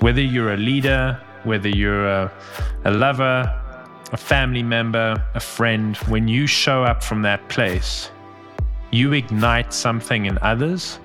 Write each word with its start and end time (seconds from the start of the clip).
Whether 0.00 0.22
you're 0.22 0.54
a 0.54 0.56
leader, 0.56 1.20
whether 1.44 1.68
you're 1.68 2.06
a, 2.06 2.32
a 2.84 2.90
lover, 2.92 3.52
a 4.12 4.16
family 4.16 4.62
member, 4.62 5.22
a 5.34 5.40
friend, 5.40 5.96
when 6.08 6.28
you 6.28 6.46
show 6.46 6.84
up 6.84 7.02
from 7.02 7.22
that 7.22 7.48
place, 7.48 8.10
you 8.90 9.12
ignite 9.12 9.72
something 9.72 10.26
in 10.26 10.38
others 10.38 10.98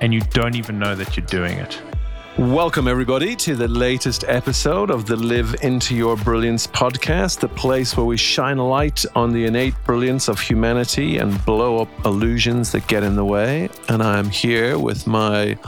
and 0.00 0.12
you 0.12 0.20
don't 0.32 0.56
even 0.56 0.78
know 0.78 0.94
that 0.94 1.16
you're 1.16 1.26
doing 1.26 1.58
it. 1.58 1.80
Welcome, 2.38 2.86
everybody, 2.86 3.34
to 3.34 3.56
the 3.56 3.66
latest 3.66 4.22
episode 4.28 4.92
of 4.92 5.06
the 5.06 5.16
Live 5.16 5.56
Into 5.64 5.96
Your 5.96 6.16
Brilliance 6.16 6.68
podcast, 6.68 7.40
the 7.40 7.48
place 7.48 7.96
where 7.96 8.06
we 8.06 8.16
shine 8.16 8.58
a 8.58 8.64
light 8.64 9.04
on 9.16 9.32
the 9.32 9.44
innate 9.44 9.74
brilliance 9.84 10.28
of 10.28 10.40
humanity 10.40 11.18
and 11.18 11.44
blow 11.44 11.82
up 11.82 11.88
illusions 12.06 12.70
that 12.70 12.86
get 12.86 13.02
in 13.02 13.16
the 13.16 13.24
way. 13.24 13.68
And 13.88 14.00
I'm 14.04 14.30
here 14.30 14.78
with 14.78 15.04
my 15.04 15.58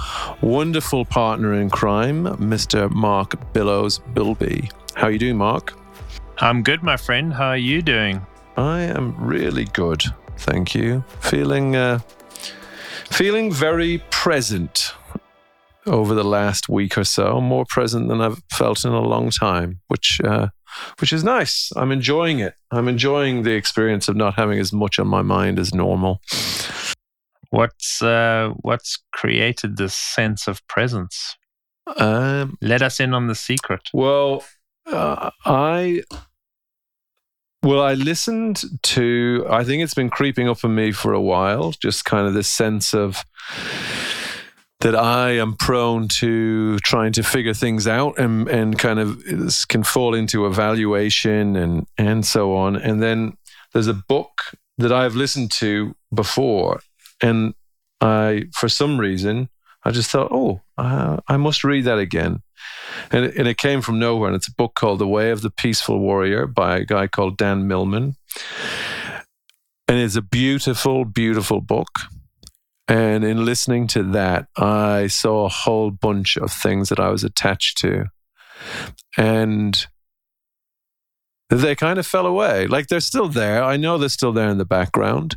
wonderful 0.42 1.04
partner 1.04 1.54
in 1.54 1.70
crime, 1.70 2.26
Mr. 2.36 2.88
Mark 2.88 3.52
Billows 3.52 3.98
Bilby. 3.98 4.70
How 4.94 5.08
are 5.08 5.10
you 5.10 5.18
doing, 5.18 5.38
Mark? 5.38 5.76
I'm 6.38 6.62
good, 6.62 6.84
my 6.84 6.96
friend. 6.96 7.34
How 7.34 7.48
are 7.48 7.56
you 7.56 7.82
doing? 7.82 8.24
I 8.56 8.82
am 8.82 9.16
really 9.18 9.64
good, 9.64 10.04
thank 10.36 10.76
you. 10.76 11.02
Feeling, 11.18 11.74
uh, 11.74 11.98
feeling 13.08 13.52
very 13.52 14.04
present 14.10 14.94
over 15.86 16.14
the 16.14 16.24
last 16.24 16.68
week 16.68 16.98
or 16.98 17.04
so, 17.04 17.40
more 17.40 17.64
present 17.68 18.08
than 18.08 18.20
I've 18.20 18.42
felt 18.52 18.84
in 18.84 18.92
a 18.92 19.00
long 19.00 19.30
time, 19.30 19.80
which 19.88 20.20
uh, 20.22 20.48
which 21.00 21.12
is 21.12 21.24
nice. 21.24 21.70
I'm 21.76 21.92
enjoying 21.92 22.38
it. 22.38 22.54
I'm 22.70 22.88
enjoying 22.88 23.42
the 23.42 23.54
experience 23.54 24.08
of 24.08 24.16
not 24.16 24.34
having 24.34 24.58
as 24.58 24.72
much 24.72 24.98
on 24.98 25.08
my 25.08 25.22
mind 25.22 25.58
as 25.58 25.74
normal. 25.74 26.20
What's 27.50 28.02
uh, 28.02 28.52
what's 28.60 29.02
created 29.12 29.76
this 29.76 29.94
sense 29.94 30.46
of 30.46 30.66
presence? 30.68 31.36
Um, 31.96 32.56
Let 32.60 32.82
us 32.82 33.00
in 33.00 33.14
on 33.14 33.26
the 33.26 33.34
secret. 33.34 33.88
Well, 33.92 34.44
uh, 34.86 35.30
I 35.44 36.02
well, 37.62 37.82
I 37.82 37.94
listened 37.94 38.62
to. 38.82 39.46
I 39.50 39.64
think 39.64 39.82
it's 39.82 39.94
been 39.94 40.10
creeping 40.10 40.48
up 40.48 40.64
on 40.64 40.74
me 40.74 40.92
for 40.92 41.12
a 41.12 41.20
while. 41.20 41.72
Just 41.72 42.04
kind 42.04 42.26
of 42.26 42.34
this 42.34 42.48
sense 42.48 42.94
of 42.94 43.22
that 44.80 44.96
I 44.96 45.32
am 45.32 45.56
prone 45.56 46.08
to 46.08 46.78
trying 46.78 47.12
to 47.12 47.22
figure 47.22 47.52
things 47.52 47.86
out 47.86 48.18
and, 48.18 48.48
and 48.48 48.78
kind 48.78 48.98
of 48.98 49.22
can 49.68 49.82
fall 49.82 50.14
into 50.14 50.46
evaluation 50.46 51.54
and, 51.54 51.86
and 51.98 52.24
so 52.24 52.56
on. 52.56 52.76
And 52.76 53.02
then 53.02 53.36
there's 53.72 53.88
a 53.88 53.94
book 53.94 54.40
that 54.78 54.90
I've 54.90 55.14
listened 55.14 55.50
to 55.52 55.94
before. 56.12 56.80
And 57.22 57.54
I, 58.00 58.44
for 58.54 58.70
some 58.70 58.98
reason, 58.98 59.50
I 59.84 59.90
just 59.90 60.10
thought, 60.10 60.30
oh, 60.32 60.62
uh, 60.78 61.18
I 61.28 61.36
must 61.36 61.62
read 61.62 61.84
that 61.84 61.98
again. 61.98 62.42
And 63.10 63.26
it, 63.26 63.36
and 63.36 63.46
it 63.46 63.58
came 63.58 63.82
from 63.82 63.98
nowhere. 63.98 64.28
And 64.28 64.36
it's 64.36 64.48
a 64.48 64.54
book 64.54 64.74
called 64.74 64.98
The 64.98 65.08
Way 65.08 65.30
of 65.30 65.42
the 65.42 65.50
Peaceful 65.50 65.98
Warrior 65.98 66.46
by 66.46 66.78
a 66.78 66.84
guy 66.84 67.06
called 67.06 67.36
Dan 67.36 67.68
Millman. 67.68 68.16
And 69.88 69.98
it's 69.98 70.16
a 70.16 70.22
beautiful, 70.22 71.04
beautiful 71.04 71.60
book. 71.60 71.88
And 72.90 73.22
in 73.22 73.44
listening 73.44 73.86
to 73.88 74.02
that, 74.02 74.48
I 74.56 75.06
saw 75.06 75.46
a 75.46 75.48
whole 75.48 75.92
bunch 75.92 76.36
of 76.36 76.50
things 76.50 76.88
that 76.88 76.98
I 76.98 77.10
was 77.10 77.22
attached 77.22 77.78
to. 77.78 78.06
And 79.16 79.86
they 81.50 81.76
kind 81.76 82.00
of 82.00 82.06
fell 82.06 82.26
away. 82.26 82.66
Like 82.66 82.88
they're 82.88 82.98
still 82.98 83.28
there. 83.28 83.62
I 83.62 83.76
know 83.76 83.96
they're 83.96 84.08
still 84.08 84.32
there 84.32 84.48
in 84.48 84.58
the 84.58 84.64
background. 84.64 85.36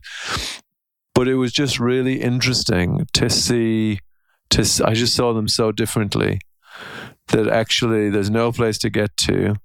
But 1.14 1.28
it 1.28 1.36
was 1.36 1.52
just 1.52 1.80
really 1.80 2.20
interesting 2.20 3.06
to 3.14 3.30
see 3.30 4.00
to 4.50 4.84
I 4.84 4.96
just 4.96 5.16
saw 5.16 5.32
them 5.34 5.48
so 5.48 5.72
differently 5.72 6.40
that 7.28 7.48
actually 7.48 8.10
there's 8.10 8.32
no 8.32 8.52
place 8.52 8.80
to 8.80 8.90
get 8.90 9.16
to 9.18 9.56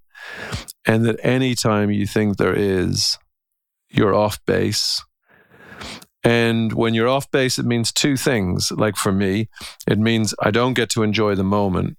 and 0.87 1.07
that 1.07 1.19
anytime 1.23 1.91
you 1.91 2.07
think 2.07 2.37
there 2.37 2.55
is 2.55 3.19
you're 3.89 4.15
off 4.15 4.39
base 4.47 5.03
and 6.25 6.73
when 6.73 6.95
you're 6.95 7.09
off 7.09 7.31
base, 7.31 7.59
it 7.59 7.67
means 7.67 7.93
two 7.93 8.17
things. 8.17 8.73
Like 8.73 8.97
for 8.97 9.13
me, 9.13 9.49
it 9.87 9.99
means 9.99 10.35
I 10.43 10.51
don't 10.51 10.75
get 10.75 10.91
to 10.91 11.03
enjoy 11.03 11.35
the 11.35 11.45
moment. 11.45 11.97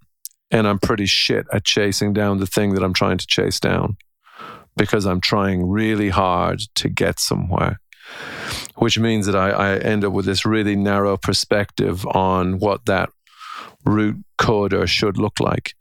And 0.52 0.68
I'm 0.68 0.80
pretty 0.80 1.06
shit 1.06 1.46
at 1.54 1.64
chasing 1.64 2.12
down 2.12 2.40
the 2.40 2.48
thing 2.48 2.74
that 2.74 2.84
I'm 2.84 2.94
trying 2.94 3.20
to 3.20 3.28
chase 3.28 3.60
down 3.60 3.98
because 4.76 5.06
I'm 5.06 5.22
trying 5.22 5.68
really 5.70 6.10
hard 6.10 6.62
to 6.76 6.90
get 6.90 7.20
somewhere, 7.20 7.80
which 8.76 8.98
means 8.98 9.28
that 9.28 9.36
I, 9.36 9.50
I 9.50 9.78
end 9.78 10.04
up 10.04 10.12
with 10.12 10.26
this 10.26 10.46
really 10.46 10.76
narrow 10.76 11.18
perspective 11.18 12.06
on 12.08 12.58
what 12.58 12.86
that 12.86 13.10
route 13.86 14.24
could 14.38 14.74
or 14.74 14.88
should 14.88 15.18
look 15.18 15.40
like. 15.40 15.74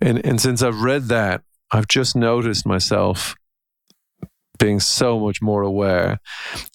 And, 0.00 0.24
and 0.26 0.40
since 0.40 0.62
I've 0.62 0.82
read 0.82 1.04
that, 1.04 1.42
I've 1.70 1.88
just 1.88 2.16
noticed 2.16 2.66
myself 2.66 3.36
being 4.62 4.78
so 4.78 5.18
much 5.18 5.42
more 5.42 5.62
aware. 5.62 6.20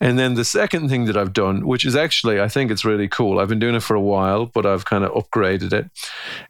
And 0.02 0.20
then 0.20 0.34
the 0.34 0.44
second 0.44 0.90
thing 0.90 1.06
that 1.06 1.16
I've 1.16 1.32
done, 1.32 1.66
which 1.66 1.86
is 1.86 1.96
actually, 1.96 2.42
I 2.42 2.50
think 2.50 2.70
it's 2.70 2.84
really 2.84 3.08
cool, 3.08 3.40
I've 3.40 3.48
been 3.48 3.60
doing 3.60 3.76
it 3.76 3.84
for 3.84 3.96
a 3.96 4.02
while, 4.02 4.46
but 4.46 4.66
I've 4.66 4.84
kind 4.84 5.06
of 5.06 5.12
upgraded 5.14 5.72
it, 5.72 5.90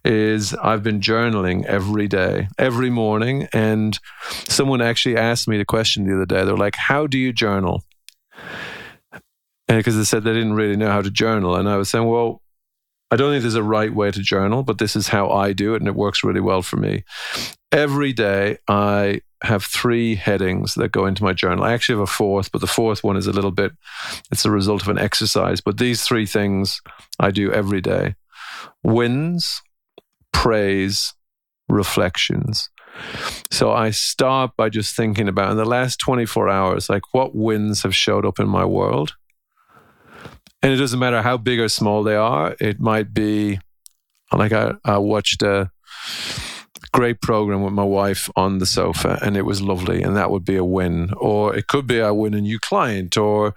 is 0.03 0.55
I've 0.55 0.81
been 0.81 0.99
journaling 0.99 1.63
every 1.65 2.07
day, 2.07 2.47
every 2.57 2.89
morning. 2.89 3.47
And 3.53 3.99
someone 4.47 4.81
actually 4.81 5.15
asked 5.15 5.47
me 5.47 5.59
the 5.59 5.65
question 5.65 6.05
the 6.05 6.15
other 6.15 6.25
day. 6.25 6.43
They're 6.43 6.57
like, 6.57 6.75
How 6.75 7.05
do 7.05 7.19
you 7.19 7.31
journal? 7.31 7.83
Because 9.67 9.95
they 9.95 10.05
said 10.05 10.23
they 10.23 10.33
didn't 10.33 10.53
really 10.53 10.77
know 10.77 10.89
how 10.89 11.03
to 11.03 11.11
journal. 11.11 11.55
And 11.55 11.69
I 11.69 11.77
was 11.77 11.89
saying, 11.89 12.07
Well, 12.07 12.41
I 13.11 13.15
don't 13.15 13.31
think 13.31 13.43
there's 13.43 13.53
a 13.53 13.61
right 13.61 13.93
way 13.93 14.09
to 14.09 14.21
journal, 14.21 14.63
but 14.63 14.79
this 14.79 14.95
is 14.95 15.09
how 15.09 15.29
I 15.29 15.53
do 15.53 15.75
it, 15.75 15.81
and 15.81 15.87
it 15.87 15.95
works 15.95 16.23
really 16.23 16.41
well 16.41 16.63
for 16.63 16.77
me. 16.77 17.03
Every 17.71 18.11
day, 18.11 18.57
I 18.67 19.21
have 19.43 19.63
three 19.63 20.15
headings 20.15 20.75
that 20.75 20.91
go 20.91 21.05
into 21.05 21.23
my 21.23 21.33
journal. 21.33 21.63
I 21.63 21.73
actually 21.73 21.95
have 21.95 22.09
a 22.09 22.11
fourth, 22.11 22.51
but 22.51 22.61
the 22.61 22.67
fourth 22.67 23.03
one 23.03 23.17
is 23.17 23.27
a 23.27 23.31
little 23.31 23.51
bit, 23.51 23.71
it's 24.31 24.45
a 24.45 24.51
result 24.51 24.81
of 24.81 24.87
an 24.87 24.97
exercise. 24.97 25.61
But 25.61 25.77
these 25.77 26.03
three 26.03 26.25
things 26.25 26.81
I 27.19 27.31
do 27.31 27.51
every 27.51 27.81
day 27.81 28.15
wins, 28.83 29.61
praise, 30.31 31.13
reflections. 31.69 32.69
So 33.51 33.71
I 33.71 33.91
start 33.91 34.51
by 34.57 34.69
just 34.69 34.95
thinking 34.95 35.27
about 35.27 35.51
in 35.51 35.57
the 35.57 35.65
last 35.65 35.99
24 35.99 36.49
hours, 36.49 36.89
like 36.89 37.03
what 37.13 37.35
wins 37.35 37.83
have 37.83 37.95
showed 37.95 38.25
up 38.25 38.39
in 38.39 38.47
my 38.47 38.65
world. 38.65 39.13
And 40.63 40.73
it 40.73 40.77
doesn't 40.77 40.99
matter 40.99 41.21
how 41.21 41.37
big 41.37 41.59
or 41.59 41.69
small 41.69 42.01
they 42.01 42.15
are. 42.15 42.55
It 42.59 42.79
might 42.79 43.13
be 43.13 43.59
like 44.33 44.51
I, 44.51 44.73
I 44.83 44.97
watched 44.97 45.43
a, 45.43 45.71
great 46.91 47.21
program 47.21 47.61
with 47.61 47.73
my 47.73 47.83
wife 47.83 48.29
on 48.35 48.59
the 48.59 48.65
sofa 48.65 49.19
and 49.21 49.37
it 49.37 49.43
was 49.43 49.61
lovely 49.61 50.01
and 50.01 50.15
that 50.15 50.31
would 50.31 50.45
be 50.45 50.55
a 50.55 50.63
win. 50.63 51.13
Or 51.17 51.55
it 51.55 51.67
could 51.67 51.87
be 51.87 52.01
I 52.01 52.11
win 52.11 52.33
a 52.33 52.41
new 52.41 52.59
client 52.59 53.17
or 53.17 53.53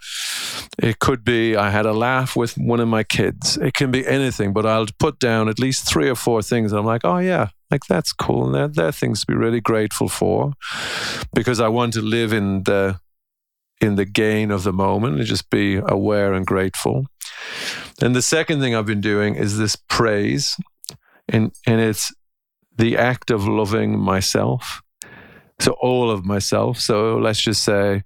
it 0.79 0.99
could 0.99 1.25
be 1.25 1.57
I 1.57 1.71
had 1.71 1.87
a 1.87 1.93
laugh 1.93 2.37
with 2.37 2.57
one 2.57 2.81
of 2.81 2.89
my 2.89 3.03
kids. 3.03 3.57
It 3.57 3.75
can 3.75 3.91
be 3.91 4.07
anything 4.07 4.53
but 4.53 4.67
I'll 4.67 4.87
put 4.99 5.19
down 5.19 5.49
at 5.49 5.59
least 5.59 5.89
three 5.89 6.09
or 6.09 6.17
four 6.17 6.43
things 6.43 6.73
I'm 6.73 6.87
like 6.87 7.05
oh 7.05 7.19
yeah 7.19 7.49
like 7.71 7.85
that's 7.87 8.13
cool 8.13 8.47
and 8.47 8.55
that, 8.55 8.75
that 8.75 8.95
things 8.95 9.21
to 9.21 9.27
be 9.27 9.35
really 9.35 9.61
grateful 9.61 10.09
for 10.09 10.53
because 11.33 11.61
I 11.61 11.69
want 11.69 11.93
to 11.95 12.03
live 12.03 12.33
in 12.33 12.65
the 12.65 12.99
in 13.81 13.95
the 13.95 14.05
gain 14.05 14.51
of 14.51 14.63
the 14.63 14.73
moment 14.73 15.17
and 15.17 15.27
just 15.27 15.49
be 15.51 15.77
aware 15.77 16.35
and 16.35 16.47
grateful. 16.47 17.07
And 18.03 18.15
the 18.15 18.23
second 18.23 18.61
thing 18.61 18.75
I've 18.75 18.87
been 18.87 19.01
doing 19.01 19.35
is 19.35 19.57
this 19.57 19.77
praise 19.77 20.57
and 21.29 21.53
and 21.67 21.81
it's 21.81 22.13
the 22.81 22.97
act 22.97 23.31
of 23.31 23.47
loving 23.47 23.99
myself. 23.99 24.83
So, 25.61 25.73
all 25.81 26.11
of 26.11 26.25
myself. 26.25 26.79
So, 26.81 27.19
let's 27.19 27.41
just 27.41 27.63
say, 27.63 28.03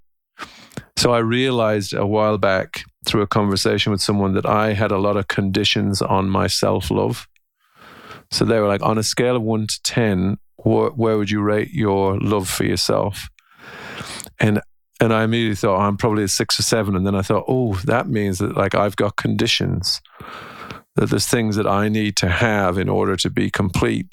so 0.97 1.13
I 1.13 1.19
realized 1.19 1.93
a 1.93 2.05
while 2.05 2.37
back 2.37 2.83
through 3.05 3.21
a 3.21 3.27
conversation 3.27 3.91
with 3.91 4.01
someone 4.01 4.33
that 4.33 4.45
I 4.45 4.73
had 4.73 4.91
a 4.91 4.97
lot 4.97 5.15
of 5.15 5.27
conditions 5.27 6.01
on 6.01 6.29
my 6.29 6.47
self 6.47 6.91
love. 6.91 7.27
So, 8.31 8.43
they 8.43 8.59
were 8.59 8.67
like, 8.67 8.81
on 8.81 8.97
a 8.97 9.03
scale 9.03 9.37
of 9.37 9.41
one 9.41 9.67
to 9.67 9.81
10, 9.83 10.37
wh- 10.57 10.97
where 10.97 11.17
would 11.17 11.31
you 11.31 11.41
rate 11.41 11.71
your 11.71 12.19
love 12.19 12.49
for 12.49 12.65
yourself? 12.65 13.29
And 14.39 14.61
and 15.01 15.13
I 15.13 15.23
immediately 15.23 15.55
thought, 15.55 15.77
oh, 15.77 15.81
I'm 15.81 15.97
probably 15.97 16.23
a 16.23 16.27
six 16.27 16.57
or 16.57 16.63
seven. 16.63 16.95
And 16.95 17.05
then 17.05 17.15
I 17.15 17.21
thought, 17.21 17.43
oh, 17.47 17.75
that 17.83 18.07
means 18.07 18.37
that 18.39 18.55
like 18.55 18.75
I've 18.75 18.95
got 18.95 19.17
conditions, 19.17 20.01
that 20.95 21.09
there's 21.09 21.27
things 21.27 21.57
that 21.57 21.67
I 21.67 21.89
need 21.89 22.15
to 22.17 22.29
have 22.29 22.77
in 22.77 22.87
order 22.87 23.17
to 23.17 23.29
be 23.29 23.49
complete. 23.49 24.07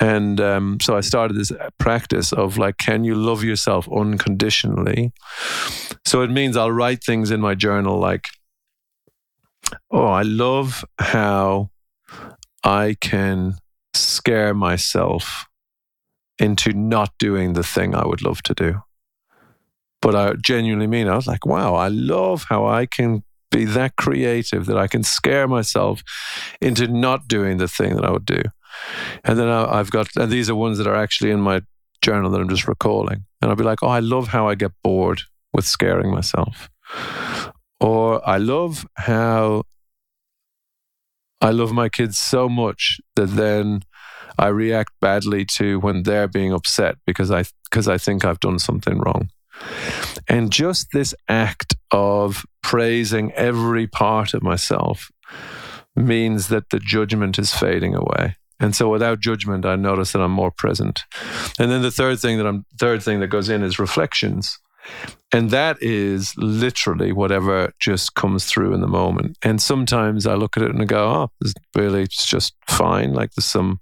And 0.00 0.40
um, 0.40 0.78
so 0.80 0.96
I 0.96 1.00
started 1.00 1.36
this 1.36 1.52
practice 1.78 2.32
of 2.32 2.58
like, 2.58 2.78
can 2.78 3.04
you 3.04 3.14
love 3.14 3.44
yourself 3.44 3.88
unconditionally? 3.90 5.12
So 6.04 6.22
it 6.22 6.30
means 6.30 6.56
I'll 6.56 6.72
write 6.72 7.02
things 7.02 7.30
in 7.30 7.40
my 7.40 7.54
journal 7.54 7.98
like, 7.98 8.28
oh, 9.90 10.06
I 10.06 10.22
love 10.22 10.84
how 10.98 11.70
I 12.64 12.96
can 13.00 13.54
scare 13.94 14.52
myself 14.52 15.46
into 16.38 16.72
not 16.72 17.12
doing 17.18 17.52
the 17.52 17.62
thing 17.62 17.94
I 17.94 18.06
would 18.06 18.22
love 18.22 18.42
to 18.42 18.54
do. 18.54 18.82
But 20.02 20.14
I 20.14 20.34
genuinely 20.34 20.86
mean, 20.86 21.08
I 21.08 21.16
was 21.16 21.26
like, 21.26 21.46
wow, 21.46 21.74
I 21.74 21.88
love 21.88 22.46
how 22.48 22.66
I 22.66 22.86
can 22.86 23.22
be 23.50 23.64
that 23.64 23.96
creative 23.96 24.66
that 24.66 24.76
I 24.76 24.88
can 24.88 25.02
scare 25.02 25.46
myself 25.46 26.02
into 26.60 26.88
not 26.88 27.28
doing 27.28 27.58
the 27.58 27.68
thing 27.68 27.94
that 27.94 28.04
I 28.04 28.10
would 28.10 28.26
do. 28.26 28.42
And 29.24 29.38
then 29.38 29.48
I, 29.48 29.78
I've 29.78 29.90
got, 29.90 30.08
and 30.16 30.30
these 30.30 30.50
are 30.50 30.54
ones 30.54 30.78
that 30.78 30.86
are 30.86 30.96
actually 30.96 31.30
in 31.30 31.40
my 31.40 31.62
journal 32.02 32.30
that 32.30 32.40
I'm 32.40 32.48
just 32.48 32.68
recalling. 32.68 33.24
And 33.40 33.50
I'll 33.50 33.56
be 33.56 33.64
like, 33.64 33.82
oh, 33.82 33.88
I 33.88 34.00
love 34.00 34.28
how 34.28 34.48
I 34.48 34.54
get 34.54 34.72
bored 34.82 35.22
with 35.52 35.64
scaring 35.64 36.10
myself. 36.10 36.70
Or 37.80 38.26
I 38.28 38.38
love 38.38 38.86
how 38.96 39.64
I 41.40 41.50
love 41.50 41.72
my 41.72 41.88
kids 41.88 42.18
so 42.18 42.48
much 42.48 43.00
that 43.16 43.26
then 43.26 43.82
I 44.38 44.48
react 44.48 44.92
badly 45.00 45.44
to 45.56 45.78
when 45.78 46.02
they're 46.02 46.28
being 46.28 46.52
upset 46.52 46.96
because 47.06 47.30
I 47.30 47.44
because 47.70 47.88
I 47.88 47.98
think 47.98 48.24
I've 48.24 48.40
done 48.40 48.58
something 48.58 48.98
wrong. 48.98 49.28
And 50.28 50.50
just 50.50 50.88
this 50.92 51.14
act 51.28 51.76
of 51.90 52.44
praising 52.62 53.32
every 53.32 53.86
part 53.86 54.34
of 54.34 54.42
myself 54.42 55.10
means 55.94 56.48
that 56.48 56.70
the 56.70 56.80
judgment 56.80 57.38
is 57.38 57.54
fading 57.54 57.94
away. 57.94 58.36
And 58.60 58.74
so 58.74 58.88
without 58.88 59.20
judgment, 59.20 59.66
I 59.66 59.76
notice 59.76 60.12
that 60.12 60.20
I'm 60.20 60.30
more 60.30 60.50
present. 60.50 61.00
And 61.58 61.70
then 61.70 61.82
the 61.82 61.90
third 61.90 62.20
thing 62.20 62.38
that 62.38 62.46
I'm 62.46 62.64
third 62.78 63.02
thing 63.02 63.20
that 63.20 63.28
goes 63.28 63.48
in 63.48 63.62
is 63.62 63.78
reflections. 63.78 64.58
And 65.32 65.50
that 65.50 65.78
is 65.80 66.34
literally 66.36 67.10
whatever 67.10 67.72
just 67.80 68.14
comes 68.14 68.44
through 68.44 68.74
in 68.74 68.80
the 68.80 68.86
moment. 68.86 69.38
And 69.42 69.60
sometimes 69.60 70.26
I 70.26 70.34
look 70.34 70.56
at 70.56 70.62
it 70.62 70.70
and 70.70 70.80
I 70.80 70.84
go, 70.84 71.08
oh, 71.08 71.30
it's 71.40 71.54
really 71.74 72.02
it's 72.02 72.26
just 72.26 72.54
fine. 72.68 73.12
Like 73.12 73.32
there's 73.32 73.46
some 73.46 73.80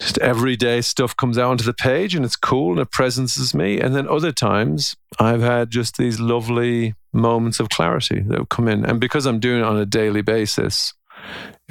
just 0.00 0.18
everyday 0.18 0.80
stuff 0.80 1.16
comes 1.16 1.38
out 1.38 1.50
onto 1.50 1.64
the 1.64 1.72
page 1.72 2.14
and 2.14 2.24
it's 2.24 2.34
cool 2.34 2.72
and 2.72 2.80
it 2.80 2.90
presences 2.90 3.54
me. 3.54 3.78
And 3.78 3.94
then 3.94 4.08
other 4.08 4.32
times 4.32 4.96
I've 5.20 5.42
had 5.42 5.70
just 5.70 5.96
these 5.96 6.18
lovely 6.18 6.94
moments 7.12 7.60
of 7.60 7.68
clarity 7.68 8.20
that 8.20 8.48
come 8.48 8.66
in. 8.66 8.84
And 8.84 8.98
because 8.98 9.26
I'm 9.26 9.38
doing 9.38 9.60
it 9.60 9.64
on 9.64 9.78
a 9.78 9.86
daily 9.86 10.22
basis, 10.22 10.92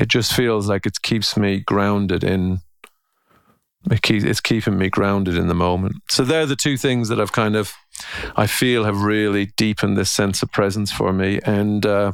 it 0.01 0.07
just 0.07 0.33
feels 0.33 0.67
like 0.67 0.85
it 0.85 1.01
keeps 1.01 1.37
me 1.37 1.59
grounded 1.59 2.23
in 2.23 2.59
it 3.89 4.09
it's 4.09 4.41
keeping 4.41 4.77
me 4.77 4.89
grounded 4.89 5.35
in 5.35 5.47
the 5.47 5.55
moment. 5.55 5.95
So 6.09 6.23
they're 6.23 6.45
the 6.45 6.55
two 6.55 6.77
things 6.77 7.09
that 7.09 7.19
I've 7.19 7.31
kind 7.31 7.55
of 7.55 7.73
I 8.35 8.47
feel 8.47 8.83
have 8.83 9.01
really 9.01 9.47
deepened 9.57 9.97
this 9.97 10.09
sense 10.11 10.43
of 10.43 10.51
presence 10.51 10.91
for 10.91 11.13
me. 11.13 11.39
And 11.45 11.85
uh, 11.85 12.13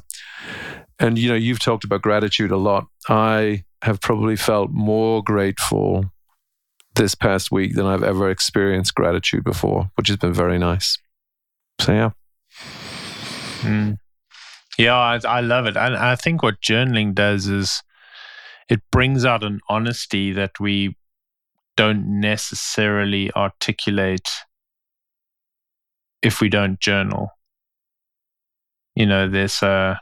and 0.99 1.17
you 1.17 1.29
know, 1.29 1.35
you've 1.35 1.59
talked 1.59 1.83
about 1.83 2.01
gratitude 2.01 2.51
a 2.51 2.57
lot. 2.57 2.87
I 3.09 3.63
have 3.81 4.01
probably 4.01 4.35
felt 4.35 4.71
more 4.71 5.23
grateful 5.23 6.05
this 6.95 7.15
past 7.15 7.51
week 7.51 7.75
than 7.75 7.85
I've 7.85 8.03
ever 8.03 8.29
experienced 8.29 8.95
gratitude 8.95 9.43
before, 9.43 9.91
which 9.95 10.07
has 10.07 10.17
been 10.17 10.33
very 10.33 10.57
nice. 10.57 10.97
So 11.79 11.91
yeah. 11.91 12.09
Mm. 13.61 13.97
Yeah, 14.77 14.95
I, 14.95 15.19
I 15.27 15.41
love 15.41 15.65
it. 15.65 15.75
And 15.75 15.95
I 15.95 16.15
think 16.15 16.43
what 16.43 16.61
journaling 16.61 17.15
does 17.15 17.47
is 17.47 17.81
it 18.69 18.81
brings 18.91 19.25
out 19.25 19.43
an 19.43 19.59
honesty 19.69 20.31
that 20.33 20.59
we 20.59 20.95
don't 21.75 22.19
necessarily 22.19 23.31
articulate 23.35 24.29
if 26.21 26.41
we 26.41 26.49
don't 26.49 26.79
journal. 26.79 27.29
You 28.95 29.05
know, 29.05 29.29
there's 29.29 29.61
a 29.61 29.99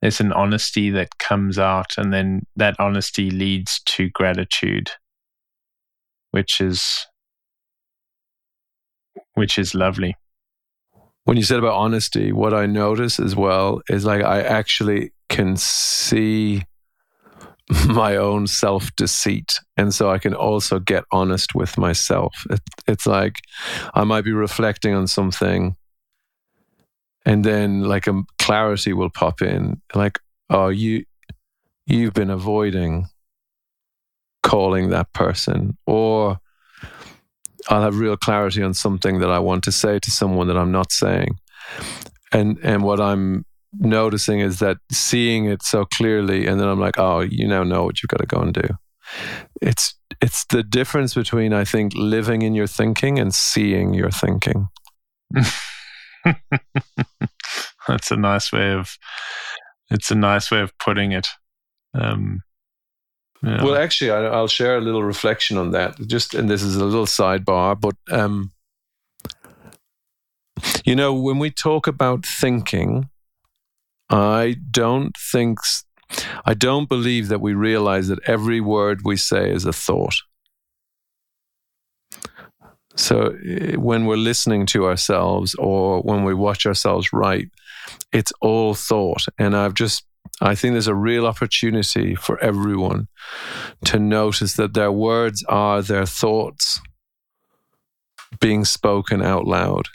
there's 0.00 0.20
an 0.20 0.32
honesty 0.32 0.90
that 0.90 1.18
comes 1.18 1.58
out 1.58 1.96
and 1.96 2.12
then 2.12 2.42
that 2.56 2.74
honesty 2.80 3.30
leads 3.30 3.80
to 3.86 4.10
gratitude 4.10 4.90
which 6.32 6.60
is 6.60 7.06
which 9.34 9.58
is 9.58 9.74
lovely 9.74 10.16
when 11.24 11.36
you 11.36 11.42
said 11.42 11.58
about 11.58 11.74
honesty 11.74 12.32
what 12.32 12.54
i 12.54 12.66
notice 12.66 13.18
as 13.18 13.34
well 13.36 13.80
is 13.88 14.04
like 14.04 14.22
i 14.22 14.40
actually 14.42 15.12
can 15.28 15.56
see 15.56 16.62
my 17.86 18.16
own 18.16 18.46
self 18.46 18.94
deceit. 18.96 19.60
And 19.76 19.94
so 19.94 20.10
I 20.10 20.18
can 20.18 20.34
also 20.34 20.78
get 20.78 21.04
honest 21.10 21.54
with 21.54 21.78
myself. 21.78 22.32
It, 22.50 22.60
it's 22.86 23.06
like 23.06 23.36
I 23.94 24.04
might 24.04 24.24
be 24.24 24.32
reflecting 24.32 24.94
on 24.94 25.06
something 25.06 25.76
and 27.24 27.44
then 27.44 27.84
like 27.84 28.06
a 28.06 28.22
clarity 28.38 28.92
will 28.92 29.10
pop 29.10 29.42
in 29.42 29.80
like 29.94 30.18
oh 30.50 30.68
you 30.68 31.04
you've 31.86 32.14
been 32.14 32.30
avoiding 32.30 33.06
calling 34.42 34.90
that 34.90 35.12
person 35.12 35.76
or 35.86 36.38
I'll 37.68 37.82
have 37.82 37.98
real 37.98 38.16
clarity 38.16 38.62
on 38.62 38.74
something 38.74 39.20
that 39.20 39.30
I 39.30 39.38
want 39.38 39.64
to 39.64 39.72
say 39.72 39.98
to 39.98 40.10
someone 40.10 40.48
that 40.48 40.56
I'm 40.56 40.72
not 40.72 40.92
saying. 40.92 41.38
And 42.32 42.58
and 42.62 42.82
what 42.82 43.00
I'm 43.00 43.44
noticing 43.78 44.40
is 44.40 44.58
that 44.58 44.78
seeing 44.90 45.46
it 45.46 45.62
so 45.62 45.84
clearly 45.84 46.46
and 46.46 46.60
then 46.60 46.68
I'm 46.68 46.80
like, 46.80 46.98
oh, 46.98 47.20
you 47.20 47.46
now 47.46 47.62
know 47.62 47.84
what 47.84 48.02
you've 48.02 48.10
got 48.10 48.20
to 48.20 48.26
go 48.26 48.40
and 48.40 48.52
do. 48.52 48.68
It's 49.60 49.94
it's 50.20 50.44
the 50.46 50.62
difference 50.62 51.14
between 51.14 51.52
I 51.52 51.64
think 51.64 51.92
living 51.94 52.42
in 52.42 52.54
your 52.54 52.66
thinking 52.66 53.18
and 53.18 53.34
seeing 53.34 53.94
your 53.94 54.10
thinking. 54.10 54.68
That's 57.88 58.10
a 58.10 58.16
nice 58.16 58.52
way 58.52 58.72
of 58.72 58.96
it's 59.90 60.10
a 60.10 60.14
nice 60.14 60.50
way 60.50 60.60
of 60.60 60.76
putting 60.78 61.12
it. 61.12 61.28
Um, 61.94 62.40
yeah. 63.42 63.64
Well, 63.64 63.76
actually, 63.76 64.10
I, 64.10 64.40
will 64.40 64.46
share 64.46 64.76
a 64.76 64.80
little 64.80 65.02
reflection 65.02 65.58
on 65.58 65.72
that. 65.72 65.98
Just 66.06 66.34
and 66.34 66.48
this 66.48 66.62
is 66.62 66.76
a 66.76 66.84
little 66.84 67.06
sidebar, 67.06 67.78
but 67.80 67.96
um, 68.10 68.52
you 70.84 70.94
know, 70.94 71.14
when 71.14 71.38
we 71.38 71.50
talk 71.50 71.86
about 71.86 72.24
thinking, 72.24 73.08
I 74.10 74.56
don't 74.70 75.16
think, 75.16 75.58
I 76.44 76.54
don't 76.54 76.88
believe 76.88 77.28
that 77.28 77.40
we 77.40 77.54
realize 77.54 78.08
that 78.08 78.20
every 78.26 78.60
word 78.60 79.00
we 79.04 79.16
say 79.16 79.50
is 79.50 79.64
a 79.64 79.72
thought. 79.72 80.16
So 82.94 83.36
eh, 83.46 83.76
when 83.76 84.04
we're 84.06 84.16
listening 84.16 84.66
to 84.66 84.86
ourselves 84.86 85.54
or 85.54 86.02
when 86.02 86.24
we 86.24 86.34
watch 86.34 86.66
ourselves 86.66 87.12
write, 87.12 87.48
it's 88.12 88.32
all 88.40 88.74
thought. 88.74 89.24
And 89.38 89.56
I've 89.56 89.74
just, 89.74 90.04
I 90.42 90.56
think 90.56 90.72
there's 90.72 90.88
a 90.88 90.94
real 90.94 91.26
opportunity 91.26 92.16
for 92.16 92.38
everyone 92.40 93.06
to 93.84 93.98
notice 93.98 94.54
that 94.54 94.74
their 94.74 94.90
words 94.90 95.44
are 95.48 95.82
their 95.82 96.04
thoughts 96.04 96.80
being 98.40 98.64
spoken 98.64 99.22
out 99.22 99.46
loud. 99.46 99.86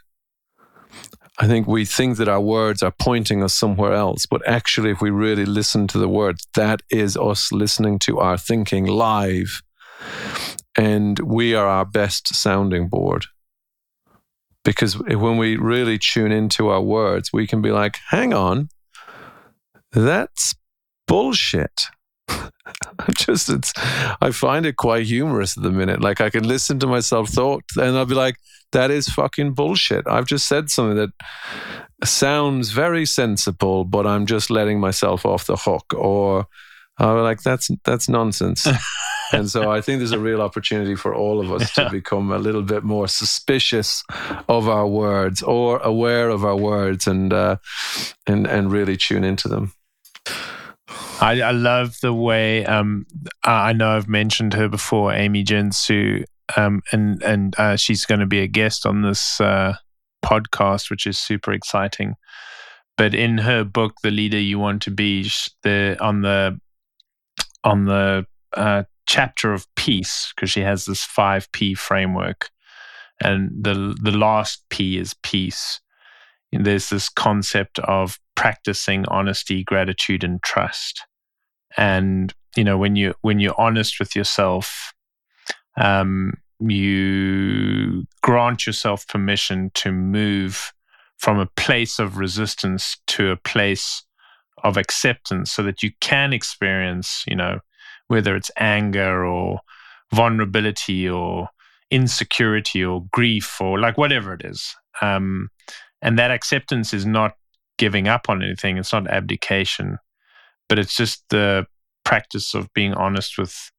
I 1.40 1.48
think 1.48 1.68
we 1.68 1.84
think 1.84 2.18
that 2.18 2.30
our 2.30 2.42
words 2.42 2.82
are 2.82 2.94
pointing 2.98 3.44
us 3.44 3.54
somewhere 3.54 3.94
else, 3.94 4.26
but 4.26 4.42
actually, 4.48 4.90
if 4.90 5.02
we 5.02 5.10
really 5.10 5.46
listen 5.46 5.86
to 5.88 6.00
the 6.00 6.10
words, 6.10 6.48
that 6.56 6.82
is 6.90 7.18
us 7.18 7.52
listening 7.52 8.00
to 8.00 8.20
our 8.20 8.38
thinking 8.38 8.86
live. 8.86 9.62
And 10.78 11.20
we 11.20 11.56
are 11.56 11.68
our 11.68 11.86
best 11.86 12.34
sounding 12.34 12.88
board. 12.88 13.26
Because 14.64 14.98
when 14.98 15.38
we 15.38 15.58
really 15.58 16.00
tune 16.00 16.32
into 16.32 16.70
our 16.70 16.82
words, 16.82 17.32
we 17.34 17.48
can 17.48 17.62
be 17.62 17.72
like, 17.72 18.00
hang 18.10 18.34
on, 18.34 18.70
that's 20.06 20.56
bullshit. 21.08 21.88
just 23.18 23.50
it's 23.50 23.74
I 24.22 24.32
find 24.32 24.66
it 24.66 24.76
quite 24.76 25.06
humorous 25.06 25.58
at 25.58 25.64
the 25.64 25.72
minute. 25.72 26.02
Like 26.02 26.22
I 26.22 26.30
can 26.30 26.48
listen 26.48 26.80
to 26.80 26.88
myself 26.88 27.30
thought 27.30 27.64
and 27.78 27.98
I'll 27.98 28.06
be 28.06 28.16
like, 28.16 28.36
that 28.74 28.92
is 28.92 29.08
fucking 29.10 29.54
bullshit. 29.54 30.08
I've 30.08 30.26
just 30.26 30.48
said 30.48 30.70
something 30.70 30.98
that 30.98 31.12
sounds 32.08 32.72
very 32.72 33.06
sensible, 33.06 33.86
but 33.86 34.06
I'm 34.06 34.26
just 34.26 34.50
letting 34.50 34.80
myself 34.80 35.26
off 35.26 35.46
the 35.46 35.56
hook. 35.56 35.94
Or 35.96 36.48
I'm 36.98 37.18
like, 37.20 37.42
that's 37.42 37.70
that's 37.86 38.10
nonsense. 38.10 38.68
and 39.34 39.50
so 39.50 39.72
I 39.72 39.82
think 39.82 40.00
there's 40.00 40.12
a 40.12 40.20
real 40.20 40.42
opportunity 40.42 40.96
for 40.96 41.16
all 41.16 41.40
of 41.40 41.52
us 41.52 41.74
to 41.74 41.90
become 41.90 42.32
a 42.32 42.38
little 42.38 42.64
bit 42.64 42.84
more 42.84 43.08
suspicious 43.08 44.04
of 44.50 44.68
our 44.68 44.88
words 44.88 45.42
or 45.42 45.80
aware 45.80 46.30
of 46.30 46.44
our 46.44 46.58
words 46.58 47.08
and 47.08 47.32
uh, 47.32 47.58
and 48.26 48.48
and 48.48 48.72
really 48.72 48.98
tune 48.98 49.24
into 49.24 49.48
them. 49.48 49.74
I, 51.20 51.42
I 51.42 51.52
love 51.52 51.98
the 52.02 52.14
way 52.14 52.66
um, 52.66 53.06
I 53.44 53.74
know 53.74 53.90
I've 53.90 54.08
mentioned 54.08 54.54
her 54.54 54.68
before, 54.70 55.14
Amy 55.14 55.44
Jen 55.44 55.72
Su, 55.72 56.24
um, 56.56 56.82
and 56.92 57.22
and 57.24 57.56
uh, 57.60 57.76
she's 57.76 58.06
going 58.06 58.20
to 58.20 58.26
be 58.26 58.40
a 58.40 58.48
guest 58.48 58.86
on 58.86 59.02
this 59.02 59.42
uh, 59.42 59.76
podcast, 60.24 60.90
which 60.90 61.08
is 61.08 61.18
super 61.18 61.52
exciting. 61.52 62.16
But 62.98 63.14
in 63.14 63.40
her 63.40 63.64
book, 63.64 63.96
"The 64.04 64.12
Leader 64.12 64.40
You 64.40 64.60
Want 64.60 64.82
to 64.84 64.92
Be," 64.92 65.30
the 65.64 65.98
on 66.00 66.22
the 66.22 66.60
on 67.64 67.86
the 67.86 68.26
uh, 68.54 68.84
chapter 69.08 69.54
of 69.54 69.68
peace, 69.76 70.32
because 70.36 70.52
she 70.52 70.62
has 70.62 70.86
this 70.86 71.04
five 71.04 71.52
P 71.52 71.74
framework, 71.74 72.50
and 73.22 73.50
the 73.60 73.98
the 74.02 74.16
last 74.16 74.64
P 74.70 74.98
is 74.98 75.16
peace. 75.24 75.82
And 76.54 76.66
there's 76.66 76.90
this 76.90 77.10
concept 77.10 77.78
of 77.80 78.20
practicing 78.38 79.04
honesty, 79.08 79.64
gratitude, 79.64 80.24
and 80.24 80.42
trust. 80.44 81.06
And 81.76 82.34
you 82.56 82.64
know, 82.64 82.78
when 82.78 82.96
you 82.96 83.14
when 83.22 83.40
you're 83.40 83.60
honest 83.60 84.00
with 84.00 84.16
yourself, 84.16 84.94
um, 85.76 86.34
you 86.60 88.06
grant 88.22 88.66
yourself 88.66 89.08
permission 89.08 89.72
to 89.74 89.92
move 89.92 90.72
from 91.18 91.40
a 91.40 91.50
place 91.58 92.00
of 92.00 92.18
resistance 92.18 92.98
to 93.08 93.32
a 93.32 93.36
place 93.36 94.04
of 94.64 94.78
acceptance, 94.78 95.52
so 95.52 95.64
that 95.64 95.84
you 95.84 95.92
can 96.00 96.32
experience, 96.32 97.24
you 97.28 97.36
know, 97.36 97.60
whether 98.08 98.36
it's 98.36 98.52
anger 98.58 99.26
or 99.26 99.60
vulnerability 100.14 101.10
or 101.10 101.50
insecurity 101.90 102.84
or 102.84 103.06
grief 103.12 103.60
or 103.60 103.80
like 103.80 103.98
whatever 103.98 104.34
it 104.34 104.44
is. 104.46 104.76
Um, 105.02 105.50
and 106.02 106.20
that 106.20 106.32
acceptance 106.32 106.94
is 106.94 107.06
not 107.06 107.34
giving 107.78 108.08
up 108.08 108.30
on 108.30 108.44
anything, 108.44 108.78
it's 108.78 108.94
not 108.94 109.08
abdication, 109.10 109.98
but 110.70 110.80
it's 110.80 110.96
just 110.96 111.24
the 111.30 111.66
practice 112.04 112.54
of 112.54 112.72
being 112.74 112.94
honest 112.94 113.38
with 113.38 113.72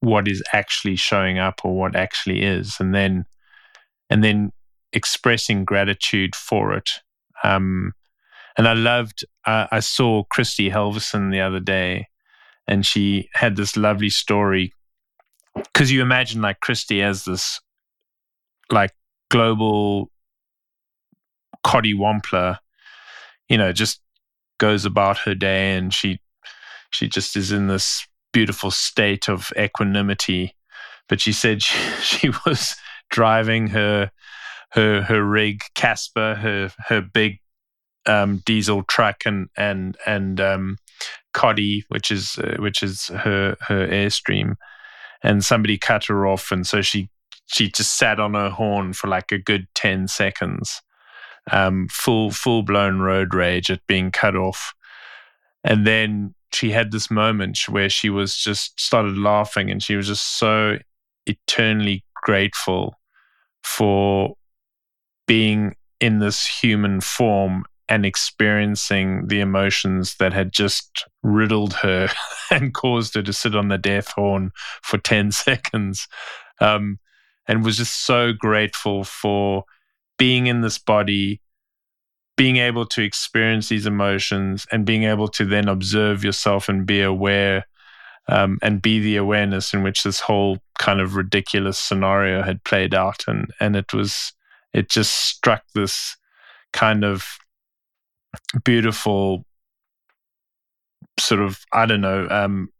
what 0.00 0.28
is 0.28 0.42
actually 0.52 0.96
showing 0.96 1.38
up 1.38 1.60
or 1.64 1.76
what 1.76 1.96
actually 1.96 2.42
is 2.42 2.76
and 2.80 2.94
then 2.94 3.24
and 4.10 4.24
then 4.24 4.52
expressing 4.92 5.64
gratitude 5.64 6.34
for 6.34 6.74
it. 6.74 6.90
Um, 7.44 7.92
and 8.58 8.66
i 8.68 8.72
loved 8.72 9.24
uh, 9.46 9.66
i 9.70 9.80
saw 9.80 10.24
christy 10.24 10.68
helverson 10.68 11.30
the 11.30 11.40
other 11.40 11.60
day 11.60 12.06
and 12.66 12.86
she 12.86 13.28
had 13.34 13.56
this 13.56 13.76
lovely 13.76 14.10
story. 14.10 14.72
Because 15.54 15.90
you 15.90 16.02
imagine 16.02 16.40
like 16.40 16.60
christy 16.60 17.02
as 17.02 17.24
this 17.24 17.60
like 18.70 18.92
global 19.28 20.10
coddy 21.64 21.92
wampler 21.92 22.58
you 23.50 23.58
know 23.58 23.72
just 23.72 24.00
goes 24.58 24.86
about 24.86 25.18
her 25.18 25.34
day 25.34 25.76
and 25.76 25.92
she 25.92 26.18
she 26.90 27.08
just 27.08 27.36
is 27.36 27.52
in 27.52 27.66
this 27.66 28.06
beautiful 28.32 28.70
state 28.70 29.28
of 29.28 29.52
equanimity. 29.58 30.54
But 31.08 31.20
she 31.20 31.32
said 31.32 31.62
she, 31.62 31.78
she 32.02 32.30
was 32.46 32.76
driving 33.10 33.68
her 33.68 34.10
her 34.72 35.02
her 35.02 35.24
rig 35.24 35.62
Casper, 35.74 36.36
her 36.36 36.72
her 36.86 37.00
big 37.00 37.40
um, 38.06 38.42
diesel 38.46 38.82
truck, 38.84 39.22
and 39.26 39.48
and 39.56 39.96
and 40.06 40.40
um, 40.40 40.76
Coddy, 41.34 41.84
which 41.88 42.10
is 42.10 42.38
uh, 42.38 42.56
which 42.58 42.82
is 42.82 43.08
her 43.08 43.56
her 43.62 43.86
airstream, 43.86 44.54
and 45.22 45.44
somebody 45.44 45.76
cut 45.76 46.04
her 46.04 46.26
off, 46.26 46.52
and 46.52 46.66
so 46.66 46.82
she 46.82 47.10
she 47.46 47.68
just 47.68 47.98
sat 47.98 48.20
on 48.20 48.34
her 48.34 48.50
horn 48.50 48.92
for 48.92 49.08
like 49.08 49.32
a 49.32 49.38
good 49.38 49.66
ten 49.74 50.06
seconds, 50.06 50.80
um, 51.50 51.88
full 51.90 52.30
full 52.30 52.62
blown 52.62 53.00
road 53.00 53.34
rage 53.34 53.70
at 53.70 53.86
being 53.86 54.10
cut 54.10 54.36
off, 54.36 54.74
and 55.64 55.86
then 55.86 56.34
she 56.52 56.70
had 56.70 56.90
this 56.90 57.10
moment 57.10 57.58
where 57.68 57.88
she 57.88 58.10
was 58.10 58.36
just 58.36 58.78
started 58.80 59.16
laughing 59.16 59.70
and 59.70 59.82
she 59.82 59.94
was 59.94 60.08
just 60.08 60.38
so 60.38 60.76
eternally 61.26 62.04
grateful 62.22 62.98
for 63.62 64.34
being 65.26 65.76
in 66.00 66.18
this 66.18 66.46
human 66.46 67.00
form 67.00 67.64
and 67.88 68.06
experiencing 68.06 69.26
the 69.26 69.40
emotions 69.40 70.16
that 70.18 70.32
had 70.32 70.52
just 70.52 71.06
riddled 71.22 71.74
her 71.74 72.08
and 72.50 72.74
caused 72.74 73.14
her 73.14 73.22
to 73.22 73.32
sit 73.32 73.54
on 73.54 73.68
the 73.68 73.78
death 73.78 74.12
horn 74.12 74.52
for 74.82 74.98
10 74.98 75.32
seconds. 75.32 76.08
Um, 76.60 76.98
and 77.48 77.64
was 77.64 77.78
just 77.78 78.06
so 78.06 78.32
grateful 78.32 79.02
for 79.02 79.64
being 80.20 80.46
in 80.46 80.60
this 80.60 80.78
body 80.78 81.40
being 82.36 82.56
able 82.56 82.86
to 82.86 83.02
experience 83.02 83.68
these 83.68 83.84
emotions 83.84 84.66
and 84.70 84.86
being 84.86 85.04
able 85.04 85.28
to 85.28 85.44
then 85.44 85.68
observe 85.68 86.24
yourself 86.24 86.68
and 86.70 86.86
be 86.86 87.02
aware 87.02 87.66
um, 88.28 88.58
and 88.62 88.80
be 88.80 88.98
the 88.98 89.16
awareness 89.16 89.74
in 89.74 89.82
which 89.82 90.02
this 90.02 90.20
whole 90.20 90.58
kind 90.78 91.00
of 91.00 91.16
ridiculous 91.16 91.78
scenario 91.78 92.42
had 92.42 92.64
played 92.64 92.94
out. 92.94 93.24
And 93.28 93.50
and 93.60 93.76
it 93.76 93.92
was 93.92 94.32
it 94.72 94.88
just 94.88 95.12
struck 95.12 95.64
this 95.74 96.16
kind 96.72 97.04
of 97.04 97.26
beautiful 98.64 99.44
sort 101.18 101.42
of 101.42 101.60
I 101.72 101.84
don't 101.84 102.00
know 102.00 102.26
um, 102.30 102.70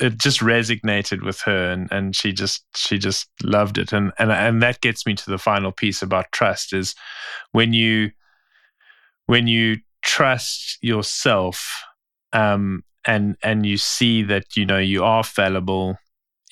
it 0.00 0.18
just 0.18 0.40
resonated 0.40 1.22
with 1.24 1.40
her 1.42 1.70
and 1.70 1.88
and 1.90 2.16
she 2.16 2.32
just 2.32 2.64
she 2.74 2.98
just 2.98 3.28
loved 3.42 3.78
it 3.78 3.92
and 3.92 4.12
and 4.18 4.32
and 4.32 4.62
that 4.62 4.80
gets 4.80 5.04
me 5.06 5.14
to 5.14 5.30
the 5.30 5.38
final 5.38 5.72
piece 5.72 6.02
about 6.02 6.32
trust 6.32 6.72
is 6.72 6.94
when 7.52 7.72
you 7.72 8.10
when 9.26 9.46
you 9.46 9.76
trust 10.02 10.78
yourself 10.82 11.84
um, 12.32 12.84
and 13.06 13.36
and 13.42 13.66
you 13.66 13.76
see 13.76 14.22
that 14.22 14.56
you 14.56 14.66
know 14.66 14.78
you 14.78 15.04
are 15.04 15.24
fallible, 15.24 15.96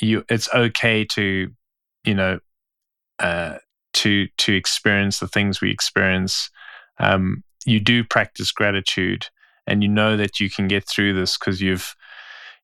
you 0.00 0.24
it's 0.28 0.48
okay 0.54 1.04
to 1.04 1.48
you 2.04 2.14
know 2.14 2.38
uh, 3.18 3.58
to 3.94 4.28
to 4.38 4.54
experience 4.54 5.18
the 5.18 5.28
things 5.28 5.60
we 5.60 5.70
experience. 5.70 6.50
Um, 6.98 7.42
you 7.66 7.80
do 7.80 8.02
practice 8.04 8.50
gratitude, 8.52 9.26
and 9.66 9.82
you 9.82 9.88
know 9.88 10.16
that 10.16 10.40
you 10.40 10.50
can 10.50 10.68
get 10.68 10.88
through 10.88 11.14
this 11.14 11.36
because 11.36 11.60
you've 11.60 11.94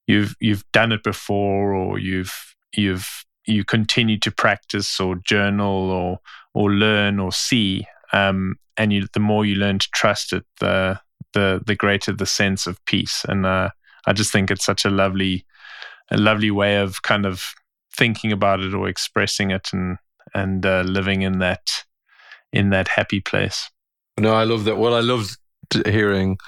you've 0.07 0.35
you've 0.41 0.65
done 0.73 0.93
it 0.93 1.03
before, 1.03 1.75
or 1.75 1.99
you've 1.99 2.55
you've 2.77 3.25
you 3.47 3.65
continue 3.65 4.19
to 4.19 4.31
practice 4.31 4.99
or 4.99 5.17
journal 5.17 5.91
or 5.91 6.19
or 6.55 6.71
learn 6.71 7.19
or 7.19 7.33
see 7.33 7.87
um, 8.15 8.57
and 8.77 8.93
you, 8.93 9.07
the 9.13 9.21
more 9.21 9.45
you 9.45 9.57
learn 9.57 9.79
to 9.79 9.89
trust 9.93 10.33
it, 10.33 10.45
the 10.61 11.01
the 11.33 11.61
the 11.67 11.75
greater 11.75 12.13
the 12.13 12.27
sense 12.27 12.67
of 12.67 12.83
peace. 12.87 13.25
And 13.29 13.45
uh, 13.45 13.71
I 14.07 14.13
just 14.13 14.33
think 14.33 14.51
it's 14.51 14.65
such 14.65 14.85
a 14.85 14.91
lovely, 14.91 15.45
a 16.11 16.17
lovely 16.17 16.51
way 16.51 16.77
of 16.77 17.03
kind 17.03 17.27
of 17.27 17.55
thinking 17.97 18.33
about 18.33 18.61
it 18.61 18.73
or 18.73 18.89
expressing 18.89 19.51
it, 19.51 19.69
and 19.73 19.99
and 20.33 20.65
uh, 20.65 20.83
living 20.83 21.23
in 21.23 21.39
that 21.41 21.85
in 22.53 22.71
that 22.71 22.89
happy 22.89 23.21
place. 23.21 23.71
No, 24.19 24.33
I 24.33 24.45
love 24.45 24.65
that. 24.65 24.79
Well, 24.79 24.95
I 24.95 25.01
loved 25.01 25.37
hearing 25.87 26.39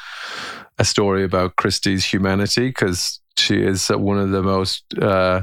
a 0.79 0.85
story 0.85 1.25
about 1.25 1.57
Christie's 1.57 2.05
humanity 2.05 2.69
because 2.69 3.19
she 3.39 3.63
is 3.63 3.89
one 3.89 4.19
of 4.19 4.31
the 4.31 4.43
most 4.43 4.85
uh, 5.01 5.43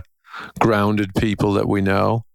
grounded 0.60 1.14
people 1.16 1.54
that 1.54 1.68
we 1.68 1.82
know. 1.82 2.26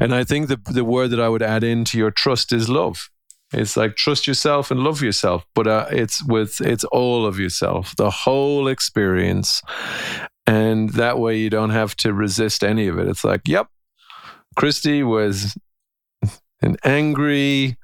And 0.00 0.14
I 0.14 0.24
think 0.24 0.48
the 0.48 0.60
the 0.70 0.84
word 0.84 1.10
that 1.10 1.20
I 1.20 1.28
would 1.28 1.42
add 1.42 1.64
into 1.64 1.96
your 1.98 2.10
trust 2.10 2.52
is 2.52 2.68
love. 2.68 3.08
It's 3.52 3.76
like 3.76 3.96
trust 3.96 4.26
yourself 4.26 4.70
and 4.70 4.80
love 4.80 5.00
yourself, 5.00 5.44
but 5.54 5.66
uh, 5.66 5.86
it's 5.90 6.24
with 6.26 6.60
it's 6.60 6.84
all 6.84 7.24
of 7.24 7.38
yourself, 7.38 7.94
the 7.96 8.10
whole 8.10 8.68
experience, 8.68 9.62
and 10.46 10.90
that 10.90 11.18
way 11.18 11.38
you 11.38 11.50
don't 11.50 11.70
have 11.70 11.94
to 11.96 12.12
resist 12.12 12.64
any 12.64 12.88
of 12.88 12.98
it. 12.98 13.08
It's 13.08 13.24
like, 13.24 13.42
yep, 13.46 13.68
Christy 14.56 15.02
was 15.02 15.56
an 16.62 16.76
angry, 16.84 17.76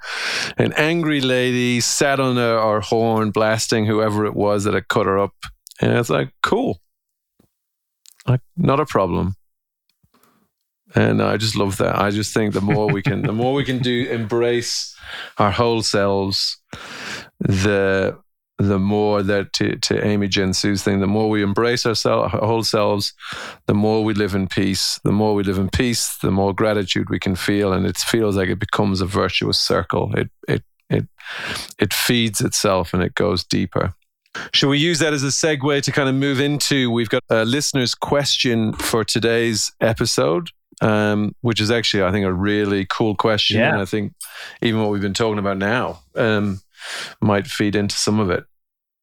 an 0.59 0.73
angry 0.77 1.21
lady 1.21 1.81
sat 1.81 2.19
on 2.19 2.37
her, 2.37 2.81
horn, 2.81 3.31
blasting 3.31 3.87
whoever 3.87 4.27
it 4.27 4.35
was 4.35 4.65
that 4.65 4.75
had 4.75 4.89
cut 4.89 5.07
her 5.07 5.19
up, 5.19 5.35
and 5.81 5.93
it's 5.93 6.11
like, 6.11 6.33
cool, 6.43 6.81
like 8.27 8.41
not 8.57 8.81
a 8.81 8.87
problem 8.87 9.35
and 10.95 11.23
I 11.23 11.37
just 11.37 11.57
love 11.57 11.77
that. 11.79 11.99
I 11.99 12.11
just 12.11 12.35
think 12.35 12.53
the 12.53 12.61
more 12.61 12.89
we 12.89 13.03
can, 13.03 13.23
the 13.23 13.33
more 13.33 13.55
we 13.55 13.65
can 13.65 13.79
do, 13.79 14.07
embrace 14.11 14.97
our 15.39 15.51
whole 15.51 15.83
selves, 15.83 16.59
the 17.39 18.19
the 18.59 18.79
more 18.79 19.23
that 19.23 19.55
to, 19.55 19.77
to 19.77 20.07
Amy 20.07 20.29
Jen 20.29 20.53
Su's 20.53 20.83
thing, 20.83 21.01
the 21.01 21.07
more 21.07 21.31
we 21.31 21.43
embrace 21.43 21.87
our, 21.87 21.97
our 22.07 22.29
whole 22.29 22.63
selves, 22.63 23.15
the 23.67 23.73
more 23.73 24.05
we 24.05 24.13
live 24.13 24.35
in 24.35 24.49
peace. 24.49 25.01
The 25.03 25.13
more 25.13 25.35
we 25.35 25.45
live 25.45 25.57
in 25.57 25.71
peace, 25.71 26.19
the 26.19 26.31
more 26.31 26.53
gratitude 26.53 27.09
we 27.09 27.19
can 27.19 27.37
feel, 27.37 27.73
and 27.73 27.87
it 27.87 27.97
feels 27.97 28.37
like 28.37 28.51
it 28.51 28.59
becomes 28.59 29.01
a 29.01 29.07
virtuous 29.07 29.59
circle. 29.59 30.13
It 30.15 30.31
it 30.47 30.63
it 30.91 31.09
it 31.79 31.95
feeds 31.95 32.43
itself 32.43 32.93
and 32.93 33.03
it 33.03 33.15
goes 33.15 33.45
deeper. 33.45 33.95
Should 34.53 34.69
we 34.69 34.79
use 34.79 35.01
that 35.01 35.13
as 35.13 35.25
a 35.25 35.29
segue 35.29 35.83
to 35.83 35.93
kind 35.93 36.09
of 36.09 36.15
move 36.15 36.41
into? 36.41 36.91
We've 36.91 37.09
got 37.09 37.25
a 37.31 37.45
listener's 37.45 37.95
question 37.95 38.73
for 38.75 39.05
today's 39.05 39.73
episode 39.81 40.51
um, 40.81 41.35
which 41.43 41.61
is 41.61 41.71
actually, 41.71 42.03
I 42.03 42.11
think, 42.11 42.27
a 42.27 42.33
really 42.33 42.87
cool 42.87 43.15
question. 43.15 43.59
Yeah. 43.59 43.73
And 43.73 43.81
I 43.81 43.85
think 43.85 44.15
even 44.63 44.81
what 44.81 44.91
we've 44.91 45.03
been 45.03 45.15
talking 45.15 45.39
about 45.39 45.59
now 45.59 46.01
um, 46.15 46.61
might 47.21 47.47
feed 47.47 47.77
into 47.77 47.95
some 47.95 48.19
of 48.19 48.31
it. 48.31 48.45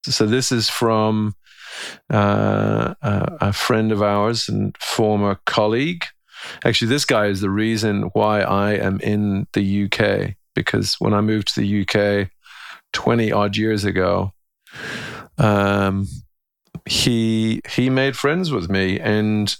So 0.05 0.25
this 0.25 0.51
is 0.51 0.69
from 0.69 1.35
uh, 2.09 2.95
a 3.01 3.53
friend 3.53 3.91
of 3.91 4.01
ours 4.01 4.49
and 4.49 4.75
former 4.79 5.39
colleague. 5.45 6.05
Actually, 6.63 6.89
this 6.89 7.05
guy 7.05 7.27
is 7.27 7.41
the 7.41 7.49
reason 7.49 8.03
why 8.13 8.41
I 8.41 8.73
am 8.73 8.99
in 9.01 9.47
the 9.53 9.85
UK 9.85 10.35
because 10.55 10.95
when 10.95 11.13
I 11.13 11.21
moved 11.21 11.53
to 11.53 11.61
the 11.61 11.81
UK 11.81 12.29
20 12.93 13.31
odd 13.31 13.57
years 13.57 13.83
ago, 13.83 14.33
um, 15.37 16.07
he 16.85 17.61
he 17.69 17.89
made 17.89 18.15
friends 18.15 18.51
with 18.51 18.69
me 18.69 18.99
and 18.99 19.55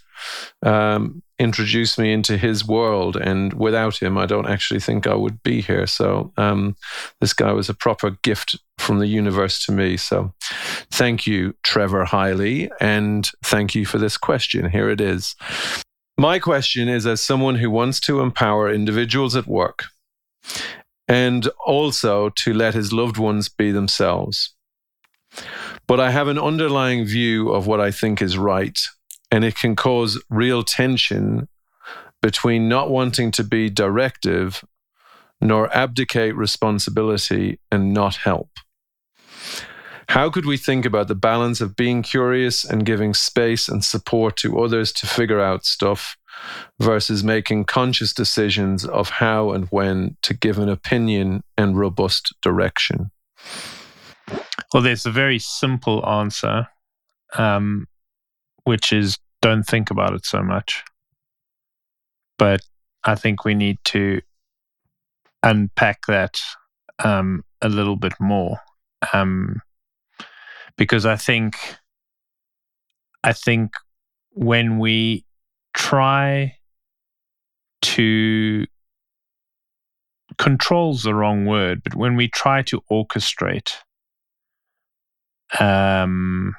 um, 0.63 1.21
introduced 1.39 1.99
me 1.99 2.11
into 2.11 2.37
his 2.37 2.65
world. 2.65 3.15
And 3.15 3.53
without 3.53 4.01
him, 4.01 4.17
I 4.17 4.25
don't 4.25 4.47
actually 4.47 4.79
think 4.79 5.05
I 5.05 5.13
would 5.13 5.41
be 5.43 5.61
here. 5.61 5.87
So 5.87 6.31
um, 6.37 6.75
this 7.21 7.33
guy 7.33 7.51
was 7.51 7.69
a 7.69 7.73
proper 7.73 8.11
gift 8.23 8.57
from 8.77 8.99
the 8.99 9.07
universe 9.07 9.63
to 9.65 9.71
me. 9.71 9.97
So 9.97 10.33
thank 10.91 11.27
you, 11.27 11.55
Trevor 11.63 12.05
Highley. 12.05 12.71
And 12.79 13.29
thank 13.43 13.75
you 13.75 13.85
for 13.85 13.97
this 13.97 14.17
question. 14.17 14.69
Here 14.69 14.89
it 14.89 15.01
is. 15.01 15.35
My 16.17 16.39
question 16.39 16.87
is 16.87 17.05
as 17.05 17.21
someone 17.21 17.55
who 17.55 17.69
wants 17.69 17.99
to 18.01 18.21
empower 18.21 18.71
individuals 18.71 19.35
at 19.35 19.47
work 19.47 19.85
and 21.07 21.47
also 21.65 22.29
to 22.29 22.53
let 22.53 22.73
his 22.73 22.91
loved 22.91 23.17
ones 23.17 23.49
be 23.49 23.71
themselves. 23.71 24.53
But 25.87 25.99
I 25.99 26.11
have 26.11 26.27
an 26.27 26.37
underlying 26.39 27.05
view 27.05 27.49
of 27.49 27.65
what 27.65 27.79
I 27.79 27.91
think 27.91 28.21
is 28.21 28.37
right 28.37 28.77
and 29.31 29.43
it 29.43 29.55
can 29.55 29.75
cause 29.75 30.21
real 30.29 30.63
tension 30.63 31.47
between 32.21 32.67
not 32.67 32.89
wanting 32.89 33.31
to 33.31 33.43
be 33.43 33.69
directive 33.69 34.63
nor 35.39 35.75
abdicate 35.75 36.35
responsibility 36.35 37.59
and 37.71 37.93
not 37.93 38.15
help. 38.15 38.49
How 40.09 40.29
could 40.29 40.45
we 40.45 40.57
think 40.57 40.85
about 40.85 41.09
the 41.09 41.15
balance 41.15 41.59
of 41.59 41.75
being 41.75 42.01
curious 42.01 42.63
and 42.63 42.85
giving 42.85 43.13
space 43.13 43.67
and 43.67 43.83
support 43.83 44.37
to 44.37 44.59
others 44.59 44.91
to 44.93 45.05
figure 45.05 45.41
out 45.41 45.65
stuff 45.65 46.15
versus 46.79 47.23
making 47.23 47.65
conscious 47.65 48.13
decisions 48.13 48.85
of 48.85 49.09
how 49.09 49.51
and 49.51 49.65
when 49.65 50.15
to 50.21 50.33
give 50.33 50.59
an 50.59 50.69
opinion 50.69 51.43
and 51.57 51.77
robust 51.77 52.33
direction? 52.41 53.11
Well, 54.73 54.83
there's 54.83 55.05
a 55.05 55.11
very 55.11 55.39
simple 55.39 56.05
answer, 56.07 56.67
um, 57.37 57.87
which 58.63 58.91
is 58.91 59.17
don't 59.41 59.63
think 59.63 59.89
about 59.91 60.13
it 60.13 60.25
so 60.25 60.41
much. 60.41 60.83
But 62.37 62.61
I 63.03 63.15
think 63.15 63.45
we 63.45 63.55
need 63.55 63.77
to 63.85 64.21
unpack 65.43 66.05
that 66.07 66.39
um, 67.03 67.43
a 67.61 67.69
little 67.69 67.95
bit 67.95 68.13
more. 68.19 68.59
Um, 69.13 69.61
because 70.77 71.05
I 71.05 71.15
think 71.15 71.55
I 73.23 73.33
think 73.33 73.71
when 74.31 74.79
we 74.79 75.25
try 75.73 76.55
to 77.81 78.65
control's 80.37 81.03
the 81.03 81.13
wrong 81.13 81.45
word, 81.45 81.81
but 81.83 81.95
when 81.95 82.15
we 82.15 82.27
try 82.27 82.61
to 82.63 82.81
orchestrate 82.91 83.77
um, 85.59 86.55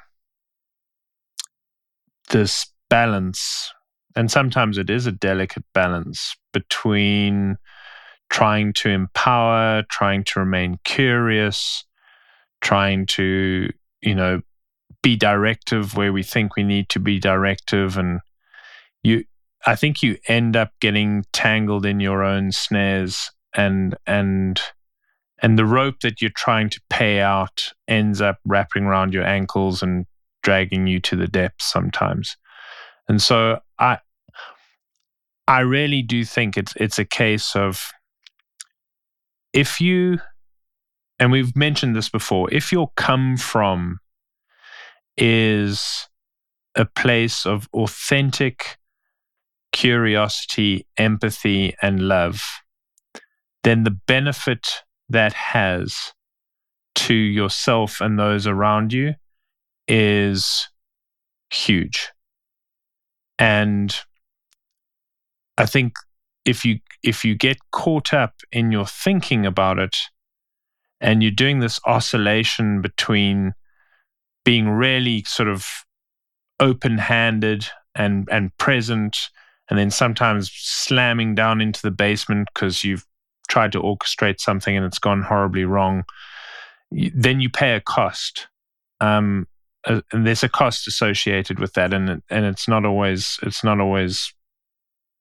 this 2.29 2.67
balance, 2.89 3.71
and 4.15 4.31
sometimes 4.31 4.77
it 4.77 4.89
is 4.89 5.05
a 5.05 5.11
delicate 5.11 5.65
balance 5.73 6.35
between 6.53 7.57
trying 8.29 8.73
to 8.73 8.89
empower, 8.89 9.83
trying 9.89 10.23
to 10.23 10.39
remain 10.39 10.77
curious, 10.83 11.83
trying 12.61 13.05
to 13.05 13.69
you 14.01 14.15
know, 14.15 14.41
be 15.01 15.15
directive 15.15 15.95
where 15.95 16.13
we 16.13 16.23
think 16.23 16.55
we 16.55 16.63
need 16.63 16.89
to 16.89 16.99
be 16.99 17.19
directive. 17.19 17.97
And 17.97 18.19
you, 19.03 19.23
I 19.65 19.75
think 19.75 20.01
you 20.01 20.17
end 20.27 20.55
up 20.55 20.71
getting 20.79 21.25
tangled 21.31 21.85
in 21.85 21.99
your 21.99 22.23
own 22.23 22.51
snares 22.51 23.31
and, 23.55 23.95
and, 24.05 24.59
and 25.41 25.57
the 25.57 25.65
rope 25.65 26.01
that 26.01 26.21
you're 26.21 26.31
trying 26.35 26.69
to 26.69 26.81
pay 26.89 27.19
out 27.19 27.73
ends 27.87 28.21
up 28.21 28.39
wrapping 28.45 28.83
around 28.83 29.13
your 29.13 29.25
ankles 29.25 29.81
and 29.81 30.05
dragging 30.43 30.87
you 30.87 30.99
to 30.99 31.15
the 31.15 31.27
depths 31.27 31.71
sometimes. 31.71 32.37
And 33.07 33.21
so 33.21 33.59
I, 33.77 33.99
I 35.47 35.61
really 35.61 36.01
do 36.01 36.23
think 36.23 36.57
it's 36.57 36.73
it's 36.75 36.99
a 36.99 37.05
case 37.05 37.55
of 37.55 37.91
if 39.53 39.81
you 39.81 40.19
and 41.19 41.31
we've 41.31 41.55
mentioned 41.55 41.95
this 41.95 42.09
before, 42.09 42.51
if 42.53 42.71
your 42.71 42.91
come 42.95 43.35
from 43.35 43.99
is 45.17 46.07
a 46.75 46.85
place 46.85 47.45
of 47.45 47.67
authentic 47.73 48.77
curiosity, 49.73 50.87
empathy, 50.97 51.75
and 51.81 52.07
love, 52.07 52.41
then 53.63 53.83
the 53.83 53.91
benefit 53.91 54.83
that 55.09 55.33
has 55.33 56.13
to 56.95 57.13
yourself 57.13 58.01
and 58.01 58.19
those 58.19 58.45
around 58.45 58.93
you 58.93 59.15
is 59.87 60.69
huge. 61.51 62.11
And 63.37 63.95
I 65.57 65.65
think 65.65 65.93
if 66.45 66.65
you 66.65 66.79
if 67.03 67.23
you 67.23 67.35
get 67.35 67.57
caught 67.71 68.13
up 68.13 68.35
in 68.51 68.71
your 68.71 68.85
thinking 68.85 69.45
about 69.45 69.79
it 69.79 69.95
and 71.01 71.23
you're 71.23 71.31
doing 71.31 71.59
this 71.59 71.79
oscillation 71.85 72.81
between 72.81 73.53
being 74.43 74.69
really 74.69 75.23
sort 75.23 75.49
of 75.49 75.65
open-handed 76.59 77.67
and 77.95 78.27
and 78.31 78.55
present 78.57 79.17
and 79.69 79.77
then 79.77 79.91
sometimes 79.91 80.51
slamming 80.53 81.35
down 81.35 81.61
into 81.61 81.81
the 81.81 81.91
basement 81.91 82.49
because 82.53 82.83
you've 82.83 83.05
tried 83.49 83.73
to 83.73 83.81
orchestrate 83.81 84.39
something 84.39 84.77
and 84.77 84.85
it's 84.85 84.99
gone 84.99 85.21
horribly 85.21 85.65
wrong 85.65 86.05
then 86.91 87.39
you 87.39 87.49
pay 87.49 87.75
a 87.75 87.81
cost. 87.81 88.47
Um, 89.01 89.47
and 89.85 90.03
there's 90.11 90.43
a 90.43 90.49
cost 90.49 90.87
associated 90.87 91.57
with 91.59 91.73
that 91.73 91.93
and 91.93 92.21
and 92.29 92.45
it's 92.45 92.67
not 92.67 92.85
always 92.85 93.39
it's 93.43 93.63
not 93.63 93.79
always 93.79 94.33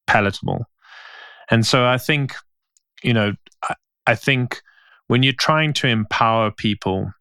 palatable. 0.07 0.67
And 1.51 1.65
so 1.65 1.87
i 1.87 1.97
think 1.97 2.35
you 3.05 3.15
know 3.15 3.35
I, 3.63 3.75
I 4.07 4.15
think 4.17 4.61
when 5.07 5.23
you're 5.23 5.33
trying 5.33 5.73
to 5.75 5.87
empower 5.87 6.51
people, 6.51 7.13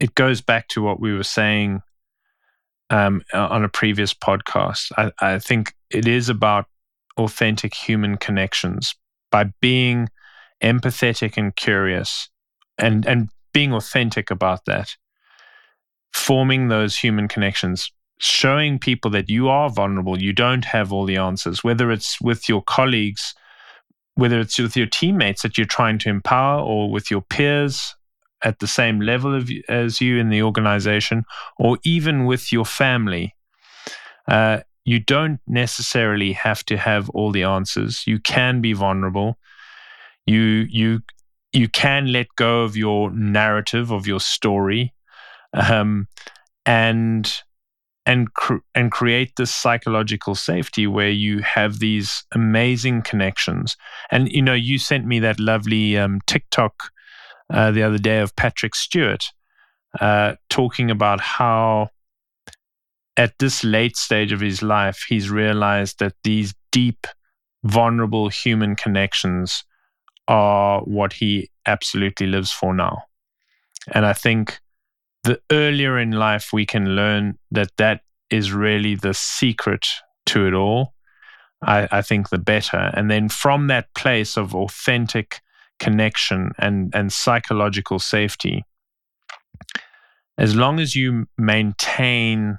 it 0.00 0.14
goes 0.14 0.40
back 0.40 0.66
to 0.68 0.82
what 0.82 0.98
we 0.98 1.12
were 1.12 1.22
saying 1.22 1.82
um, 2.88 3.22
on 3.32 3.62
a 3.62 3.68
previous 3.68 4.12
podcast. 4.12 4.90
I, 4.96 5.12
I 5.20 5.38
think 5.38 5.74
it 5.90 6.08
is 6.08 6.28
about 6.28 6.66
authentic 7.18 7.74
human 7.74 8.16
connections 8.16 8.96
by 9.30 9.52
being 9.60 10.08
empathetic 10.62 11.36
and 11.36 11.54
curious 11.56 12.28
and, 12.78 13.06
and 13.06 13.28
being 13.52 13.72
authentic 13.72 14.30
about 14.30 14.64
that, 14.66 14.96
forming 16.12 16.68
those 16.68 16.96
human 16.96 17.28
connections, 17.28 17.90
showing 18.18 18.78
people 18.78 19.10
that 19.10 19.28
you 19.28 19.48
are 19.48 19.70
vulnerable, 19.70 20.20
you 20.20 20.32
don't 20.32 20.64
have 20.64 20.92
all 20.92 21.04
the 21.04 21.16
answers, 21.16 21.64
whether 21.64 21.90
it's 21.90 22.20
with 22.20 22.48
your 22.48 22.62
colleagues 22.62 23.34
whether 24.20 24.38
it's 24.38 24.58
with 24.58 24.76
your 24.76 24.86
teammates 24.86 25.42
that 25.42 25.56
you're 25.56 25.66
trying 25.66 25.98
to 25.98 26.10
empower 26.10 26.60
or 26.60 26.90
with 26.90 27.10
your 27.10 27.22
peers 27.22 27.94
at 28.44 28.58
the 28.58 28.66
same 28.66 29.00
level 29.00 29.34
of, 29.34 29.50
as 29.68 30.00
you 30.00 30.18
in 30.18 30.28
the 30.28 30.42
organization, 30.42 31.24
or 31.58 31.78
even 31.84 32.26
with 32.26 32.52
your 32.52 32.64
family. 32.64 33.34
Uh, 34.28 34.60
you 34.84 34.98
don't 34.98 35.40
necessarily 35.46 36.32
have 36.32 36.64
to 36.64 36.76
have 36.76 37.10
all 37.10 37.32
the 37.32 37.42
answers. 37.42 38.06
You 38.06 38.18
can 38.18 38.60
be 38.60 38.72
vulnerable. 38.72 39.38
You 40.26 40.66
you 40.68 41.00
you 41.52 41.68
can 41.68 42.12
let 42.12 42.28
go 42.36 42.62
of 42.62 42.76
your 42.76 43.10
narrative 43.10 43.90
of 43.90 44.06
your 44.06 44.20
story, 44.20 44.94
um, 45.52 46.06
and 46.64 47.42
and 48.06 48.32
cr- 48.34 48.64
and 48.74 48.90
create 48.90 49.32
this 49.36 49.54
psychological 49.54 50.34
safety 50.34 50.86
where 50.86 51.10
you 51.10 51.40
have 51.40 51.78
these 51.78 52.24
amazing 52.32 53.02
connections. 53.02 53.76
And 54.10 54.30
you 54.30 54.42
know, 54.42 54.54
you 54.54 54.78
sent 54.78 55.06
me 55.06 55.18
that 55.20 55.40
lovely 55.40 55.98
um, 55.98 56.20
TikTok 56.26 56.74
uh, 57.52 57.70
the 57.70 57.82
other 57.82 57.98
day 57.98 58.20
of 58.20 58.34
Patrick 58.36 58.74
Stewart 58.74 59.24
uh, 60.00 60.34
talking 60.48 60.90
about 60.90 61.20
how 61.20 61.90
at 63.20 63.38
this 63.38 63.62
late 63.62 63.98
stage 63.98 64.32
of 64.32 64.40
his 64.40 64.62
life 64.62 65.04
he's 65.06 65.28
realized 65.28 65.98
that 65.98 66.14
these 66.24 66.54
deep, 66.72 67.06
vulnerable 67.64 68.30
human 68.30 68.74
connections 68.74 69.62
are 70.26 70.80
what 70.84 71.12
he 71.12 71.50
absolutely 71.66 72.26
lives 72.26 72.50
for 72.50 72.72
now. 72.72 73.02
And 73.92 74.06
I 74.06 74.14
think 74.14 74.58
the 75.24 75.38
earlier 75.52 75.98
in 75.98 76.12
life 76.12 76.50
we 76.50 76.64
can 76.64 76.96
learn 76.96 77.38
that 77.50 77.76
that 77.76 78.00
is 78.30 78.52
really 78.52 78.94
the 78.94 79.12
secret 79.12 79.86
to 80.24 80.46
it 80.46 80.54
all, 80.54 80.94
I, 81.62 81.88
I 81.92 82.00
think 82.00 82.30
the 82.30 82.38
better. 82.38 82.90
And 82.94 83.10
then 83.10 83.28
from 83.28 83.66
that 83.66 83.92
place 83.94 84.38
of 84.38 84.54
authentic 84.54 85.42
connection 85.78 86.52
and, 86.58 86.90
and 86.94 87.12
psychological 87.12 87.98
safety, 87.98 88.64
as 90.38 90.56
long 90.56 90.80
as 90.80 90.96
you 90.96 91.26
maintain 91.36 92.56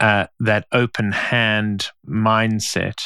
uh, 0.00 0.26
that 0.40 0.66
open 0.72 1.12
hand 1.12 1.88
mindset, 2.06 3.00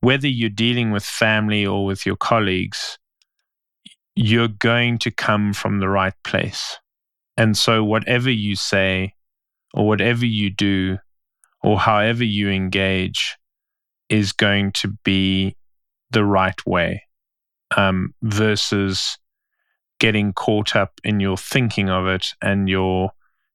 whether 0.00 0.28
you're 0.28 0.48
dealing 0.48 0.90
with 0.90 1.04
family 1.04 1.66
or 1.66 1.84
with 1.84 2.06
your 2.06 2.16
colleagues, 2.16 2.98
you're 4.14 4.48
going 4.48 4.98
to 4.98 5.10
come 5.10 5.52
from 5.52 5.80
the 5.80 5.88
right 5.88 6.14
place. 6.24 6.78
And 7.36 7.56
so, 7.56 7.82
whatever 7.82 8.30
you 8.30 8.56
say 8.56 9.14
or 9.72 9.86
whatever 9.86 10.26
you 10.26 10.50
do 10.50 10.98
or 11.62 11.78
however 11.78 12.24
you 12.24 12.50
engage 12.50 13.36
is 14.08 14.32
going 14.32 14.72
to 14.72 14.88
be 15.04 15.56
the 16.10 16.24
right 16.24 16.66
way 16.66 17.04
um, 17.76 18.14
versus 18.22 19.18
getting 19.98 20.32
caught 20.32 20.74
up 20.74 21.00
in 21.04 21.20
your 21.20 21.36
thinking 21.36 21.88
of 21.88 22.06
it 22.06 22.34
and 22.42 22.68
your 22.68 23.10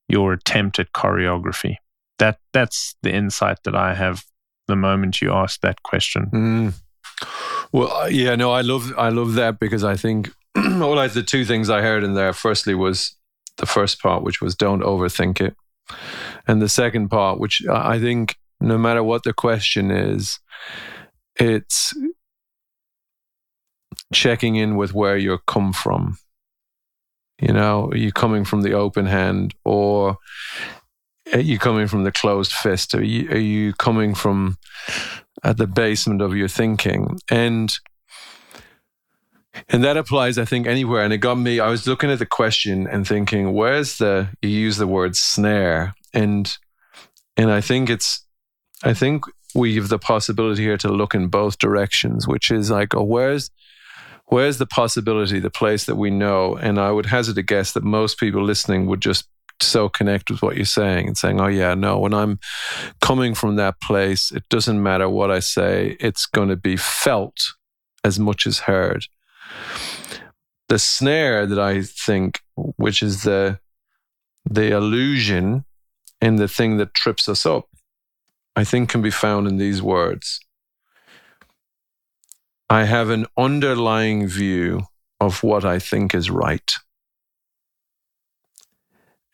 your 0.08 0.34
attempt 0.34 0.80
at 0.80 0.92
choreography. 0.94 1.78
That 2.20 2.40
that's 2.54 2.96
the 3.04 3.14
insight 3.14 3.60
that 3.64 3.76
I 3.76 3.94
have 3.94 4.24
the 4.68 4.76
moment 4.76 5.22
you 5.22 5.32
ask 5.32 5.62
that 5.62 5.84
question. 5.84 6.30
Mm. 6.34 6.74
Well, 7.72 8.10
yeah, 8.10 8.36
no, 8.36 8.52
I 8.52 8.62
love 8.62 8.94
I 8.98 9.10
love 9.10 9.34
that 9.34 9.60
because 9.60 9.84
I 9.84 9.96
think 9.96 10.32
all 10.56 10.96
like 10.96 11.14
the 11.14 11.24
two 11.24 11.46
things 11.46 11.70
I 11.70 11.82
heard 11.82 12.04
in 12.04 12.14
there. 12.14 12.34
Firstly 12.34 12.76
was 12.76 13.16
the 13.58 13.66
first 13.66 14.02
part, 14.02 14.24
which 14.24 14.42
was 14.42 14.56
don't 14.56 14.82
overthink 14.82 15.42
it. 15.42 15.56
And 16.48 16.62
the 16.62 16.70
second 16.70 17.10
part, 17.10 17.40
which 17.40 17.66
I 17.68 18.00
think 18.00 18.36
no 18.60 18.78
matter 18.78 19.04
what 19.04 19.24
the 19.24 19.34
question 19.34 19.92
is, 19.92 20.40
it's 21.40 21.94
checking 24.14 24.56
in 24.56 24.76
with 24.76 24.94
where 24.94 25.18
you 25.18 25.38
come 25.48 25.74
from. 25.74 26.18
You 27.40 27.54
know, 27.54 27.90
are 27.90 27.98
you 27.98 28.12
coming 28.12 28.46
from 28.46 28.62
the 28.62 28.74
open 28.74 29.06
hand 29.06 29.54
or 29.66 30.18
are 31.34 31.40
you 31.40 31.58
coming 31.58 31.88
from 31.88 32.04
the 32.04 32.12
closed 32.12 32.52
fist? 32.52 32.94
Are 32.94 33.04
you, 33.04 33.30
are 33.30 33.38
you 33.38 33.74
coming 33.74 34.14
from 34.14 34.58
at 35.44 35.58
the 35.58 35.68
basement 35.68 36.22
of 36.22 36.36
your 36.36 36.48
thinking? 36.48 37.20
And 37.30 37.78
and 39.70 39.84
that 39.84 39.98
applies, 39.98 40.38
I 40.38 40.46
think, 40.46 40.68
anywhere. 40.68 41.04
And 41.04 41.14
it 41.14 41.20
got 41.20 41.36
me, 41.36 41.60
I 41.60 41.70
was 41.70 41.88
looking 41.88 42.12
at 42.12 42.20
the 42.20 42.26
question 42.26 42.88
and 42.88 43.08
thinking, 43.08 43.54
where's 43.54 43.98
the, 43.98 44.30
you 44.42 44.50
use 44.50 44.78
the 44.78 44.88
word 44.88 45.16
snare. 45.16 45.96
And, 46.14 46.58
and 47.38 47.50
I 47.52 47.62
think 47.62 47.90
it's, 47.90 48.26
I 48.84 48.94
think 48.94 49.24
we 49.54 49.76
have 49.76 49.88
the 49.88 50.00
possibility 50.00 50.64
here 50.64 50.78
to 50.78 50.90
look 50.90 51.16
in 51.16 51.30
both 51.30 51.58
directions, 51.58 52.28
which 52.28 52.52
is 52.52 52.70
like, 52.70 52.94
oh, 52.94 53.04
where's, 53.04 53.50
where's 54.26 54.58
the 54.58 54.66
possibility, 54.66 55.40
the 55.40 55.50
place 55.50 55.86
that 55.86 55.96
we 55.96 56.10
know? 56.10 56.58
And 56.58 56.78
I 56.78 56.92
would 56.92 57.06
hazard 57.06 57.38
a 57.38 57.44
guess 57.44 57.72
that 57.74 57.84
most 57.84 58.20
people 58.20 58.44
listening 58.44 58.88
would 58.88 59.02
just 59.02 59.26
so 59.62 59.90
connect 59.90 60.30
with 60.30 60.42
what 60.42 60.56
you're 60.56 60.66
saying 60.66 61.08
and 61.08 61.18
saying, 61.18 61.40
oh, 61.40 61.48
yeah, 61.48 61.74
no, 61.76 62.00
when 62.00 62.14
I'm 62.14 62.40
coming 63.02 63.34
from 63.34 63.56
that 63.56 63.80
place, 63.82 64.32
it 64.32 64.44
doesn't 64.50 64.82
matter 64.82 65.10
what 65.10 65.32
I 65.32 65.40
say, 65.40 65.98
it's 66.00 66.26
going 66.26 66.50
to 66.50 66.56
be 66.56 66.78
felt 66.78 67.40
as 68.04 68.20
much 68.20 68.46
as 68.46 68.60
heard. 68.60 69.06
The 70.68 70.80
snare 70.80 71.46
that 71.46 71.60
I 71.60 71.82
think, 71.84 72.42
which 72.56 73.02
is 73.04 73.24
the 73.24 73.60
the 74.48 74.72
illusion 74.72 75.66
in 76.22 76.36
the 76.36 76.48
thing 76.48 76.78
that 76.78 76.94
trips 76.94 77.28
us 77.28 77.46
up, 77.46 77.68
I 78.56 78.64
think 78.64 78.90
can 78.90 79.02
be 79.02 79.12
found 79.12 79.48
in 79.48 79.58
these 79.58 79.82
words. 79.82 80.40
I 82.70 82.86
have 82.86 83.10
an 83.10 83.26
underlying 83.38 84.28
view 84.28 84.84
of 85.20 85.44
what 85.44 85.66
I 85.66 85.80
think 85.80 86.14
is 86.16 86.30
right. 86.30 86.72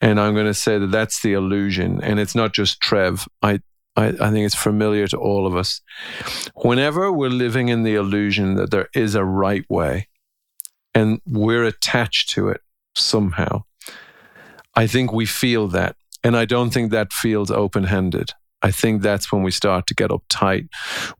And 0.02 0.20
I'm 0.20 0.34
going 0.34 0.48
to 0.48 0.54
say 0.54 0.80
that 0.80 0.92
that's 0.92 1.22
the 1.22 1.34
illusion. 1.34 2.04
And 2.04 2.20
it's 2.20 2.36
not 2.36 2.54
just 2.54 2.82
Trev. 2.82 3.28
I, 3.42 3.60
I, 3.96 4.08
I, 4.08 4.32
think 4.32 4.46
it's 4.46 4.56
familiar 4.56 5.08
to 5.08 5.18
all 5.18 5.46
of 5.46 5.56
us. 5.56 5.82
Whenever 6.56 7.12
we're 7.12 7.30
living 7.30 7.70
in 7.70 7.84
the 7.84 7.96
illusion 7.96 8.56
that 8.56 8.72
there 8.72 8.90
is 8.96 9.16
a 9.16 9.24
right 9.24 9.66
way 9.70 10.08
and 10.96 11.22
we're 11.28 11.66
attached 11.66 12.30
to 12.32 12.50
it 12.50 12.62
somehow, 12.96 13.64
I 14.76 14.88
think 14.88 15.14
we 15.14 15.26
feel 15.26 15.68
that. 15.70 15.96
And 16.24 16.36
I 16.36 16.46
don't 16.46 16.72
think 16.72 16.92
that 16.92 17.14
feels 17.14 17.52
open 17.52 17.84
handed. 17.84 18.32
I 18.64 18.72
think 18.72 19.02
that's 19.02 19.32
when 19.32 19.44
we 19.44 19.52
start 19.52 19.88
to 19.88 19.96
get 19.96 20.12
uptight. 20.12 20.70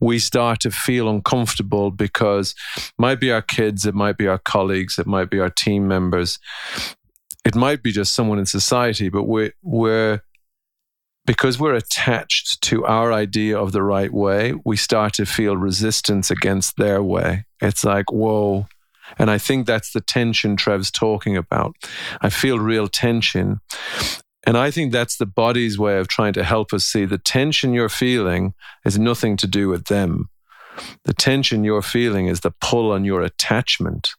We 0.00 0.18
start 0.18 0.60
to 0.60 0.70
feel 0.70 1.08
uncomfortable 1.08 1.90
because 1.90 2.54
it 2.76 2.92
might 2.98 3.20
be 3.20 3.32
our 3.32 3.42
kids, 3.42 3.84
it 3.84 3.94
might 3.94 4.16
be 4.16 4.28
our 4.28 4.38
colleagues, 4.38 4.98
it 4.98 5.06
might 5.06 5.28
be 5.28 5.40
our 5.40 5.50
team 5.50 5.88
members, 5.88 6.38
it 7.44 7.54
might 7.54 7.82
be 7.82 7.92
just 7.92 8.14
someone 8.14 8.38
in 8.38 8.46
society, 8.46 9.08
but 9.08 9.24
we're, 9.24 9.52
we're 9.62 10.22
because 11.24 11.58
we're 11.58 11.74
attached 11.74 12.60
to 12.62 12.84
our 12.84 13.12
idea 13.12 13.58
of 13.58 13.72
the 13.72 13.82
right 13.82 14.12
way, 14.12 14.54
we 14.64 14.76
start 14.76 15.14
to 15.14 15.26
feel 15.26 15.56
resistance 15.56 16.30
against 16.30 16.76
their 16.76 17.02
way. 17.02 17.44
It's 17.60 17.84
like, 17.84 18.10
whoa. 18.10 18.66
And 19.18 19.30
I 19.30 19.38
think 19.38 19.66
that's 19.66 19.92
the 19.92 20.00
tension 20.00 20.56
Trev's 20.56 20.90
talking 20.90 21.36
about. 21.36 21.76
I 22.20 22.30
feel 22.30 22.58
real 22.58 22.88
tension. 22.88 23.60
And 24.44 24.56
I 24.56 24.70
think 24.70 24.90
that's 24.90 25.16
the 25.16 25.26
body's 25.26 25.78
way 25.78 25.98
of 25.98 26.08
trying 26.08 26.32
to 26.32 26.44
help 26.44 26.72
us 26.72 26.84
see 26.84 27.04
the 27.04 27.18
tension 27.18 27.72
you're 27.72 27.88
feeling 27.88 28.54
has 28.84 28.98
nothing 28.98 29.36
to 29.38 29.46
do 29.46 29.68
with 29.68 29.86
them. 29.86 30.28
The 31.04 31.14
tension 31.14 31.62
you're 31.62 31.82
feeling 31.82 32.26
is 32.26 32.40
the 32.40 32.54
pull 32.60 32.90
on 32.90 33.04
your 33.04 33.22
attachment. 33.22 34.14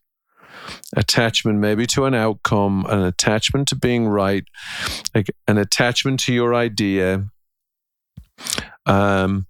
Attachment, 0.95 1.59
maybe 1.59 1.85
to 1.87 2.05
an 2.05 2.13
outcome, 2.13 2.85
an 2.89 3.01
attachment 3.01 3.67
to 3.69 3.75
being 3.75 4.07
right, 4.07 4.43
like 5.15 5.27
an 5.47 5.57
attachment 5.57 6.19
to 6.21 6.33
your 6.33 6.53
idea, 6.53 7.25
um, 8.85 9.47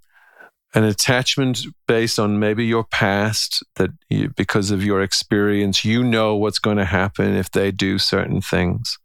an 0.76 0.84
attachment 0.84 1.66
based 1.88 2.18
on 2.18 2.40
maybe 2.40 2.66
your 2.66 2.84
past 2.84 3.64
that 3.76 3.92
you, 4.10 4.30
because 4.36 4.72
of 4.72 4.84
your 4.84 5.02
experience, 5.02 5.86
you 5.86 6.04
know 6.04 6.36
what's 6.36 6.60
going 6.60 6.78
to 6.78 6.86
happen 6.86 7.36
if 7.36 7.52
they 7.52 7.72
do 7.72 8.00
certain 8.00 8.42
things. 8.42 8.98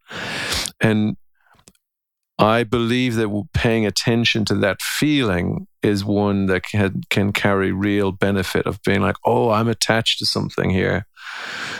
And 0.80 1.16
I 2.38 2.62
believe 2.62 3.16
that 3.16 3.48
paying 3.52 3.84
attention 3.84 4.44
to 4.46 4.54
that 4.56 4.80
feeling 4.80 5.66
is 5.82 6.04
one 6.04 6.46
that 6.46 6.62
can, 6.62 7.02
can 7.10 7.32
carry 7.32 7.72
real 7.72 8.12
benefit 8.12 8.66
of 8.66 8.80
being 8.84 9.00
like, 9.00 9.16
oh, 9.24 9.50
I'm 9.50 9.68
attached 9.68 10.20
to 10.20 10.26
something 10.26 10.70
here. 10.70 11.06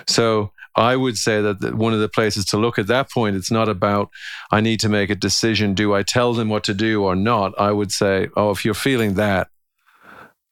So 0.08 0.50
I 0.74 0.96
would 0.96 1.16
say 1.16 1.40
that 1.40 1.74
one 1.74 1.92
of 1.92 2.00
the 2.00 2.08
places 2.08 2.44
to 2.46 2.56
look 2.56 2.78
at 2.78 2.88
that 2.88 3.10
point, 3.10 3.36
it's 3.36 3.50
not 3.50 3.68
about, 3.68 4.10
I 4.50 4.60
need 4.60 4.80
to 4.80 4.88
make 4.88 5.10
a 5.10 5.14
decision. 5.14 5.74
Do 5.74 5.94
I 5.94 6.02
tell 6.02 6.34
them 6.34 6.48
what 6.48 6.64
to 6.64 6.74
do 6.74 7.04
or 7.04 7.14
not? 7.14 7.52
I 7.58 7.70
would 7.70 7.92
say, 7.92 8.28
oh, 8.36 8.50
if 8.50 8.64
you're 8.64 8.74
feeling 8.74 9.14
that, 9.14 9.48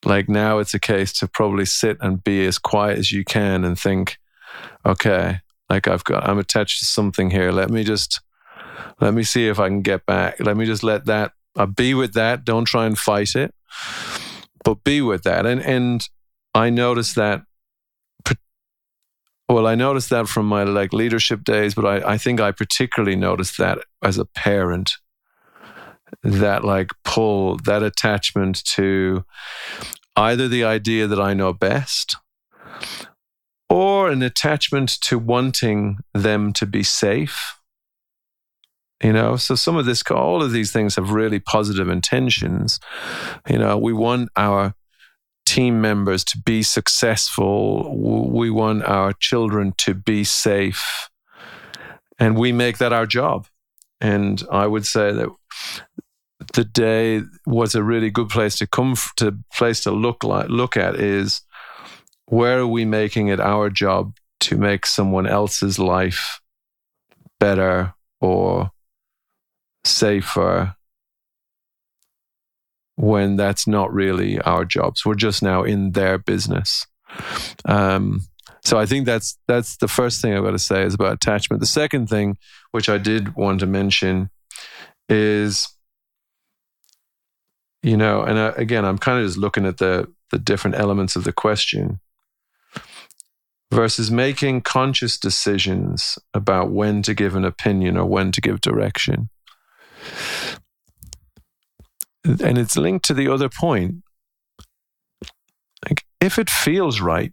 like 0.04 0.28
now 0.28 0.58
it's 0.58 0.74
a 0.74 0.80
case 0.80 1.12
to 1.14 1.28
probably 1.28 1.64
sit 1.64 1.96
and 2.00 2.22
be 2.22 2.46
as 2.46 2.58
quiet 2.58 2.98
as 2.98 3.10
you 3.10 3.24
can 3.24 3.64
and 3.64 3.78
think, 3.78 4.18
okay, 4.84 5.40
like 5.68 5.88
I've 5.88 6.04
got, 6.04 6.28
I'm 6.28 6.38
attached 6.38 6.78
to 6.80 6.86
something 6.86 7.30
here. 7.30 7.50
Let 7.50 7.70
me 7.70 7.82
just 7.82 8.20
let 9.00 9.14
me 9.14 9.22
see 9.22 9.48
if 9.48 9.58
I 9.58 9.68
can 9.68 9.82
get 9.82 10.06
back. 10.06 10.40
Let 10.40 10.56
me 10.56 10.66
just 10.66 10.82
let 10.82 11.06
that 11.06 11.32
uh, 11.56 11.66
be 11.66 11.94
with 11.94 12.14
that. 12.14 12.44
Don't 12.44 12.64
try 12.64 12.86
and 12.86 12.98
fight 12.98 13.34
it, 13.34 13.54
but 14.64 14.84
be 14.84 15.00
with 15.00 15.22
that. 15.24 15.46
And 15.46 15.60
and 15.62 16.08
I 16.54 16.70
noticed 16.70 17.14
that. 17.16 17.42
Well, 19.48 19.68
I 19.68 19.76
noticed 19.76 20.10
that 20.10 20.26
from 20.26 20.46
my 20.46 20.64
like 20.64 20.92
leadership 20.92 21.44
days, 21.44 21.74
but 21.74 21.84
I, 21.84 22.14
I 22.14 22.18
think 22.18 22.40
I 22.40 22.50
particularly 22.50 23.14
noticed 23.14 23.58
that 23.58 23.78
as 24.02 24.18
a 24.18 24.24
parent, 24.24 24.94
that 26.24 26.64
like 26.64 26.90
pull, 27.04 27.56
that 27.58 27.82
attachment 27.82 28.64
to 28.64 29.24
either 30.16 30.48
the 30.48 30.64
idea 30.64 31.06
that 31.06 31.20
I 31.20 31.32
know 31.32 31.52
best 31.52 32.16
or 33.68 34.08
an 34.08 34.22
attachment 34.22 35.00
to 35.02 35.18
wanting 35.18 35.98
them 36.14 36.52
to 36.54 36.66
be 36.66 36.82
safe 36.82 37.55
you 39.02 39.12
know? 39.12 39.36
So 39.36 39.54
some 39.54 39.76
of 39.76 39.86
this 39.86 40.02
all 40.10 40.42
of 40.42 40.52
these 40.52 40.72
things 40.72 40.96
have 40.96 41.10
really 41.10 41.40
positive 41.40 41.88
intentions. 41.88 42.80
You 43.48 43.58
know 43.58 43.76
we 43.76 43.92
want 43.92 44.30
our 44.36 44.74
team 45.44 45.80
members 45.80 46.24
to 46.24 46.38
be 46.38 46.62
successful. 46.62 47.96
We 48.30 48.50
want 48.50 48.84
our 48.84 49.12
children 49.12 49.72
to 49.78 49.94
be 49.94 50.24
safe. 50.24 51.08
And 52.18 52.36
we 52.36 52.52
make 52.52 52.78
that 52.78 52.92
our 52.92 53.06
job. 53.06 53.46
And 54.00 54.42
i 54.50 54.66
would 54.66 54.84
say 54.86 55.12
that 55.12 55.28
the 56.52 56.64
day 56.64 57.22
was 57.46 57.74
a 57.74 57.82
really 57.82 58.10
good 58.10 58.28
place 58.28 58.56
to 58.58 58.66
come 58.66 58.94
to 59.16 59.38
place 59.54 59.80
to 59.80 59.90
look 59.90 60.22
like 60.22 60.48
look 60.48 60.76
at 60.76 60.96
is 60.96 61.42
where 62.26 62.60
are 62.60 62.66
we 62.66 62.84
making 62.84 63.28
it 63.28 63.40
our 63.40 63.70
job 63.70 64.16
to 64.40 64.56
make 64.56 64.84
someone 64.84 65.26
else's 65.26 65.78
life 65.78 66.40
better 67.40 67.94
or 68.20 68.70
safer 69.86 70.74
when 72.96 73.36
that's 73.36 73.66
not 73.66 73.92
really 73.92 74.40
our 74.40 74.64
jobs. 74.64 75.04
We're 75.04 75.14
just 75.14 75.42
now 75.42 75.62
in 75.62 75.92
their 75.92 76.18
business. 76.18 76.86
Um, 77.64 78.22
so 78.64 78.78
I 78.78 78.86
think 78.86 79.06
that's 79.06 79.38
that's 79.46 79.76
the 79.76 79.88
first 79.88 80.20
thing 80.20 80.34
I've 80.34 80.42
got 80.42 80.50
to 80.50 80.58
say 80.58 80.82
is 80.82 80.94
about 80.94 81.12
attachment. 81.12 81.60
The 81.60 81.66
second 81.66 82.08
thing, 82.08 82.36
which 82.72 82.88
I 82.88 82.98
did 82.98 83.36
want 83.36 83.60
to 83.60 83.66
mention, 83.66 84.30
is 85.08 85.68
you 87.82 87.96
know, 87.96 88.22
and 88.22 88.38
I, 88.38 88.48
again, 88.56 88.84
I'm 88.84 88.98
kind 88.98 89.20
of 89.20 89.26
just 89.26 89.38
looking 89.38 89.66
at 89.66 89.78
the 89.78 90.12
the 90.30 90.38
different 90.38 90.76
elements 90.76 91.14
of 91.14 91.22
the 91.22 91.32
question 91.32 92.00
versus 93.70 94.10
making 94.10 94.62
conscious 94.62 95.18
decisions 95.18 96.18
about 96.34 96.70
when 96.70 97.02
to 97.02 97.14
give 97.14 97.36
an 97.36 97.44
opinion 97.44 97.96
or 97.96 98.06
when 98.06 98.32
to 98.32 98.40
give 98.40 98.60
direction. 98.60 99.28
And 102.24 102.58
it's 102.58 102.76
linked 102.76 103.04
to 103.06 103.14
the 103.14 103.28
other 103.28 103.48
point. 103.48 104.02
Like, 105.88 106.04
if 106.20 106.38
it 106.38 106.50
feels 106.50 107.00
right, 107.00 107.32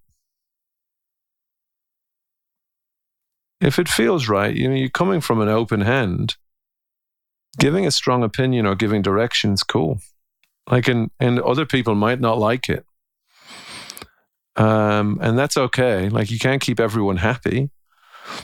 if 3.59 3.79
it 3.79 3.87
feels 3.87 4.27
right, 4.27 4.55
you 4.55 4.69
know, 4.69 4.75
you're 4.75 4.89
coming 4.89 5.21
from 5.21 5.41
an 5.41 5.49
open 5.49 5.81
hand, 5.81 6.35
giving 7.57 7.87
a 7.87 7.91
strong 7.91 8.23
opinion 8.23 8.65
or 8.65 8.75
giving 8.75 9.01
directions, 9.01 9.63
cool. 9.63 9.99
Like, 10.69 10.87
and, 10.87 11.09
and 11.19 11.39
other 11.39 11.65
people 11.65 11.95
might 11.95 12.19
not 12.19 12.37
like 12.37 12.69
it. 12.69 12.85
Um, 14.55 15.17
and 15.21 15.37
that's 15.37 15.57
okay. 15.57 16.09
Like, 16.09 16.29
you 16.29 16.39
can't 16.39 16.61
keep 16.61 16.79
everyone 16.79 17.17
happy. 17.17 17.71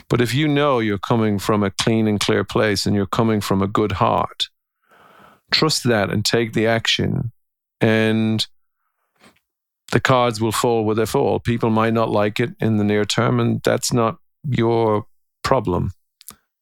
But 0.08 0.20
if 0.20 0.34
you 0.34 0.48
know 0.48 0.78
you're 0.78 0.98
coming 0.98 1.38
from 1.38 1.62
a 1.62 1.70
clean 1.70 2.06
and 2.06 2.20
clear 2.20 2.44
place 2.44 2.86
and 2.86 2.94
you're 2.94 3.06
coming 3.06 3.40
from 3.40 3.62
a 3.62 3.68
good 3.68 3.92
heart, 3.92 4.48
trust 5.50 5.84
that 5.84 6.10
and 6.10 6.24
take 6.24 6.52
the 6.52 6.66
action. 6.66 7.32
And 7.80 8.46
the 9.92 10.00
cards 10.00 10.40
will 10.40 10.52
fall 10.52 10.84
where 10.84 10.94
they 10.94 11.06
fall. 11.06 11.40
People 11.40 11.70
might 11.70 11.94
not 11.94 12.10
like 12.10 12.38
it 12.40 12.50
in 12.60 12.76
the 12.76 12.84
near 12.84 13.04
term, 13.04 13.40
and 13.40 13.60
that's 13.62 13.92
not 13.92 14.18
your 14.48 15.06
problem 15.42 15.92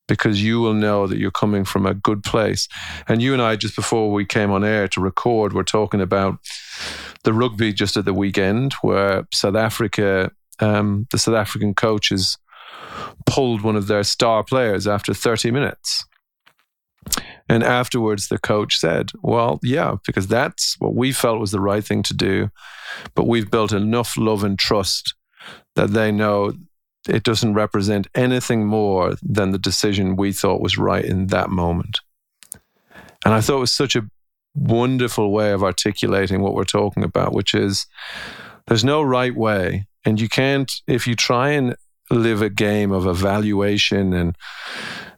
because 0.06 0.42
you 0.42 0.58
will 0.60 0.72
know 0.72 1.06
that 1.06 1.18
you're 1.18 1.30
coming 1.30 1.64
from 1.64 1.84
a 1.84 1.92
good 1.92 2.22
place. 2.24 2.66
And 3.06 3.20
you 3.20 3.34
and 3.34 3.42
I, 3.42 3.56
just 3.56 3.76
before 3.76 4.10
we 4.10 4.24
came 4.24 4.50
on 4.50 4.64
air 4.64 4.88
to 4.88 5.00
record, 5.00 5.52
we're 5.52 5.62
talking 5.62 6.00
about 6.00 6.38
the 7.24 7.34
rugby 7.34 7.72
just 7.74 7.96
at 7.96 8.06
the 8.06 8.14
weekend 8.14 8.72
where 8.80 9.26
South 9.34 9.54
Africa, 9.54 10.32
um, 10.60 11.06
the 11.12 11.18
South 11.18 11.34
African 11.34 11.74
coaches 11.74 12.38
pulled 13.26 13.62
one 13.62 13.76
of 13.76 13.86
their 13.86 14.04
star 14.04 14.42
players 14.44 14.86
after 14.86 15.14
30 15.14 15.50
minutes. 15.50 16.04
And 17.48 17.62
afterwards, 17.62 18.28
the 18.28 18.38
coach 18.38 18.78
said, 18.78 19.10
Well, 19.22 19.58
yeah, 19.62 19.96
because 20.06 20.26
that's 20.26 20.76
what 20.78 20.94
we 20.94 21.12
felt 21.12 21.40
was 21.40 21.50
the 21.50 21.60
right 21.60 21.84
thing 21.84 22.02
to 22.04 22.14
do. 22.14 22.50
But 23.14 23.26
we've 23.26 23.50
built 23.50 23.72
enough 23.72 24.16
love 24.16 24.44
and 24.44 24.58
trust 24.58 25.14
that 25.74 25.92
they 25.92 26.12
know 26.12 26.52
it 27.08 27.22
doesn't 27.22 27.54
represent 27.54 28.06
anything 28.14 28.66
more 28.66 29.16
than 29.22 29.52
the 29.52 29.58
decision 29.58 30.16
we 30.16 30.32
thought 30.32 30.60
was 30.60 30.76
right 30.76 31.04
in 31.04 31.28
that 31.28 31.48
moment. 31.48 32.00
And 33.24 33.34
I 33.34 33.40
thought 33.40 33.56
it 33.56 33.60
was 33.60 33.72
such 33.72 33.96
a 33.96 34.08
wonderful 34.54 35.32
way 35.32 35.52
of 35.52 35.62
articulating 35.62 36.42
what 36.42 36.54
we're 36.54 36.64
talking 36.64 37.02
about, 37.04 37.32
which 37.32 37.54
is 37.54 37.86
there's 38.66 38.84
no 38.84 39.02
right 39.02 39.34
way. 39.34 39.86
And 40.04 40.20
you 40.20 40.28
can't, 40.28 40.70
if 40.86 41.06
you 41.06 41.14
try 41.14 41.50
and 41.50 41.76
live 42.10 42.42
a 42.42 42.50
game 42.50 42.92
of 42.92 43.06
evaluation 43.06 44.12
and 44.12 44.36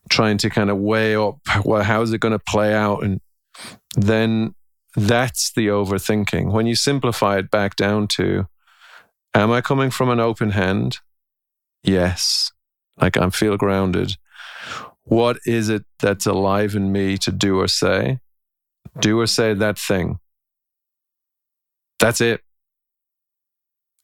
trying 0.09 0.38
to 0.38 0.50
kind 0.50 0.70
of 0.70 0.79
weigh 0.79 1.14
up, 1.14 1.38
well, 1.64 1.83
how's 1.83 2.12
it 2.12 2.20
going 2.20 2.33
to 2.33 2.38
play 2.38 2.74
out? 2.74 3.05
And 3.05 3.20
then 3.96 4.55
that's 4.96 5.53
the 5.53 5.68
overthinking. 5.68 6.50
When 6.50 6.66
you 6.66 6.74
simplify 6.74 7.38
it 7.38 7.50
back 7.50 7.76
down 7.76 8.09
to, 8.09 8.46
am 9.35 9.53
I 9.53 9.61
coming 9.61 9.90
from 9.90 10.11
an 10.11 10.20
open 10.20 10.50
hand? 10.50 10.98
Yes. 11.83 12.50
Like 13.00 13.16
I 13.16 13.31
feel 13.31 13.57
grounded. 13.57 14.16
What 15.05 15.38
is 15.46 15.68
it 15.68 15.85
that's 16.00 16.26
alive 16.26 16.74
in 16.74 16.92
me 16.92 17.16
to 17.18 17.33
do 17.33 17.61
or 17.61 17.68
say? 17.68 18.20
Do 18.98 19.20
or 19.20 19.26
say 19.26 19.55
that 19.55 19.79
thing. 19.79 20.18
That's 21.98 22.20
it. 22.20 22.40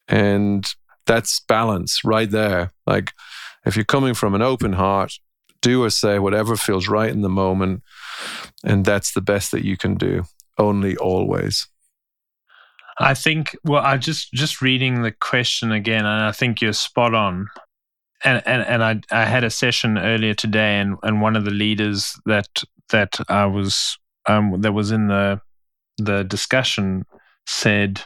And 0.07 0.65
that's 1.07 1.39
balance 1.41 2.03
right 2.03 2.29
there. 2.29 2.71
Like 2.85 3.13
if 3.65 3.75
you're 3.75 3.85
coming 3.85 4.13
from 4.13 4.35
an 4.35 4.41
open 4.41 4.73
heart, 4.73 5.13
do 5.61 5.83
or 5.83 5.89
say 5.89 6.19
whatever 6.19 6.55
feels 6.55 6.87
right 6.87 7.09
in 7.09 7.21
the 7.21 7.29
moment. 7.29 7.81
And 8.63 8.85
that's 8.85 9.13
the 9.13 9.21
best 9.21 9.51
that 9.51 9.65
you 9.65 9.77
can 9.77 9.95
do. 9.95 10.23
Only 10.57 10.95
always. 10.97 11.67
I 12.99 13.13
think 13.13 13.55
well 13.63 13.83
I 13.83 13.97
just 13.97 14.31
just 14.33 14.61
reading 14.61 15.03
the 15.03 15.11
question 15.11 15.71
again 15.71 16.05
and 16.05 16.23
I 16.23 16.31
think 16.31 16.61
you're 16.61 16.73
spot 16.73 17.13
on 17.13 17.47
and 18.23 18.41
and, 18.45 18.61
and 18.63 18.83
I, 18.83 19.01
I 19.11 19.25
had 19.25 19.43
a 19.43 19.49
session 19.49 19.97
earlier 19.97 20.33
today, 20.33 20.79
and, 20.79 20.97
and 21.03 21.21
one 21.21 21.35
of 21.35 21.45
the 21.45 21.51
leaders 21.51 22.19
that 22.25 22.63
that 22.89 23.19
I 23.29 23.45
was 23.45 23.97
um, 24.27 24.61
that 24.61 24.73
was 24.73 24.91
in 24.91 25.07
the 25.07 25.41
the 25.97 26.23
discussion 26.23 27.05
said, 27.45 28.01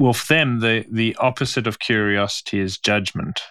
"Well, 0.00 0.14
for 0.14 0.34
them, 0.34 0.60
the 0.60 0.86
the 0.90 1.16
opposite 1.16 1.66
of 1.66 1.78
curiosity 1.78 2.58
is 2.60 2.78
judgment, 2.78 3.42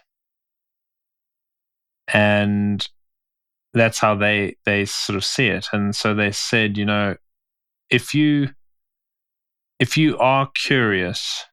and 2.08 2.88
that's 3.74 4.00
how 4.00 4.16
they 4.16 4.58
they 4.66 4.86
sort 4.86 5.16
of 5.16 5.24
see 5.24 5.48
it. 5.48 5.68
And 5.74 5.96
so 5.96 6.14
they 6.14 6.32
said, 6.32 6.78
you 6.78 6.86
know, 6.86 7.16
if 7.90 8.14
you 8.14 8.50
if 9.80 9.98
you 9.98 10.18
are 10.18 10.50
curious." 10.56 11.46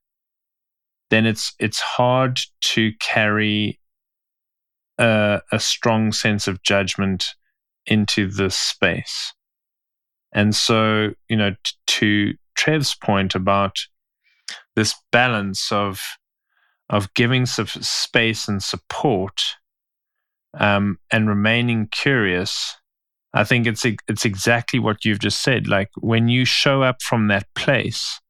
then 1.11 1.27
it's 1.27 1.55
it's 1.59 1.81
hard 1.81 2.41
to 2.61 2.93
carry 2.99 3.79
a, 4.99 5.41
a 5.53 5.61
strong 5.61 6.13
sense 6.13 6.49
of 6.49 6.63
judgment 6.63 7.35
into 7.87 8.29
this 8.29 8.57
space. 8.57 9.33
And 10.33 10.55
so, 10.55 11.13
you 11.29 11.37
know, 11.37 11.53
t- 11.63 11.75
to 11.87 12.35
Trev's 12.57 12.95
point 12.95 13.35
about 13.35 13.79
this 14.77 14.95
balance 15.11 15.73
of 15.73 16.03
of 16.89 17.13
giving 17.15 17.47
space 17.47 18.47
and 18.47 18.63
support 18.63 19.43
um, 20.57 20.99
and 21.11 21.29
remaining 21.29 21.89
curious, 21.91 22.77
I 23.35 23.45
think 23.45 23.67
it's 23.67 23.85
it's 23.85 24.25
exactly 24.25 24.79
what 24.79 25.05
you've 25.05 25.19
just 25.19 25.43
said. 25.43 25.67
Like 25.67 25.91
when 25.99 26.29
you 26.29 26.45
show 26.45 26.83
up 26.83 27.03
from 27.03 27.29
that 27.29 27.47
place, 27.55 28.21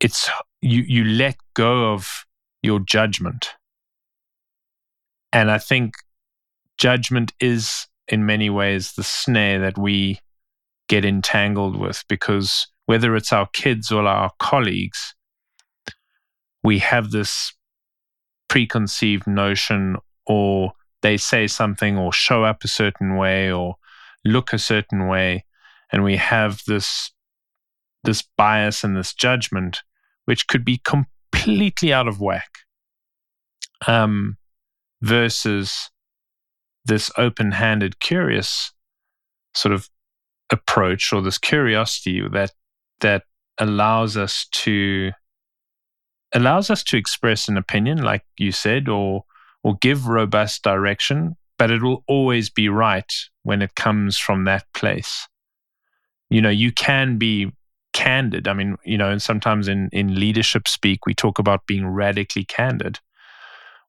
it's 0.00 0.30
you 0.60 0.82
you 0.86 1.04
let 1.04 1.36
go 1.54 1.92
of 1.92 2.24
your 2.62 2.80
judgment. 2.80 3.50
And 5.32 5.50
I 5.50 5.58
think 5.58 5.94
judgment 6.78 7.32
is 7.40 7.86
in 8.08 8.26
many 8.26 8.50
ways 8.50 8.92
the 8.92 9.04
snare 9.04 9.60
that 9.60 9.78
we 9.78 10.20
get 10.88 11.04
entangled 11.04 11.76
with 11.76 12.04
because 12.08 12.66
whether 12.86 13.16
it's 13.16 13.32
our 13.32 13.48
kids 13.52 13.90
or 13.90 14.06
our 14.06 14.30
colleagues, 14.38 15.14
we 16.62 16.78
have 16.78 17.10
this 17.10 17.52
preconceived 18.48 19.26
notion 19.26 19.96
or 20.26 20.72
they 21.02 21.16
say 21.16 21.46
something 21.46 21.98
or 21.98 22.12
show 22.12 22.44
up 22.44 22.62
a 22.62 22.68
certain 22.68 23.16
way 23.16 23.50
or 23.50 23.76
look 24.24 24.52
a 24.52 24.58
certain 24.58 25.08
way 25.08 25.44
and 25.90 26.04
we 26.04 26.16
have 26.16 26.62
this 26.66 27.10
this 28.04 28.22
bias 28.36 28.82
and 28.84 28.96
this 28.96 29.14
judgment 29.14 29.82
which 30.24 30.46
could 30.46 30.64
be 30.64 30.78
completely 30.78 31.92
out 31.92 32.08
of 32.08 32.20
whack, 32.20 32.50
um, 33.86 34.36
versus 35.00 35.90
this 36.84 37.10
open 37.16 37.52
handed, 37.52 38.00
curious 38.00 38.72
sort 39.54 39.72
of 39.72 39.88
approach 40.50 41.12
or 41.12 41.22
this 41.22 41.38
curiosity 41.38 42.26
that 42.32 42.52
that 43.00 43.24
allows 43.58 44.16
us 44.16 44.46
to 44.52 45.10
allows 46.34 46.70
us 46.70 46.82
to 46.82 46.96
express 46.96 47.48
an 47.48 47.56
opinion 47.56 47.98
like 47.98 48.24
you 48.38 48.52
said 48.52 48.88
or 48.88 49.24
or 49.64 49.76
give 49.80 50.06
robust 50.06 50.62
direction 50.62 51.36
but 51.58 51.70
it 51.70 51.82
will 51.82 52.02
always 52.08 52.50
be 52.50 52.68
right 52.68 53.12
when 53.42 53.62
it 53.62 53.74
comes 53.74 54.18
from 54.18 54.44
that 54.44 54.64
place 54.74 55.28
you 56.30 56.40
know 56.40 56.50
you 56.50 56.72
can 56.72 57.18
be 57.18 57.52
candid. 57.92 58.48
I 58.48 58.54
mean, 58.54 58.76
you 58.84 58.98
know, 58.98 59.10
and 59.10 59.22
sometimes 59.22 59.68
in, 59.68 59.88
in 59.92 60.18
leadership 60.18 60.66
speak, 60.66 61.06
we 61.06 61.14
talk 61.14 61.38
about 61.38 61.66
being 61.66 61.86
radically 61.86 62.44
candid. 62.44 62.98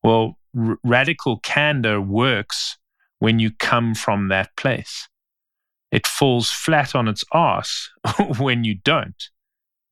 Well, 0.04 0.38
r- 0.58 0.78
radical 0.84 1.40
candor 1.40 2.02
works 2.02 2.78
when 3.20 3.40
you 3.40 3.52
come 3.52 3.96
from 3.96 4.28
that 4.28 4.56
place. 4.58 5.08
It 5.92 6.08
falls 6.08 6.50
flat 6.50 6.96
on 6.96 7.08
its 7.08 7.24
ass 7.34 7.90
when 8.38 8.64
you 8.64 8.76
don't. 8.76 9.30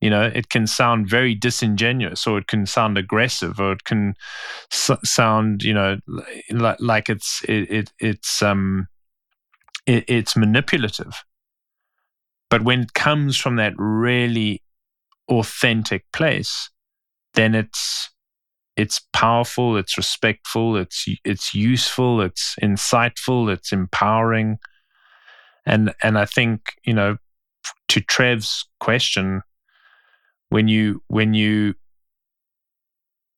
You 0.01 0.09
know, 0.09 0.23
it 0.23 0.49
can 0.49 0.67
sound 0.67 1.09
very 1.09 1.35
disingenuous, 1.35 2.27
or 2.27 2.39
it 2.39 2.47
can 2.47 2.65
sound 2.65 2.97
aggressive, 2.97 3.59
or 3.59 3.73
it 3.73 3.83
can 3.85 4.15
s- 4.71 4.91
sound, 5.05 5.63
you 5.63 5.73
know, 5.73 5.97
like, 6.51 6.77
like 6.81 7.09
it's 7.09 7.43
it, 7.47 7.71
it 7.71 7.93
it's 7.99 8.41
um 8.41 8.87
it, 9.85 10.05
it's 10.07 10.35
manipulative. 10.35 11.23
But 12.49 12.63
when 12.63 12.81
it 12.81 12.93
comes 12.93 13.37
from 13.37 13.55
that 13.55 13.73
really 13.77 14.61
authentic 15.29 16.05
place, 16.13 16.69
then 17.35 17.55
it's 17.55 18.09
it's 18.77 19.01
powerful, 19.13 19.77
it's 19.77 19.97
respectful, 19.97 20.77
it's 20.77 21.05
it's 21.25 21.53
useful, 21.55 22.21
it's 22.21 22.55
insightful, 22.61 23.51
it's 23.53 23.71
empowering. 23.73 24.59
And 25.65 25.93
and 26.03 26.17
I 26.17 26.25
think, 26.25 26.73
you 26.83 26.93
know, 26.93 27.17
to 27.89 28.01
Trev's 28.01 28.65
question, 28.79 29.41
when 30.51 30.67
you 30.67 31.01
when 31.07 31.33
you 31.33 31.73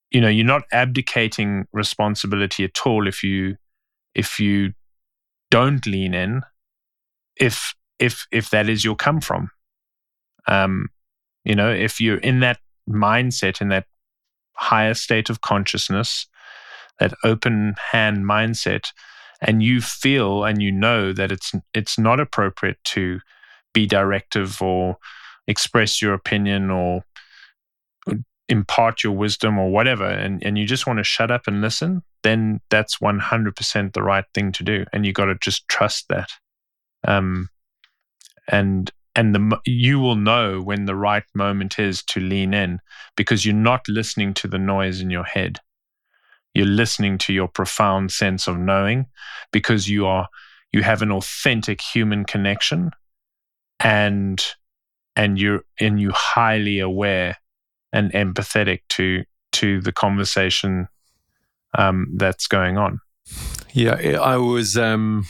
you 0.09 0.21
know, 0.21 0.29
you're 0.29 0.45
not 0.45 0.63
abdicating 0.71 1.65
responsibility 1.73 2.63
at 2.63 2.85
all 2.85 3.07
if 3.07 3.23
you 3.23 3.55
if 4.13 4.39
you 4.39 4.73
don't 5.49 5.85
lean 5.87 6.13
in. 6.13 6.41
If 7.35 7.73
if 7.99 8.27
if 8.31 8.49
that 8.49 8.69
is 8.69 8.83
your 8.83 8.95
come 8.95 9.21
from. 9.21 9.49
Um, 10.47 10.89
you 11.43 11.55
know, 11.55 11.71
if 11.71 11.99
you're 11.99 12.17
in 12.17 12.41
that 12.41 12.59
mindset, 12.89 13.61
in 13.61 13.69
that 13.69 13.85
higher 14.55 14.93
state 14.93 15.29
of 15.29 15.41
consciousness, 15.41 16.27
that 16.99 17.13
open 17.23 17.75
hand 17.91 18.25
mindset, 18.25 18.89
and 19.41 19.63
you 19.63 19.81
feel 19.81 20.43
and 20.43 20.61
you 20.61 20.71
know 20.71 21.11
that 21.13 21.31
it's 21.31 21.53
it's 21.73 21.97
not 21.97 22.19
appropriate 22.19 22.77
to 22.85 23.19
be 23.73 23.87
directive 23.87 24.61
or 24.61 24.97
express 25.47 26.01
your 26.01 26.13
opinion 26.13 26.69
or 26.69 27.03
impart 28.49 29.03
your 29.03 29.13
wisdom 29.13 29.57
or 29.57 29.71
whatever, 29.71 30.05
and, 30.05 30.43
and 30.43 30.57
you 30.57 30.65
just 30.65 30.85
want 30.85 30.97
to 30.97 31.03
shut 31.03 31.31
up 31.31 31.47
and 31.47 31.61
listen, 31.61 32.03
then 32.23 32.59
that's 32.69 32.97
100% 32.97 33.93
the 33.93 34.03
right 34.03 34.25
thing 34.33 34.51
to 34.51 34.63
do. 34.63 34.85
And 34.93 35.05
you 35.05 35.13
got 35.13 35.25
to 35.25 35.35
just 35.41 35.67
trust 35.67 36.07
that. 36.09 36.29
Um, 37.05 37.49
and 38.47 38.91
and 39.15 39.35
the 39.35 39.59
you 39.65 39.99
will 39.99 40.15
know 40.15 40.61
when 40.61 40.85
the 40.85 40.95
right 40.95 41.23
moment 41.35 41.77
is 41.79 42.03
to 42.03 42.19
lean 42.19 42.53
in 42.53 42.79
because 43.15 43.45
you're 43.45 43.55
not 43.55 43.87
listening 43.87 44.33
to 44.33 44.47
the 44.47 44.57
noise 44.57 45.01
in 45.01 45.09
your 45.09 45.23
head 45.23 45.59
you're 46.53 46.65
listening 46.65 47.17
to 47.17 47.33
your 47.33 47.47
profound 47.47 48.11
sense 48.11 48.47
of 48.47 48.57
knowing 48.57 49.05
because 49.51 49.89
you 49.89 50.05
are 50.05 50.27
you 50.71 50.81
have 50.81 51.01
an 51.01 51.11
authentic 51.11 51.81
human 51.81 52.25
connection 52.25 52.91
and 53.79 54.45
and 55.15 55.39
you're 55.39 55.61
and 55.79 55.99
you 55.99 56.11
highly 56.11 56.79
aware 56.79 57.37
and 57.91 58.11
empathetic 58.13 58.79
to 58.89 59.23
to 59.51 59.81
the 59.81 59.91
conversation 59.91 60.87
um, 61.77 62.07
that's 62.15 62.47
going 62.47 62.77
on 62.77 62.99
yeah 63.73 63.93
i 64.21 64.37
was 64.37 64.77
um 64.77 65.25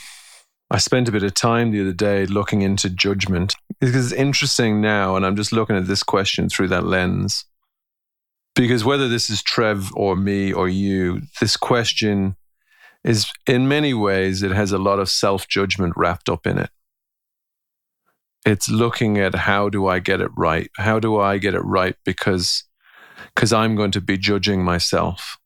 I 0.74 0.78
spent 0.80 1.08
a 1.08 1.12
bit 1.12 1.22
of 1.22 1.36
time 1.36 1.70
the 1.70 1.82
other 1.82 1.94
day 1.94 2.26
looking 2.26 2.64
into 2.64 2.90
judgment 2.90 3.54
because 3.80 4.12
it's 4.12 4.20
interesting 4.20 4.82
now, 4.82 5.16
and 5.16 5.24
I'm 5.24 5.36
just 5.36 5.52
looking 5.52 5.76
at 5.76 5.86
this 5.86 6.02
question 6.02 6.50
through 6.50 6.70
that 6.70 6.84
lens. 6.84 7.46
Because 8.56 8.84
whether 8.84 9.08
this 9.08 9.30
is 9.30 9.44
Trev 9.44 9.92
or 9.96 10.16
me 10.16 10.52
or 10.52 10.68
you, 10.68 11.22
this 11.40 11.58
question 11.58 12.36
is 13.04 13.32
in 13.46 13.68
many 13.68 13.94
ways, 13.94 14.42
it 14.42 14.52
has 14.52 14.72
a 14.72 14.80
lot 14.80 14.98
of 14.98 15.12
self 15.12 15.48
judgment 15.48 15.94
wrapped 15.96 16.28
up 16.28 16.48
in 16.48 16.58
it. 16.58 16.72
It's 18.46 18.70
looking 18.70 19.18
at 19.18 19.36
how 19.36 19.70
do 19.70 19.88
I 19.88 20.00
get 20.00 20.22
it 20.22 20.32
right? 20.36 20.70
How 20.78 21.00
do 21.00 21.20
I 21.20 21.38
get 21.38 21.54
it 21.54 21.62
right? 21.62 21.96
Because 22.04 22.64
because 23.34 23.54
I'm 23.54 23.76
going 23.76 23.92
to 23.92 24.02
be 24.02 24.18
judging 24.18 24.64
myself. 24.64 25.38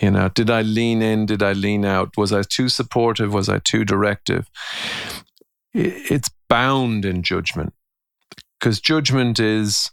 You 0.00 0.10
know, 0.10 0.28
did 0.28 0.50
I 0.50 0.62
lean 0.62 1.02
in? 1.02 1.26
Did 1.26 1.42
I 1.42 1.52
lean 1.52 1.84
out? 1.84 2.16
Was 2.16 2.32
I 2.32 2.42
too 2.42 2.68
supportive? 2.68 3.32
Was 3.32 3.48
I 3.48 3.60
too 3.60 3.84
directive? 3.84 4.50
It's 5.72 6.30
bound 6.48 7.04
in 7.04 7.22
judgment 7.22 7.74
because 8.58 8.80
judgment 8.80 9.38
is 9.38 9.90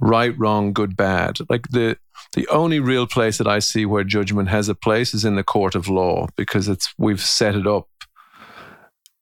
right, 0.00 0.36
wrong, 0.38 0.72
good, 0.72 0.96
bad. 0.96 1.38
Like 1.48 1.68
the 1.68 1.98
the 2.34 2.46
only 2.48 2.80
real 2.80 3.06
place 3.06 3.38
that 3.38 3.48
I 3.48 3.58
see 3.58 3.84
where 3.84 4.04
judgment 4.04 4.48
has 4.48 4.68
a 4.68 4.74
place 4.74 5.12
is 5.12 5.24
in 5.24 5.34
the 5.34 5.44
court 5.44 5.74
of 5.74 5.88
law 5.88 6.28
because 6.36 6.68
it's 6.68 6.92
we've 6.96 7.20
set 7.20 7.54
it 7.54 7.66
up 7.66 7.88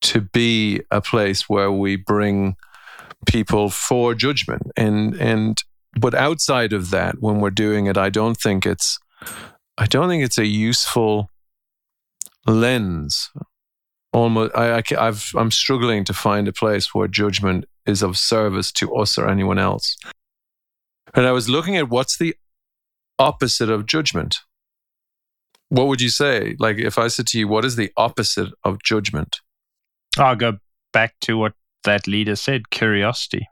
to 0.01 0.21
be 0.21 0.81
a 0.91 1.01
place 1.01 1.47
where 1.49 1.71
we 1.71 1.95
bring 1.95 2.55
people 3.27 3.69
for 3.69 4.15
judgment 4.15 4.63
and 4.75 5.13
and 5.15 5.63
but 5.99 6.15
outside 6.15 6.73
of 6.73 6.89
that 6.89 7.15
when 7.19 7.39
we're 7.39 7.51
doing 7.51 7.85
it 7.85 7.97
I 7.97 8.09
don't 8.09 8.35
think 8.35 8.65
it's 8.65 8.97
I 9.77 9.85
don't 9.85 10.09
think 10.09 10.23
it's 10.23 10.37
a 10.37 10.45
useful 10.45 11.29
lens. 12.45 13.31
Almost, 14.13 14.55
I, 14.55 14.77
I, 14.77 14.83
I've, 14.97 15.31
I'm 15.35 15.51
struggling 15.51 16.03
to 16.05 16.13
find 16.13 16.47
a 16.47 16.53
place 16.53 16.93
where 16.93 17.07
judgment 17.07 17.65
is 17.85 18.03
of 18.03 18.17
service 18.17 18.71
to 18.73 18.93
us 18.95 19.17
or 19.17 19.29
anyone 19.29 19.57
else. 19.57 19.97
And 21.13 21.25
I 21.25 21.31
was 21.31 21.49
looking 21.49 21.77
at 21.77 21.89
what's 21.89 22.17
the 22.17 22.35
opposite 23.17 23.69
of 23.69 23.85
judgment. 23.85 24.39
What 25.69 25.87
would 25.87 26.01
you 26.01 26.09
say? 26.09 26.55
Like, 26.59 26.77
if 26.77 26.97
I 26.97 27.07
said 27.07 27.27
to 27.27 27.39
you, 27.39 27.47
what 27.47 27.63
is 27.63 27.75
the 27.75 27.91
opposite 27.95 28.51
of 28.63 28.83
judgment? 28.83 29.39
I'll 30.17 30.35
go 30.35 30.57
back 30.93 31.15
to 31.21 31.37
what 31.37 31.53
that 31.83 32.07
leader 32.07 32.35
said 32.35 32.69
curiosity. 32.69 33.47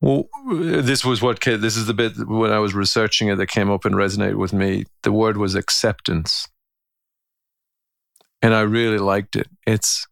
Well, 0.00 0.28
this 0.48 1.04
was 1.04 1.20
what 1.20 1.40
this 1.42 1.76
is 1.76 1.86
the 1.86 1.94
bit 1.94 2.16
when 2.26 2.52
I 2.52 2.58
was 2.58 2.74
researching 2.74 3.28
it 3.28 3.36
that 3.36 3.48
came 3.48 3.70
up 3.70 3.84
and 3.84 3.94
resonated 3.94 4.36
with 4.36 4.52
me. 4.52 4.84
The 5.02 5.12
word 5.12 5.36
was 5.36 5.54
acceptance, 5.54 6.48
and 8.40 8.54
I 8.54 8.62
really 8.62 8.96
liked 8.96 9.36
it. 9.36 9.48
It's, 9.66 10.06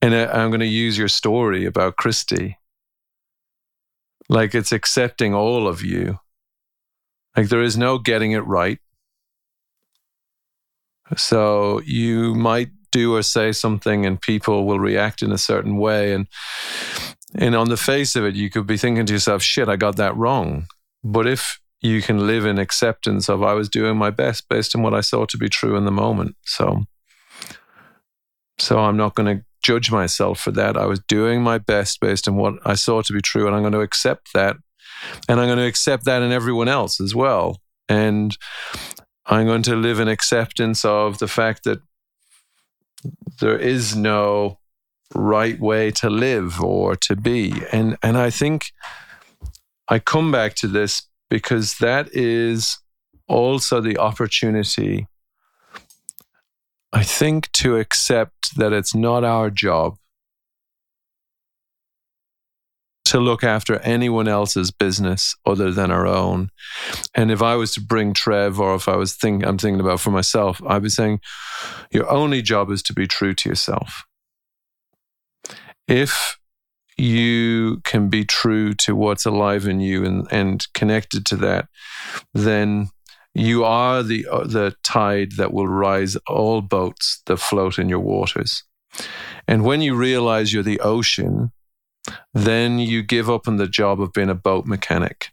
and 0.00 0.14
I, 0.14 0.26
I'm 0.26 0.48
going 0.48 0.60
to 0.60 0.66
use 0.66 0.96
your 0.96 1.08
story 1.08 1.66
about 1.66 1.96
Christy. 1.96 2.56
Like 4.30 4.54
it's 4.54 4.72
accepting 4.72 5.34
all 5.34 5.68
of 5.68 5.82
you. 5.82 6.18
Like 7.36 7.48
there 7.48 7.62
is 7.62 7.76
no 7.76 7.98
getting 7.98 8.32
it 8.32 8.46
right. 8.46 8.78
So 11.18 11.82
you 11.84 12.34
might 12.34 12.70
do 12.94 13.14
or 13.14 13.22
say 13.22 13.52
something, 13.52 14.06
and 14.06 14.20
people 14.20 14.64
will 14.64 14.78
react 14.78 15.22
in 15.22 15.32
a 15.32 15.38
certain 15.38 15.76
way, 15.76 16.14
and 16.14 16.26
and 17.34 17.56
on 17.56 17.68
the 17.68 17.76
face 17.76 18.14
of 18.16 18.24
it, 18.24 18.36
you 18.36 18.48
could 18.48 18.66
be 18.66 18.76
thinking 18.76 19.06
to 19.06 19.12
yourself, 19.12 19.42
shit, 19.42 19.68
I 19.68 19.76
got 19.76 19.96
that 19.96 20.16
wrong. 20.16 20.66
But 21.02 21.26
if 21.26 21.58
you 21.80 22.00
can 22.00 22.26
live 22.26 22.46
in 22.46 22.58
acceptance 22.58 23.28
of 23.28 23.42
I 23.42 23.52
was 23.52 23.68
doing 23.68 23.96
my 23.96 24.10
best 24.10 24.48
based 24.48 24.74
on 24.76 24.82
what 24.82 24.94
I 24.94 25.02
saw 25.02 25.26
to 25.26 25.36
be 25.36 25.48
true 25.48 25.76
in 25.76 25.84
the 25.84 25.90
moment. 25.90 26.36
So 26.44 26.84
so 28.58 28.78
I'm 28.78 28.96
not 28.96 29.14
going 29.14 29.36
to 29.36 29.44
judge 29.62 29.90
myself 29.90 30.40
for 30.40 30.52
that. 30.52 30.76
I 30.76 30.86
was 30.86 31.00
doing 31.08 31.42
my 31.42 31.58
best 31.58 32.00
based 32.00 32.28
on 32.28 32.36
what 32.36 32.54
I 32.64 32.74
saw 32.74 33.02
to 33.02 33.12
be 33.12 33.20
true 33.20 33.46
and 33.46 33.54
I'm 33.54 33.62
going 33.62 33.72
to 33.72 33.80
accept 33.80 34.32
that. 34.32 34.56
And 35.28 35.40
I'm 35.40 35.48
going 35.48 35.58
to 35.58 35.66
accept 35.66 36.04
that 36.04 36.22
in 36.22 36.32
everyone 36.32 36.68
else 36.68 37.00
as 37.00 37.14
well. 37.14 37.60
And 37.88 38.36
I'm 39.26 39.46
going 39.46 39.62
to 39.64 39.76
live 39.76 40.00
in 40.00 40.08
acceptance 40.08 40.84
of 40.84 41.18
the 41.18 41.28
fact 41.28 41.64
that 41.64 41.80
there 43.40 43.58
is 43.58 43.96
no 43.96 44.58
right 45.14 45.58
way 45.60 45.90
to 45.90 46.10
live 46.10 46.60
or 46.60 46.96
to 46.96 47.16
be. 47.16 47.52
And 47.72 47.96
and 48.02 48.16
I 48.16 48.30
think 48.30 48.72
I 49.88 49.98
come 49.98 50.32
back 50.32 50.54
to 50.56 50.68
this 50.68 51.02
because 51.30 51.78
that 51.78 52.08
is 52.12 52.78
also 53.28 53.80
the 53.80 53.98
opportunity 53.98 55.06
I 56.92 57.02
think 57.02 57.50
to 57.52 57.76
accept 57.76 58.56
that 58.56 58.72
it's 58.72 58.94
not 58.94 59.24
our 59.24 59.50
job 59.50 59.96
to 63.06 63.20
look 63.20 63.44
after 63.44 63.78
anyone 63.80 64.28
else's 64.28 64.70
business 64.70 65.34
other 65.44 65.70
than 65.70 65.90
our 65.90 66.06
own. 66.06 66.48
And 67.14 67.30
if 67.30 67.42
I 67.42 67.54
was 67.56 67.74
to 67.74 67.80
bring 67.80 68.14
Trev, 68.14 68.58
or 68.58 68.74
if 68.74 68.88
I 68.88 68.96
was 68.96 69.14
think 69.14 69.44
I'm 69.44 69.58
thinking 69.58 69.80
about 69.80 70.00
for 70.00 70.10
myself, 70.10 70.60
I'd 70.66 70.82
be 70.82 70.88
saying, 70.88 71.20
your 71.90 72.10
only 72.10 72.40
job 72.40 72.70
is 72.70 72.82
to 72.84 72.94
be 72.94 73.06
true 73.06 73.34
to 73.34 73.48
yourself 73.48 74.04
if 75.88 76.38
you 76.96 77.80
can 77.84 78.08
be 78.08 78.24
true 78.24 78.72
to 78.72 78.94
what's 78.94 79.26
alive 79.26 79.66
in 79.66 79.80
you 79.80 80.04
and, 80.04 80.26
and 80.30 80.66
connected 80.74 81.26
to 81.26 81.36
that, 81.36 81.68
then 82.32 82.88
you 83.34 83.64
are 83.64 84.02
the 84.02 84.26
uh, 84.30 84.44
the 84.44 84.76
tide 84.84 85.32
that 85.32 85.52
will 85.52 85.66
rise 85.66 86.14
all 86.28 86.60
boats 86.60 87.20
that 87.26 87.38
float 87.38 87.78
in 87.78 87.88
your 87.88 87.98
waters. 87.98 88.62
And 89.48 89.64
when 89.64 89.82
you 89.82 89.96
realize 89.96 90.52
you're 90.52 90.62
the 90.62 90.80
ocean, 90.80 91.50
then 92.32 92.78
you 92.78 93.02
give 93.02 93.30
up 93.30 93.48
on 93.48 93.56
the 93.56 93.68
job 93.68 94.00
of 94.00 94.12
being 94.12 94.30
a 94.30 94.34
boat 94.34 94.66
mechanic. 94.66 95.30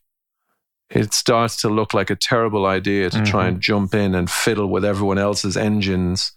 It 0.89 1.13
starts 1.13 1.61
to 1.61 1.69
look 1.69 1.93
like 1.93 2.09
a 2.09 2.15
terrible 2.15 2.65
idea 2.65 3.09
to 3.09 3.17
mm-hmm. 3.17 3.25
try 3.25 3.47
and 3.47 3.61
jump 3.61 3.93
in 3.93 4.13
and 4.13 4.29
fiddle 4.29 4.67
with 4.67 4.83
everyone 4.83 5.17
else's 5.17 5.55
engines 5.55 6.33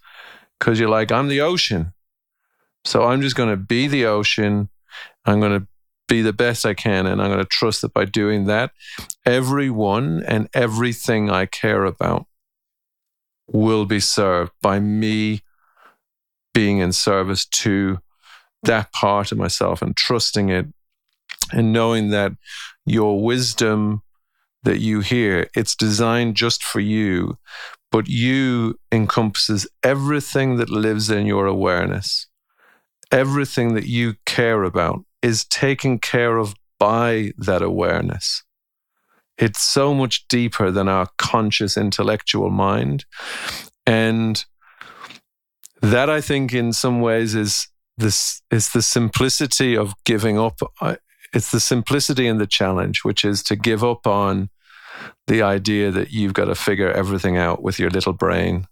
because 0.59 0.79
you're 0.79 0.89
like, 0.89 1.11
I'm 1.11 1.27
the 1.27 1.41
ocean. 1.41 1.93
So 2.85 3.03
I'm 3.03 3.21
just 3.21 3.35
going 3.35 3.49
to 3.49 3.57
be 3.57 3.87
the 3.87 4.05
ocean. 4.05 4.69
I'm 5.25 5.39
going 5.39 5.59
to 5.59 5.67
be 6.07 6.21
the 6.21 6.33
best 6.33 6.65
I 6.65 6.73
can. 6.73 7.05
And 7.05 7.21
I'm 7.21 7.29
going 7.29 7.43
to 7.43 7.49
trust 7.49 7.81
that 7.81 7.93
by 7.93 8.05
doing 8.05 8.45
that, 8.45 8.71
everyone 9.25 10.23
and 10.25 10.47
everything 10.53 11.29
I 11.29 11.47
care 11.47 11.83
about 11.83 12.27
will 13.47 13.85
be 13.85 13.99
served 13.99 14.51
by 14.61 14.79
me 14.79 15.41
being 16.53 16.77
in 16.77 16.93
service 16.93 17.45
to 17.45 17.99
that 18.65 18.91
part 18.93 19.31
of 19.31 19.37
myself 19.37 19.81
and 19.81 19.95
trusting 19.95 20.49
it 20.49 20.67
and 21.51 21.71
knowing 21.71 22.09
that 22.09 22.31
your 22.85 23.21
wisdom 23.21 24.01
that 24.63 24.79
you 24.79 24.99
hear 24.99 25.47
it's 25.55 25.75
designed 25.75 26.35
just 26.35 26.63
for 26.63 26.79
you 26.79 27.37
but 27.91 28.07
you 28.07 28.77
encompasses 28.91 29.67
everything 29.83 30.57
that 30.57 30.69
lives 30.69 31.09
in 31.09 31.25
your 31.25 31.45
awareness 31.45 32.27
everything 33.11 33.75
that 33.75 33.85
you 33.85 34.15
care 34.25 34.63
about 34.63 35.05
is 35.21 35.45
taken 35.45 35.99
care 35.99 36.37
of 36.37 36.55
by 36.79 37.31
that 37.37 37.61
awareness. 37.61 38.43
It's 39.37 39.61
so 39.61 39.93
much 39.93 40.27
deeper 40.27 40.71
than 40.71 40.87
our 40.87 41.07
conscious 41.17 41.77
intellectual 41.77 42.49
mind. 42.49 43.05
And 43.85 44.43
that 45.81 46.09
I 46.09 46.21
think 46.21 46.53
in 46.53 46.73
some 46.73 47.01
ways 47.01 47.35
is 47.35 47.67
this 47.97 48.41
is 48.51 48.71
the 48.71 48.81
simplicity 48.81 49.75
of 49.77 49.93
giving 50.03 50.37
up. 50.39 50.59
It's 51.33 51.51
the 51.51 51.59
simplicity 51.59 52.27
and 52.27 52.39
the 52.39 52.47
challenge, 52.47 53.03
which 53.03 53.25
is 53.25 53.43
to 53.43 53.55
give 53.55 53.83
up 53.83 54.07
on 54.07 54.49
the 55.27 55.41
idea 55.41 55.91
that 55.91 56.11
you've 56.11 56.33
got 56.33 56.45
to 56.45 56.55
figure 56.55 56.91
everything 56.91 57.37
out 57.37 57.61
with 57.61 57.79
your 57.79 57.89
little 57.89 58.13
brain 58.13 58.67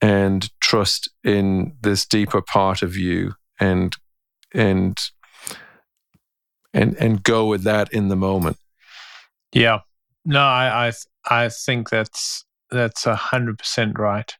and 0.00 0.50
trust 0.60 1.10
in 1.22 1.76
this 1.82 2.06
deeper 2.06 2.40
part 2.42 2.82
of 2.82 2.96
you 2.96 3.34
and 3.60 3.96
and 4.54 4.98
and 6.74 6.96
and 6.96 7.22
go 7.22 7.46
with 7.46 7.62
that 7.62 7.92
in 7.92 8.08
the 8.08 8.16
moment 8.16 8.56
Yeah. 9.52 9.80
No, 10.24 10.40
I 10.40 10.88
I 10.88 10.92
I 11.44 11.48
think 11.48 11.90
that's 11.90 12.44
that's 12.70 13.06
a 13.06 13.14
hundred 13.14 13.58
percent 13.58 13.98
right, 13.98 14.34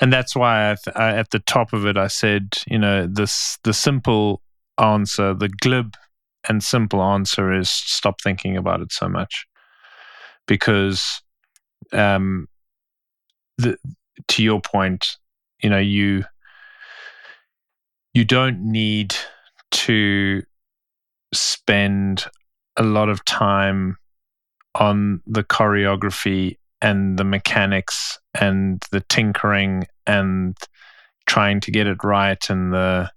and 0.00 0.12
that's 0.12 0.34
why 0.34 0.72
I, 0.72 0.76
I, 0.96 1.16
at 1.16 1.30
the 1.30 1.38
top 1.40 1.72
of 1.72 1.86
it 1.86 1.96
I 1.96 2.08
said, 2.08 2.54
you 2.66 2.78
know, 2.78 3.06
this 3.06 3.58
the 3.64 3.74
simple 3.74 4.42
answer, 4.78 5.34
the 5.34 5.48
glib 5.48 5.96
and 6.48 6.62
simple 6.62 7.02
answer 7.02 7.52
is 7.52 7.68
stop 7.70 8.20
thinking 8.20 8.56
about 8.56 8.80
it 8.80 8.92
so 8.92 9.08
much, 9.08 9.46
because, 10.48 11.22
um, 11.92 12.48
the 13.58 13.76
to 14.28 14.42
your 14.42 14.60
point, 14.60 15.16
you 15.62 15.70
know, 15.70 15.78
you 15.78 16.24
you 18.14 18.24
don't 18.24 18.60
need 18.60 19.14
to 19.70 20.42
spend 21.32 22.26
a 22.76 22.82
lot 22.82 23.08
of 23.08 23.24
time 23.24 23.96
on 24.74 25.20
the 25.26 25.42
choreography 25.44 26.56
and 26.82 27.16
the 27.18 27.24
mechanics 27.24 28.18
and 28.34 28.82
the 28.90 29.00
tinkering 29.08 29.86
and 30.06 30.56
trying 31.26 31.60
to 31.60 31.70
get 31.70 31.86
it 31.86 32.02
right 32.04 32.50
and 32.50 32.72
the 32.72 33.10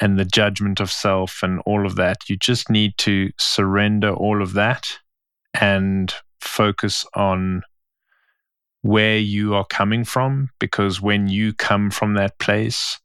and 0.00 0.18
the 0.18 0.24
judgment 0.24 0.80
of 0.80 0.90
self 0.90 1.40
and 1.42 1.60
all 1.66 1.86
of 1.86 1.96
that. 1.96 2.28
You 2.28 2.36
just 2.36 2.70
need 2.70 2.94
to 2.98 3.30
surrender 3.38 4.12
all 4.12 4.42
of 4.42 4.54
that 4.54 4.88
and 5.60 6.12
focus 6.40 7.04
on 7.14 7.62
where 8.82 9.18
you 9.18 9.54
are 9.54 9.64
coming 9.66 10.04
from 10.04 10.50
because 10.58 11.00
when 11.00 11.28
you 11.28 11.52
come 11.52 11.90
from 11.90 12.14
that 12.14 12.38
place 12.38 13.00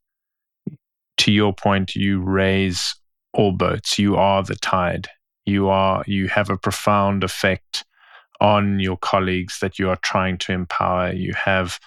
to 1.18 1.32
your 1.32 1.54
point 1.54 1.96
you 1.96 2.22
raise 2.22 2.96
all 3.34 3.52
boats. 3.52 4.00
You 4.00 4.16
are 4.16 4.44
the 4.44 4.56
tide. 4.56 5.08
You 5.46 5.70
are 5.70 6.04
you 6.08 6.28
have 6.28 6.50
a 6.50 6.58
profound 6.58 7.24
effect 7.24 7.86
on 8.42 8.80
your 8.80 8.98
colleagues 8.98 9.60
that 9.60 9.80
you 9.80 9.90
are 9.90 9.98
trying 9.98 10.38
to 10.40 10.52
empower. 10.52 11.12
You 11.12 11.34
have 11.34 11.80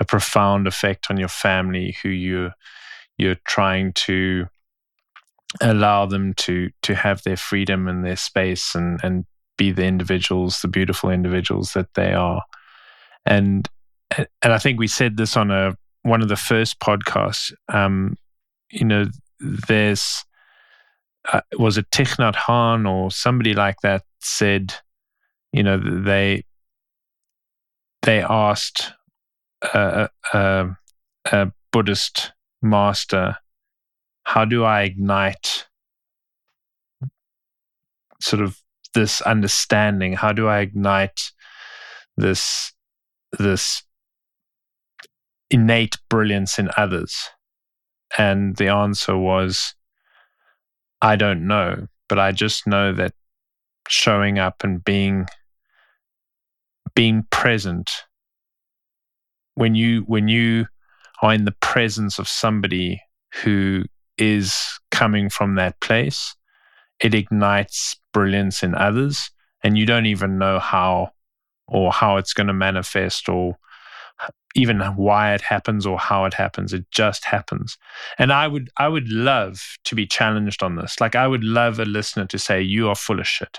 a 0.00 0.04
profound 0.04 0.66
effect 0.66 1.06
on 1.10 1.16
your 1.16 1.28
family 1.28 1.96
who 2.02 2.08
you 2.08 2.50
you're 3.16 3.36
trying 3.46 3.92
to 3.92 4.46
allow 5.60 6.06
them 6.06 6.34
to 6.34 6.70
to 6.82 6.94
have 6.94 7.22
their 7.22 7.36
freedom 7.36 7.88
and 7.88 8.04
their 8.04 8.16
space 8.16 8.74
and 8.74 9.00
and 9.02 9.24
be 9.56 9.72
the 9.72 9.84
individuals 9.84 10.60
the 10.62 10.68
beautiful 10.68 11.10
individuals 11.10 11.72
that 11.72 11.92
they 11.94 12.12
are. 12.12 12.42
And 13.26 13.68
and 14.16 14.52
I 14.52 14.58
think 14.58 14.78
we 14.78 14.86
said 14.86 15.16
this 15.16 15.36
on 15.36 15.50
a 15.50 15.76
one 16.02 16.22
of 16.22 16.28
the 16.28 16.36
first 16.36 16.78
podcasts 16.78 17.52
um 17.68 18.16
you 18.70 18.84
know 18.84 19.06
there's 19.40 20.24
uh, 21.32 21.40
was 21.58 21.76
it 21.78 21.90
Thich 21.90 22.16
Nhat 22.16 22.34
Hanh 22.34 22.88
or 22.88 23.10
somebody 23.10 23.54
like 23.54 23.80
that 23.82 24.02
said, 24.20 24.74
you 25.52 25.62
know, 25.62 25.78
they 25.78 26.44
they 28.02 28.22
asked 28.22 28.92
a, 29.62 30.08
a, 30.32 30.68
a 31.32 31.52
Buddhist 31.72 32.32
master, 32.62 33.36
how 34.24 34.44
do 34.44 34.64
I 34.64 34.82
ignite 34.82 35.66
sort 38.20 38.42
of 38.42 38.60
this 38.94 39.20
understanding? 39.22 40.14
How 40.14 40.32
do 40.32 40.48
I 40.48 40.60
ignite 40.60 41.32
this 42.16 42.72
this 43.38 43.82
innate 45.50 45.96
brilliance 46.08 46.58
in 46.58 46.70
others? 46.76 47.30
And 48.16 48.56
the 48.56 48.68
answer 48.68 49.16
was 49.16 49.74
I 51.00 51.16
don't 51.16 51.46
know, 51.46 51.86
but 52.08 52.18
I 52.18 52.32
just 52.32 52.66
know 52.66 52.92
that 52.92 53.12
showing 53.88 54.38
up 54.38 54.64
and 54.64 54.82
being 54.84 55.26
being 56.94 57.26
present. 57.30 57.90
When 59.54 59.74
you 59.74 60.02
when 60.02 60.28
you 60.28 60.66
are 61.22 61.34
in 61.34 61.44
the 61.44 61.56
presence 61.60 62.18
of 62.18 62.28
somebody 62.28 63.02
who 63.42 63.84
is 64.16 64.78
coming 64.90 65.28
from 65.28 65.56
that 65.56 65.80
place 65.80 66.34
it 67.00 67.14
ignites 67.14 67.96
brilliance 68.12 68.62
in 68.62 68.74
others 68.74 69.30
and 69.62 69.78
you 69.78 69.86
don't 69.86 70.06
even 70.06 70.38
know 70.38 70.58
how 70.58 71.10
or 71.66 71.92
how 71.92 72.16
it's 72.16 72.32
going 72.32 72.46
to 72.46 72.52
manifest 72.52 73.28
or 73.28 73.56
even 74.54 74.80
why 74.96 75.34
it 75.34 75.40
happens 75.40 75.86
or 75.86 75.98
how 75.98 76.24
it 76.24 76.34
happens. 76.34 76.72
It 76.72 76.86
just 76.90 77.24
happens. 77.24 77.76
And 78.18 78.32
i 78.32 78.48
would 78.48 78.70
i 78.78 78.88
would 78.88 79.08
love 79.10 79.62
to 79.84 79.94
be 79.94 80.06
challenged 80.06 80.62
on 80.62 80.76
this. 80.76 81.00
Like 81.00 81.14
i 81.14 81.26
would 81.26 81.44
love 81.44 81.78
a 81.78 81.84
listener 81.84 82.26
to 82.26 82.38
say 82.38 82.60
you 82.60 82.88
are 82.88 82.96
full 82.96 83.20
of 83.20 83.26
shit. 83.26 83.58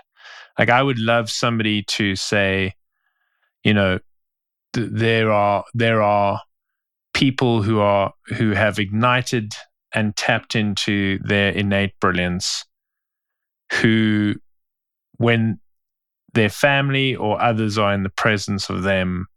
Like 0.57 0.69
i 0.69 0.83
would 0.83 0.99
love 0.99 1.29
somebody 1.29 1.83
to 1.83 2.15
say 2.15 2.73
you 3.69 3.73
know 3.73 3.99
th- 4.73 4.89
there 4.91 5.31
are 5.31 5.63
there 5.73 6.01
are 6.01 6.41
people 7.13 7.61
who 7.61 7.79
are 7.79 8.13
who 8.37 8.51
have 8.51 8.79
ignited 8.79 9.53
and 9.93 10.15
tapped 10.15 10.55
into 10.55 11.19
their 11.23 11.51
innate 11.51 11.93
brilliance 11.99 12.65
who 13.81 14.35
when 15.17 15.59
their 16.33 16.49
family 16.49 17.15
or 17.15 17.41
others 17.41 17.77
are 17.77 17.93
in 17.93 18.03
the 18.03 18.15
presence 18.23 18.69
of 18.69 18.83
them 18.83 19.27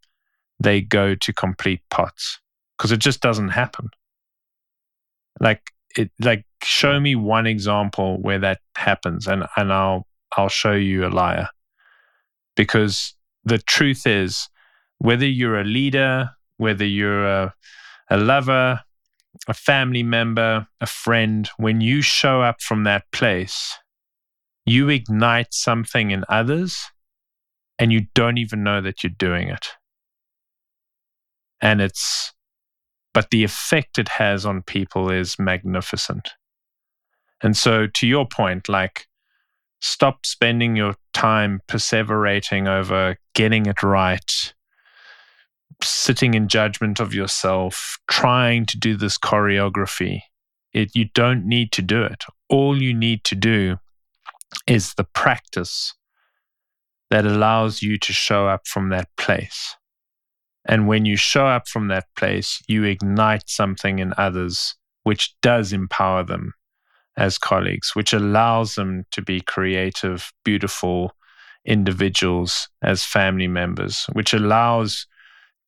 they 0.61 0.81
go 0.81 1.15
to 1.15 1.33
complete 1.33 1.83
pots 1.91 2.41
because 2.77 2.93
it 2.93 2.99
just 2.99 3.21
doesn't 3.21 3.51
happen. 3.51 3.89
Like 5.41 5.63
it, 5.97 6.11
like 6.21 6.45
show 6.63 6.99
me 7.01 7.15
one 7.15 7.47
example 7.47 8.21
where 8.21 8.39
that 8.41 8.61
happens, 8.77 9.27
and 9.27 9.45
and 9.57 9.73
I'll 9.73 10.07
I'll 10.37 10.49
show 10.49 10.73
you 10.73 11.07
a 11.07 11.11
liar. 11.11 11.49
Because 12.57 13.15
the 13.45 13.59
truth 13.59 14.07
is, 14.07 14.49
whether 14.99 15.27
you're 15.27 15.61
a 15.61 15.65
leader, 15.65 16.31
whether 16.57 16.85
you're 16.85 17.27
a, 17.27 17.55
a 18.11 18.17
lover, 18.17 18.81
a 19.49 19.55
family 19.55 20.03
member, 20.03 20.67
a 20.81 20.87
friend, 20.87 21.49
when 21.57 21.81
you 21.81 22.03
show 22.03 22.43
up 22.43 22.61
from 22.61 22.85
that 22.85 23.11
place, 23.13 23.77
you 24.65 24.89
ignite 24.89 25.53
something 25.53 26.11
in 26.11 26.25
others 26.29 26.79
and 27.79 27.93
you 27.93 28.07
don't 28.15 28.39
even 28.39 28.63
know 28.63 28.81
that 28.81 29.03
you're 29.03 29.11
doing 29.19 29.49
it. 29.49 29.69
And 31.61 31.81
it's 31.81 32.33
but 33.15 33.31
the 33.31 33.45
effect 33.45 33.99
it 33.99 34.09
has 34.09 34.47
on 34.47 34.63
people 34.63 35.11
is 35.11 35.39
magnificent. 35.39 36.31
And 37.43 37.57
so 37.57 37.87
to 37.87 38.07
your 38.07 38.27
point 38.27 38.69
like 38.69 39.07
stop 39.83 40.25
spending 40.25 40.77
your 40.77 40.95
time 41.13 41.61
perseverating 41.69 42.69
over 42.69 43.17
getting 43.35 43.67
it 43.67 43.83
right 43.83 44.55
sitting 45.83 46.35
in 46.35 46.47
judgment 46.47 47.01
of 47.01 47.13
yourself 47.13 47.99
trying 48.09 48.65
to 48.65 48.79
do 48.79 48.97
this 48.97 49.19
choreography. 49.19 50.21
It 50.73 50.95
you 50.95 51.07
don't 51.15 51.45
need 51.45 51.73
to 51.73 51.83
do 51.83 52.03
it. 52.05 52.25
All 52.49 52.81
you 52.81 52.95
need 52.95 53.25
to 53.25 53.35
do 53.35 53.79
is 54.69 54.95
the 54.95 55.05
practice 55.05 55.95
that 57.11 57.27
allows 57.27 57.83
you 57.83 57.99
to 57.99 58.13
show 58.13 58.47
up 58.47 58.69
from 58.69 58.91
that 58.91 59.09
place. 59.17 59.77
And 60.65 60.87
when 60.87 61.05
you 61.05 61.17
show 61.17 61.47
up 61.47 61.67
from 61.67 61.89
that 61.89 62.07
place, 62.17 62.63
you 62.69 62.85
ignite 62.85 63.51
something 63.51 63.99
in 63.99 64.15
others, 64.17 64.77
which 65.03 65.35
does 65.43 65.73
empower 65.73 66.23
them 66.23 66.55
as 67.17 67.39
colleagues, 67.39 67.95
which 67.95 68.13
allows 68.13 68.75
them 68.75 69.05
to 69.11 69.23
be 69.23 69.41
creative, 69.41 70.33
beautiful 70.45 71.13
individuals 71.65 72.69
as 72.83 73.05
family 73.05 73.49
members, 73.49 74.07
which 74.13 74.33
allows 74.33 75.07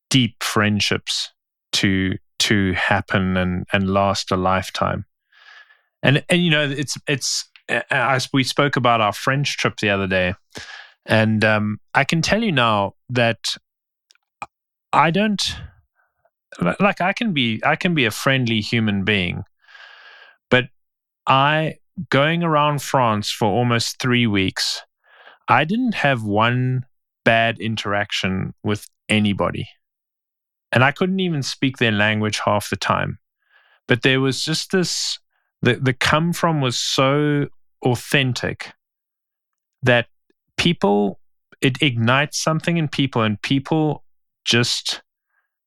deep 0.09 0.43
friendships 0.43 1.31
to 1.73 2.17
to 2.37 2.73
happen 2.73 3.37
and 3.37 3.65
and 3.71 3.89
last 3.89 4.31
a 4.31 4.37
lifetime. 4.37 5.05
And 6.03 6.23
and 6.29 6.43
you 6.43 6.51
know 6.51 6.69
it's 6.69 6.97
it's 7.07 7.49
as 7.89 8.29
we 8.31 8.43
spoke 8.43 8.75
about 8.75 9.01
our 9.01 9.13
French 9.13 9.57
trip 9.57 9.77
the 9.77 9.89
other 9.89 10.07
day, 10.07 10.35
and 11.05 11.43
um, 11.43 11.79
I 11.93 12.03
can 12.03 12.21
tell 12.21 12.43
you 12.43 12.51
now 12.51 12.93
that 13.09 13.55
I 14.93 15.11
don't 15.11 15.41
like 16.79 17.01
I 17.01 17.13
can 17.13 17.33
be 17.33 17.61
I 17.63 17.75
can 17.75 17.93
be 17.93 18.05
a 18.05 18.11
friendly 18.11 18.61
human 18.61 19.03
being, 19.03 19.43
I 21.27 21.75
going 22.09 22.43
around 22.43 22.81
France 22.81 23.31
for 23.31 23.47
almost 23.47 23.99
three 23.99 24.27
weeks, 24.27 24.81
I 25.47 25.63
didn't 25.63 25.95
have 25.95 26.23
one 26.23 26.85
bad 27.23 27.59
interaction 27.59 28.53
with 28.63 28.87
anybody. 29.09 29.67
And 30.71 30.83
I 30.83 30.91
couldn't 30.91 31.19
even 31.19 31.41
speak 31.41 31.77
their 31.77 31.91
language 31.91 32.39
half 32.43 32.69
the 32.69 32.75
time. 32.75 33.19
But 33.87 34.01
there 34.01 34.19
was 34.19 34.43
just 34.43 34.71
this 34.71 35.19
the, 35.61 35.75
the 35.75 35.93
come 35.93 36.33
from 36.33 36.61
was 36.61 36.77
so 36.77 37.47
authentic 37.83 38.73
that 39.81 40.07
people 40.57 41.19
it 41.61 41.81
ignites 41.81 42.37
something 42.41 42.77
in 42.77 42.87
people 42.87 43.21
and 43.21 43.41
people 43.41 44.03
just 44.43 45.01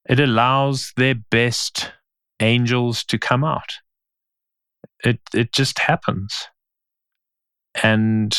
it 0.09 0.21
allows 0.21 0.93
their 0.97 1.15
best 1.15 1.93
angels 2.41 3.05
to 3.05 3.19
come 3.19 3.45
out. 3.45 3.75
It 5.05 5.21
it 5.35 5.53
just 5.53 5.79
happens. 5.81 6.49
And 7.83 8.37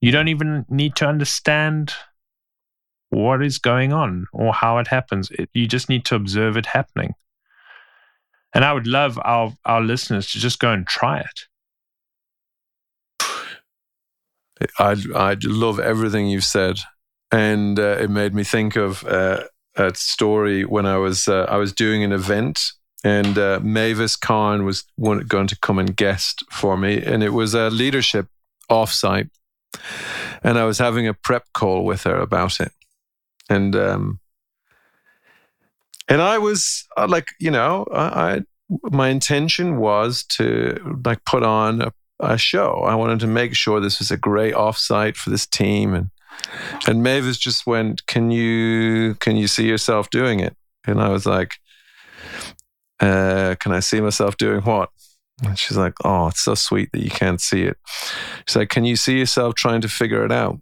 You 0.00 0.12
don't 0.12 0.28
even 0.28 0.66
need 0.68 0.96
to 0.96 1.08
understand 1.08 1.94
what 3.10 3.42
is 3.44 3.58
going 3.58 3.92
on 3.92 4.26
or 4.32 4.52
how 4.52 4.78
it 4.78 4.88
happens. 4.88 5.30
It, 5.30 5.50
you 5.54 5.66
just 5.66 5.88
need 5.88 6.04
to 6.06 6.16
observe 6.16 6.56
it 6.58 6.66
happening. 6.66 7.14
And 8.54 8.64
I 8.64 8.72
would 8.74 8.86
love 8.86 9.18
our, 9.24 9.54
our 9.64 9.82
listeners 9.82 10.30
to 10.32 10.38
just 10.38 10.58
go 10.60 10.72
and 10.72 10.86
try 10.86 11.20
it. 11.20 11.40
I 14.78 14.96
I 15.14 15.36
love 15.42 15.80
everything 15.80 16.28
you've 16.28 16.44
said, 16.44 16.78
and 17.32 17.78
uh, 17.78 17.96
it 18.00 18.10
made 18.10 18.34
me 18.34 18.44
think 18.44 18.76
of 18.76 19.04
uh, 19.04 19.44
a 19.76 19.94
story 19.94 20.64
when 20.64 20.86
I 20.86 20.96
was 20.98 21.28
uh, 21.28 21.46
I 21.48 21.56
was 21.56 21.72
doing 21.72 22.04
an 22.04 22.12
event, 22.12 22.60
and 23.04 23.36
uh, 23.36 23.60
Mavis 23.62 24.16
Karn 24.16 24.64
was 24.64 24.84
going 24.98 25.46
to 25.46 25.58
come 25.60 25.78
and 25.78 25.94
guest 25.94 26.42
for 26.50 26.76
me, 26.76 27.00
and 27.02 27.22
it 27.22 27.34
was 27.34 27.54
a 27.54 27.68
leadership 27.68 28.26
offsite, 28.70 29.28
and 30.42 30.58
I 30.58 30.64
was 30.64 30.78
having 30.78 31.06
a 31.06 31.12
prep 31.14 31.44
call 31.52 31.84
with 31.84 32.04
her 32.04 32.16
about 32.16 32.60
it, 32.60 32.72
and 33.50 33.76
um, 33.76 34.20
and 36.08 36.22
I 36.22 36.38
was 36.38 36.86
uh, 36.96 37.06
like, 37.06 37.28
you 37.38 37.50
know, 37.50 37.86
I, 37.92 38.00
I 38.00 38.40
my 38.90 39.10
intention 39.10 39.76
was 39.76 40.24
to 40.24 40.96
like 41.04 41.22
put 41.26 41.42
on 41.42 41.82
a, 41.82 41.92
a, 42.20 42.38
show. 42.38 42.84
I 42.86 42.94
wanted 42.94 43.20
to 43.20 43.26
make 43.26 43.54
sure 43.54 43.80
this 43.80 43.98
was 43.98 44.10
a 44.10 44.16
great 44.16 44.54
offsite 44.54 45.16
for 45.16 45.28
this 45.28 45.46
team, 45.46 45.92
and 45.92 46.10
and 46.88 47.02
Mavis 47.02 47.36
just 47.36 47.66
went, 47.66 48.06
"Can 48.06 48.30
you 48.30 49.14
can 49.16 49.36
you 49.36 49.46
see 49.46 49.68
yourself 49.68 50.08
doing 50.08 50.40
it?" 50.40 50.56
And 50.86 51.02
I 51.02 51.08
was 51.10 51.26
like, 51.26 51.58
uh, 53.00 53.54
"Can 53.60 53.72
I 53.72 53.80
see 53.80 54.00
myself 54.00 54.36
doing 54.36 54.60
what?" 54.62 54.90
And 55.42 55.58
she's 55.58 55.76
like, 55.76 55.94
"Oh, 56.04 56.28
it's 56.28 56.42
so 56.44 56.54
sweet 56.54 56.90
that 56.92 57.02
you 57.02 57.10
can't 57.10 57.40
see 57.40 57.62
it." 57.62 57.76
She's 58.46 58.56
like, 58.56 58.70
"Can 58.70 58.84
you 58.84 58.96
see 58.96 59.18
yourself 59.18 59.54
trying 59.54 59.80
to 59.82 59.88
figure 59.88 60.24
it 60.24 60.32
out?" 60.32 60.60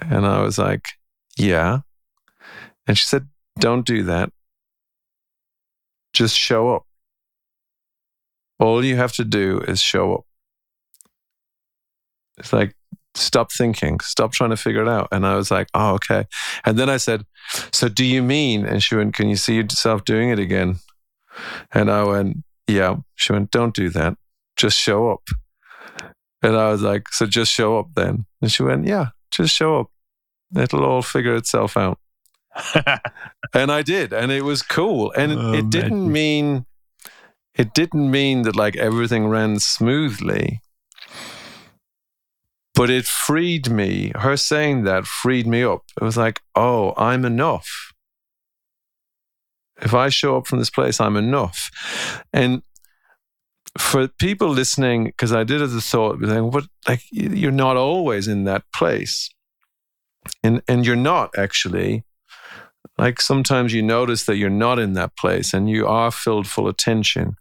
And 0.00 0.26
I 0.26 0.42
was 0.42 0.58
like, 0.58 0.84
"Yeah." 1.36 1.80
And 2.90 2.98
she 2.98 3.06
said, 3.06 3.28
Don't 3.60 3.86
do 3.86 4.02
that. 4.02 4.32
Just 6.12 6.36
show 6.36 6.74
up. 6.74 6.86
All 8.58 8.84
you 8.84 8.96
have 8.96 9.12
to 9.12 9.24
do 9.24 9.60
is 9.60 9.80
show 9.80 10.14
up. 10.14 10.24
It's 12.36 12.52
like, 12.52 12.74
stop 13.14 13.52
thinking, 13.52 14.00
stop 14.00 14.32
trying 14.32 14.50
to 14.50 14.56
figure 14.56 14.82
it 14.82 14.88
out. 14.88 15.06
And 15.12 15.24
I 15.24 15.36
was 15.36 15.52
like, 15.52 15.68
oh, 15.72 15.94
okay. 15.94 16.26
And 16.64 16.76
then 16.76 16.90
I 16.90 16.96
said, 16.96 17.24
so 17.70 17.88
do 17.88 18.04
you 18.04 18.24
mean? 18.24 18.66
And 18.66 18.82
she 18.82 18.96
went, 18.96 19.14
can 19.14 19.28
you 19.28 19.36
see 19.36 19.54
yourself 19.54 20.04
doing 20.04 20.30
it 20.30 20.40
again? 20.40 20.80
And 21.72 21.90
I 21.90 22.04
went, 22.04 22.38
yeah. 22.66 22.96
She 23.14 23.32
went, 23.32 23.50
don't 23.50 23.74
do 23.74 23.88
that. 23.90 24.16
Just 24.56 24.78
show 24.78 25.10
up. 25.10 25.22
And 26.42 26.56
I 26.56 26.70
was 26.70 26.82
like, 26.82 27.08
so 27.10 27.26
just 27.26 27.52
show 27.52 27.78
up 27.78 27.88
then. 27.94 28.26
And 28.40 28.50
she 28.50 28.62
went, 28.62 28.86
yeah, 28.86 29.08
just 29.30 29.54
show 29.54 29.80
up. 29.80 29.90
It'll 30.56 30.84
all 30.84 31.02
figure 31.02 31.36
itself 31.36 31.76
out. 31.76 31.98
and 33.54 33.70
I 33.70 33.82
did, 33.82 34.12
and 34.12 34.32
it 34.32 34.42
was 34.42 34.62
cool. 34.62 35.12
And 35.12 35.32
oh, 35.32 35.52
it 35.52 35.70
didn't 35.70 36.10
mean 36.10 36.66
it 37.54 37.74
didn't 37.74 38.10
mean 38.10 38.42
that 38.42 38.56
like 38.56 38.76
everything 38.76 39.28
ran 39.28 39.58
smoothly. 39.58 40.60
But 42.74 42.88
it 42.88 43.04
freed 43.04 43.70
me. 43.70 44.12
Her 44.14 44.36
saying 44.36 44.84
that 44.84 45.06
freed 45.06 45.46
me 45.46 45.62
up. 45.62 45.82
It 46.00 46.04
was 46.04 46.16
like, 46.16 46.40
oh, 46.54 46.94
I'm 46.96 47.24
enough. 47.24 47.89
If 49.80 49.94
I 49.94 50.08
show 50.08 50.36
up 50.36 50.46
from 50.46 50.58
this 50.58 50.70
place, 50.70 51.00
I'm 51.00 51.16
enough. 51.16 51.70
And 52.32 52.62
for 53.78 54.08
people 54.08 54.48
listening, 54.48 55.04
because 55.04 55.32
I 55.32 55.44
did 55.44 55.60
have 55.60 55.70
the 55.70 55.80
thought, 55.80 56.18
saying, 56.22 56.50
but 56.50 56.64
like 56.88 57.02
you're 57.10 57.52
not 57.52 57.76
always 57.76 58.28
in 58.28 58.44
that 58.44 58.64
place. 58.74 59.30
And 60.42 60.62
and 60.68 60.84
you're 60.84 60.96
not 60.96 61.30
actually 61.38 62.04
like 62.98 63.20
sometimes 63.20 63.72
you 63.72 63.82
notice 63.82 64.26
that 64.26 64.36
you're 64.36 64.50
not 64.50 64.78
in 64.78 64.92
that 64.92 65.16
place 65.16 65.54
and 65.54 65.70
you 65.70 65.86
are 65.86 66.10
filled 66.10 66.46
full 66.46 66.68
of 66.68 66.76
tension. 66.76 67.36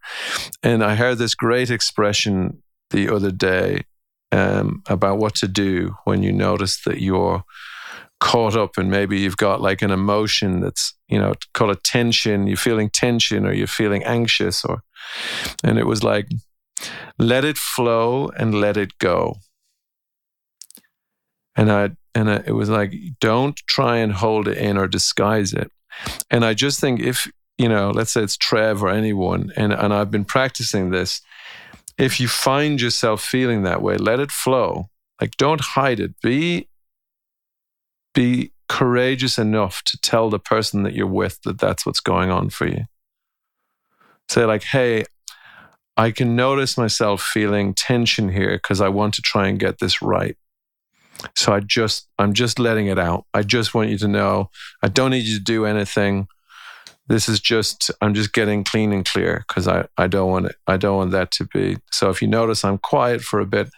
And 0.64 0.84
I 0.84 0.96
heard 0.96 1.18
this 1.18 1.36
great 1.36 1.70
expression 1.70 2.64
the 2.92 3.14
other 3.14 3.32
day 3.32 3.84
um, 4.32 4.82
about 4.88 5.18
what 5.18 5.36
to 5.36 5.48
do 5.48 5.96
when 6.06 6.24
you 6.24 6.32
notice 6.32 6.82
that 6.84 7.02
you're 7.02 7.44
caught 8.20 8.56
up 8.56 8.78
and 8.78 8.92
maybe 8.92 9.20
you've 9.20 9.38
got 9.38 9.62
like 9.62 9.82
an 9.82 9.92
emotion 9.92 10.60
that's 10.60 10.94
you 11.08 11.18
know 11.18 11.34
called 11.54 11.72
a 11.72 11.76
tension 11.76 12.48
you're 12.48 12.58
feeling 12.58 12.90
tension 12.90 13.46
or 13.46 13.54
you're 13.54 13.66
feeling 13.66 14.04
anxious 14.04 14.66
or 14.66 14.82
and 15.64 15.80
it 15.80 15.86
was 15.86 16.04
like 16.04 16.28
let 17.18 17.46
it 17.46 17.58
flow 17.58 18.30
and 18.38 18.54
let 18.54 18.76
it 18.76 18.98
go 19.00 19.36
and 21.60 21.70
I 21.72 21.90
and 22.16 22.32
I, 22.32 22.44
it 22.46 22.54
was 22.54 22.70
like 22.70 22.94
don't 23.20 23.58
try 23.68 23.98
and 23.98 24.14
hold 24.14 24.48
it 24.48 24.58
in 24.58 24.78
or 24.78 24.88
disguise 24.88 25.54
it. 25.54 25.72
And 26.32 26.46
I 26.46 26.54
just 26.54 26.80
think 26.80 27.02
if 27.02 27.30
you 27.58 27.68
know, 27.68 27.92
let's 27.92 28.12
say 28.12 28.22
it's 28.24 28.38
Trev 28.38 28.82
or 28.82 28.90
anyone, 28.90 29.52
and 29.58 29.74
and 29.74 29.94
I've 29.94 30.10
been 30.10 30.26
practicing 30.26 30.92
this. 30.92 31.22
If 31.98 32.22
you 32.22 32.30
find 32.30 32.80
yourself 32.80 33.22
feeling 33.22 33.64
that 33.64 33.82
way, 33.82 33.98
let 33.98 34.22
it 34.22 34.32
flow. 34.32 34.90
Like 35.20 35.36
don't 35.36 35.60
hide 35.60 36.00
it. 36.00 36.14
Be 36.22 36.69
be 38.14 38.52
courageous 38.68 39.38
enough 39.38 39.82
to 39.84 40.00
tell 40.02 40.30
the 40.30 40.40
person 40.40 40.84
that 40.84 40.94
you're 40.94 41.08
with 41.08 41.42
that 41.42 41.60
that's 41.60 41.86
what's 41.86 42.00
going 42.00 42.30
on 42.30 42.50
for 42.50 42.68
you. 42.68 42.86
Say 44.30 44.46
like, 44.46 44.64
"Hey, 44.64 45.06
I 46.00 46.12
can 46.12 46.34
notice 46.34 46.78
myself 46.78 47.22
feeling 47.22 47.74
tension 47.74 48.30
here 48.30 48.56
because 48.56 48.80
I 48.80 48.88
want 48.88 49.16
to 49.16 49.22
try 49.22 49.50
and 49.50 49.60
get 49.60 49.80
this 49.80 50.02
right. 50.02 50.38
So 51.36 51.52
I 51.52 51.60
just, 51.60 52.08
I'm 52.18 52.34
just 52.34 52.58
letting 52.58 52.88
it 52.88 52.98
out. 52.98 53.26
I 53.34 53.42
just 53.42 53.74
want 53.74 53.90
you 53.90 53.98
to 53.98 54.08
know 54.08 54.50
I 54.82 54.88
don't 54.88 55.12
need 55.12 55.26
you 55.26 55.38
to 55.38 55.44
do 55.44 55.66
anything. 55.66 56.30
This 57.10 57.28
is 57.28 57.42
just, 57.42 57.92
I'm 58.00 58.14
just 58.14 58.32
getting 58.32 58.64
clean 58.64 58.94
and 58.94 59.04
clear 59.04 59.44
because 59.46 59.68
I, 59.68 59.88
I 59.98 60.08
don't 60.08 60.32
want 60.32 60.46
it. 60.46 60.56
I 60.68 60.78
don't 60.78 60.96
want 60.96 61.12
that 61.12 61.32
to 61.32 61.44
be. 61.44 61.76
So 61.92 62.10
if 62.10 62.22
you 62.22 62.30
notice 62.30 62.64
I'm 62.64 62.78
quiet 62.78 63.20
for 63.20 63.42
a 63.42 63.46
bit, 63.46 63.70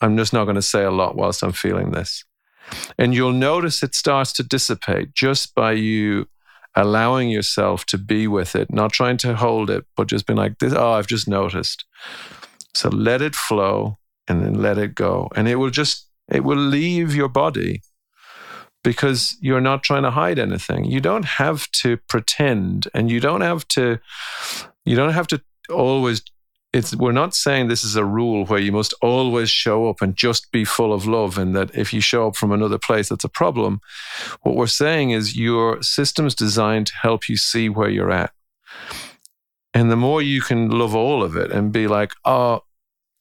I'm 0.00 0.16
just 0.16 0.32
not 0.32 0.44
going 0.44 0.54
to 0.54 0.62
say 0.62 0.84
a 0.84 0.90
lot 0.90 1.16
whilst 1.16 1.42
I'm 1.42 1.52
feeling 1.52 1.90
this. 1.90 2.24
And 2.98 3.14
you'll 3.14 3.32
notice 3.32 3.82
it 3.82 3.94
starts 3.94 4.32
to 4.34 4.42
dissipate 4.42 5.14
just 5.14 5.54
by 5.54 5.72
you 5.72 6.26
allowing 6.74 7.28
yourself 7.28 7.84
to 7.86 7.98
be 7.98 8.26
with 8.28 8.54
it, 8.54 8.72
not 8.72 8.92
trying 8.92 9.16
to 9.18 9.34
hold 9.34 9.70
it, 9.70 9.84
but 9.96 10.08
just 10.08 10.26
being 10.26 10.36
like, 10.36 10.58
this, 10.58 10.72
oh, 10.72 10.92
I've 10.92 11.06
just 11.06 11.28
noticed. 11.28 11.84
So 12.74 12.88
let 12.88 13.22
it 13.22 13.34
flow 13.34 13.98
and 14.28 14.44
then 14.44 14.54
let 14.54 14.78
it 14.78 14.94
go. 14.94 15.28
And 15.34 15.48
it 15.48 15.56
will 15.56 15.70
just 15.70 16.06
it 16.30 16.44
will 16.44 16.58
leave 16.58 17.14
your 17.14 17.28
body 17.28 17.80
because 18.84 19.36
you're 19.40 19.60
not 19.60 19.82
trying 19.82 20.02
to 20.02 20.10
hide 20.10 20.38
anything. 20.38 20.84
You 20.84 21.00
don't 21.00 21.24
have 21.24 21.70
to 21.82 21.96
pretend 22.08 22.86
and 22.94 23.10
you 23.10 23.20
don't 23.20 23.40
have 23.40 23.66
to 23.68 23.98
you 24.84 24.94
don't 24.94 25.12
have 25.12 25.26
to 25.28 25.40
always 25.70 26.22
it's 26.72 26.94
we're 26.94 27.12
not 27.12 27.34
saying 27.34 27.68
this 27.68 27.84
is 27.84 27.96
a 27.96 28.04
rule 28.04 28.44
where 28.44 28.60
you 28.60 28.72
must 28.72 28.92
always 29.00 29.48
show 29.48 29.88
up 29.88 30.02
and 30.02 30.14
just 30.14 30.52
be 30.52 30.64
full 30.64 30.92
of 30.92 31.06
love 31.06 31.38
and 31.38 31.56
that 31.56 31.74
if 31.74 31.94
you 31.94 32.00
show 32.00 32.28
up 32.28 32.36
from 32.36 32.52
another 32.52 32.78
place 32.78 33.08
that's 33.08 33.24
a 33.24 33.28
problem. 33.28 33.80
What 34.42 34.54
we're 34.54 34.66
saying 34.66 35.10
is 35.10 35.36
your 35.36 35.82
system's 35.82 36.34
designed 36.34 36.88
to 36.88 36.96
help 36.96 37.28
you 37.28 37.36
see 37.36 37.68
where 37.68 37.88
you're 37.88 38.10
at. 38.10 38.32
And 39.72 39.90
the 39.90 39.96
more 39.96 40.20
you 40.20 40.42
can 40.42 40.70
love 40.70 40.94
all 40.94 41.22
of 41.22 41.36
it 41.36 41.52
and 41.52 41.72
be 41.72 41.86
like, 41.86 42.12
oh, 42.24 42.62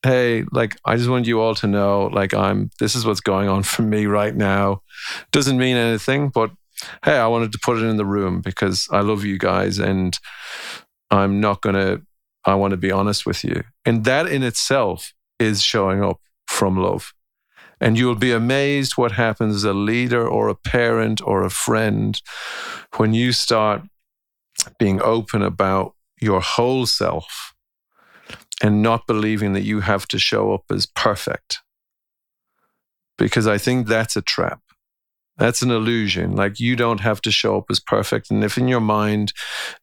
hey, 0.04 0.44
like 0.52 0.78
I 0.84 0.98
just 0.98 1.10
want 1.10 1.28
you 1.28 1.40
all 1.40 1.56
to 1.56 1.68
know, 1.68 2.08
like 2.08 2.34
I'm 2.34 2.70
this 2.80 2.96
is 2.96 3.06
what's 3.06 3.22
going 3.22 3.48
on 3.48 3.64
for 3.64 3.82
me 3.82 4.08
right 4.08 4.36
now. 4.36 4.82
Doesn't 5.32 5.58
mean 5.58 5.78
anything, 5.78 6.30
but 6.30 6.52
hey, 7.06 7.18
I 7.18 7.28
wanted 7.28 7.54
to 7.54 7.60
put 7.64 7.78
it 7.78 7.86
in 7.86 7.98
the 7.98 8.06
room 8.06 8.42
because 8.42 8.90
I 8.92 9.02
love 9.02 9.24
you 9.24 9.38
guys 9.38 9.80
and 9.80 10.18
I'm 11.10 11.40
not 11.40 11.62
gonna 11.62 12.02
I 12.48 12.56
want 12.56 12.72
to 12.72 12.78
be 12.78 12.92
honest 12.92 13.26
with 13.26 13.44
you. 13.44 13.64
And 13.86 14.06
that 14.06 14.28
in 14.28 14.42
itself 14.42 15.14
is 15.38 15.62
showing 15.62 16.02
up 16.02 16.22
from 16.48 16.78
love. 16.78 17.14
And 17.82 18.00
you'll 18.00 18.16
be 18.16 18.32
amazed 18.32 18.94
what 18.96 19.12
happens 19.12 19.58
as 19.58 19.64
a 19.66 19.74
leader 19.74 20.26
or 20.26 20.48
a 20.48 20.56
parent 20.56 21.22
or 21.22 21.44
a 21.44 21.50
friend 21.50 22.20
when 22.96 23.14
you 23.14 23.34
start 23.34 23.84
being 24.80 25.02
open 25.02 25.44
about 25.44 25.94
your 26.20 26.42
whole 26.42 26.86
self 26.86 27.54
and 28.64 28.82
not 28.82 29.06
believing 29.06 29.54
that 29.54 29.62
you 29.64 29.82
have 29.82 30.08
to 30.08 30.18
show 30.18 30.54
up 30.54 30.64
as 30.72 30.86
perfect. 30.86 31.60
Because 33.18 33.46
I 33.46 33.58
think 33.58 33.88
that's 33.88 34.16
a 34.16 34.22
trap. 34.22 34.62
That's 35.38 35.62
an 35.62 35.72
illusion. 35.72 36.36
Like 36.36 36.60
you 36.60 36.76
don't 36.76 37.02
have 37.02 37.22
to 37.22 37.32
show 37.32 37.58
up 37.58 37.66
as 37.70 37.80
perfect. 37.80 38.32
And 38.32 38.44
if 38.44 38.58
in 38.58 38.68
your 38.68 38.82
mind 38.82 39.34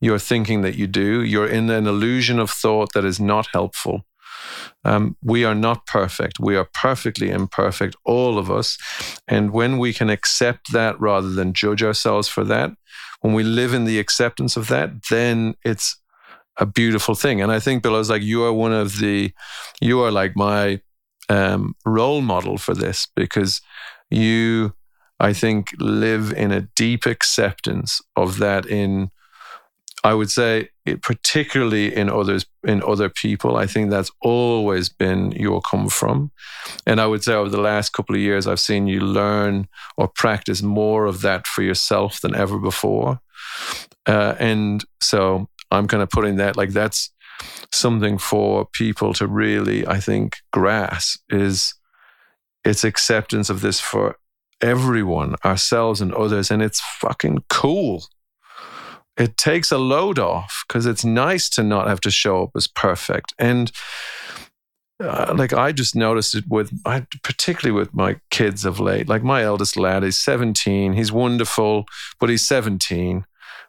you're 0.00 0.18
thinking 0.18 0.62
that 0.62 0.74
you 0.74 0.86
do, 0.86 1.22
you're 1.22 1.46
in 1.46 1.70
an 1.70 1.86
illusion 1.86 2.38
of 2.38 2.50
thought 2.50 2.92
that 2.94 3.04
is 3.04 3.20
not 3.20 3.46
helpful. 3.52 4.04
Um, 4.84 5.16
we 5.22 5.44
are 5.44 5.54
not 5.54 5.86
perfect. 5.86 6.38
We 6.38 6.56
are 6.56 6.68
perfectly 6.74 7.30
imperfect, 7.30 7.96
all 8.04 8.38
of 8.38 8.50
us. 8.50 8.76
And 9.26 9.52
when 9.52 9.78
we 9.78 9.92
can 9.92 10.10
accept 10.10 10.72
that 10.72 11.00
rather 11.00 11.30
than 11.30 11.54
judge 11.54 11.82
ourselves 11.82 12.28
for 12.28 12.44
that, 12.44 12.72
when 13.20 13.32
we 13.32 13.42
live 13.42 13.72
in 13.72 13.84
the 13.84 13.98
acceptance 13.98 14.56
of 14.56 14.68
that, 14.68 15.04
then 15.08 15.54
it's 15.64 15.96
a 16.58 16.66
beautiful 16.66 17.14
thing. 17.14 17.40
And 17.40 17.50
I 17.50 17.58
think 17.58 17.82
Bill, 17.82 17.92
was 17.92 18.10
like, 18.10 18.22
you 18.22 18.44
are 18.44 18.52
one 18.52 18.72
of 18.72 18.98
the, 18.98 19.32
you 19.80 20.02
are 20.02 20.10
like 20.10 20.36
my 20.36 20.80
um, 21.28 21.74
role 21.86 22.20
model 22.20 22.58
for 22.58 22.74
this 22.74 23.08
because 23.16 23.62
you, 24.10 24.74
I 25.20 25.32
think, 25.32 25.70
live 25.78 26.32
in 26.32 26.52
a 26.52 26.62
deep 26.76 27.06
acceptance 27.06 28.00
of 28.16 28.38
that 28.38 28.66
in 28.66 29.10
I 30.04 30.12
would 30.12 30.30
say, 30.30 30.68
it, 30.84 31.00
particularly 31.00 31.92
in 31.94 32.10
others, 32.10 32.44
in 32.62 32.82
other 32.82 33.08
people, 33.08 33.56
I 33.56 33.66
think 33.66 33.88
that's 33.88 34.10
always 34.20 34.90
been 34.90 35.32
your 35.32 35.62
come 35.62 35.88
from. 35.88 36.30
And 36.86 37.00
I 37.00 37.06
would 37.06 37.24
say 37.24 37.32
over 37.32 37.48
the 37.48 37.60
last 37.60 37.94
couple 37.94 38.14
of 38.14 38.20
years, 38.20 38.46
I've 38.46 38.60
seen 38.60 38.86
you 38.86 39.00
learn 39.00 39.66
or 39.96 40.08
practice 40.08 40.60
more 40.60 41.06
of 41.06 41.22
that 41.22 41.46
for 41.46 41.62
yourself 41.62 42.20
than 42.20 42.34
ever 42.34 42.58
before. 42.58 43.20
Uh, 44.06 44.34
and 44.38 44.84
so 45.00 45.48
I'm 45.70 45.88
kind 45.88 46.02
of 46.02 46.10
putting 46.10 46.36
that 46.36 46.58
like 46.58 46.70
that's 46.70 47.10
something 47.72 48.18
for 48.18 48.66
people 48.66 49.14
to 49.14 49.26
really, 49.26 49.86
I 49.86 50.00
think, 50.00 50.36
grasp 50.52 51.20
is 51.30 51.74
its 52.62 52.84
acceptance 52.84 53.48
of 53.48 53.62
this 53.62 53.80
for 53.80 54.18
everyone, 54.64 55.36
ourselves 55.44 56.00
and 56.00 56.14
others. 56.14 56.50
And 56.50 56.62
it's 56.62 56.80
fucking 57.00 57.44
cool 57.48 58.04
it 59.16 59.36
takes 59.36 59.70
a 59.70 59.78
load 59.78 60.18
off 60.18 60.64
because 60.66 60.86
it's 60.86 61.04
nice 61.04 61.48
to 61.50 61.62
not 61.62 61.86
have 61.86 62.00
to 62.00 62.10
show 62.10 62.44
up 62.44 62.50
as 62.56 62.66
perfect. 62.66 63.32
And 63.38 63.70
uh, 65.00 65.34
like 65.36 65.52
I 65.52 65.72
just 65.72 65.94
noticed 65.94 66.34
it 66.34 66.44
with, 66.48 66.72
I, 66.84 67.06
particularly 67.22 67.78
with 67.78 67.94
my 67.94 68.16
kids 68.30 68.64
of 68.64 68.80
late. 68.80 69.08
Like 69.08 69.22
my 69.22 69.42
eldest 69.42 69.76
lad 69.76 70.04
is 70.04 70.18
17. 70.18 70.94
He's 70.94 71.12
wonderful, 71.12 71.86
but 72.18 72.28
he's 72.28 72.46
17, 72.46 73.24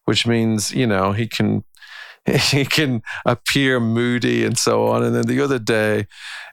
which 0.05 0.25
means 0.25 0.73
you 0.73 0.87
know 0.87 1.11
he 1.11 1.27
can 1.27 1.63
he 2.51 2.65
can 2.65 3.01
appear 3.25 3.79
moody 3.79 4.43
and 4.43 4.57
so 4.57 4.87
on. 4.87 5.03
And 5.03 5.15
then 5.15 5.25
the 5.25 5.41
other 5.41 5.59
day, 5.59 6.07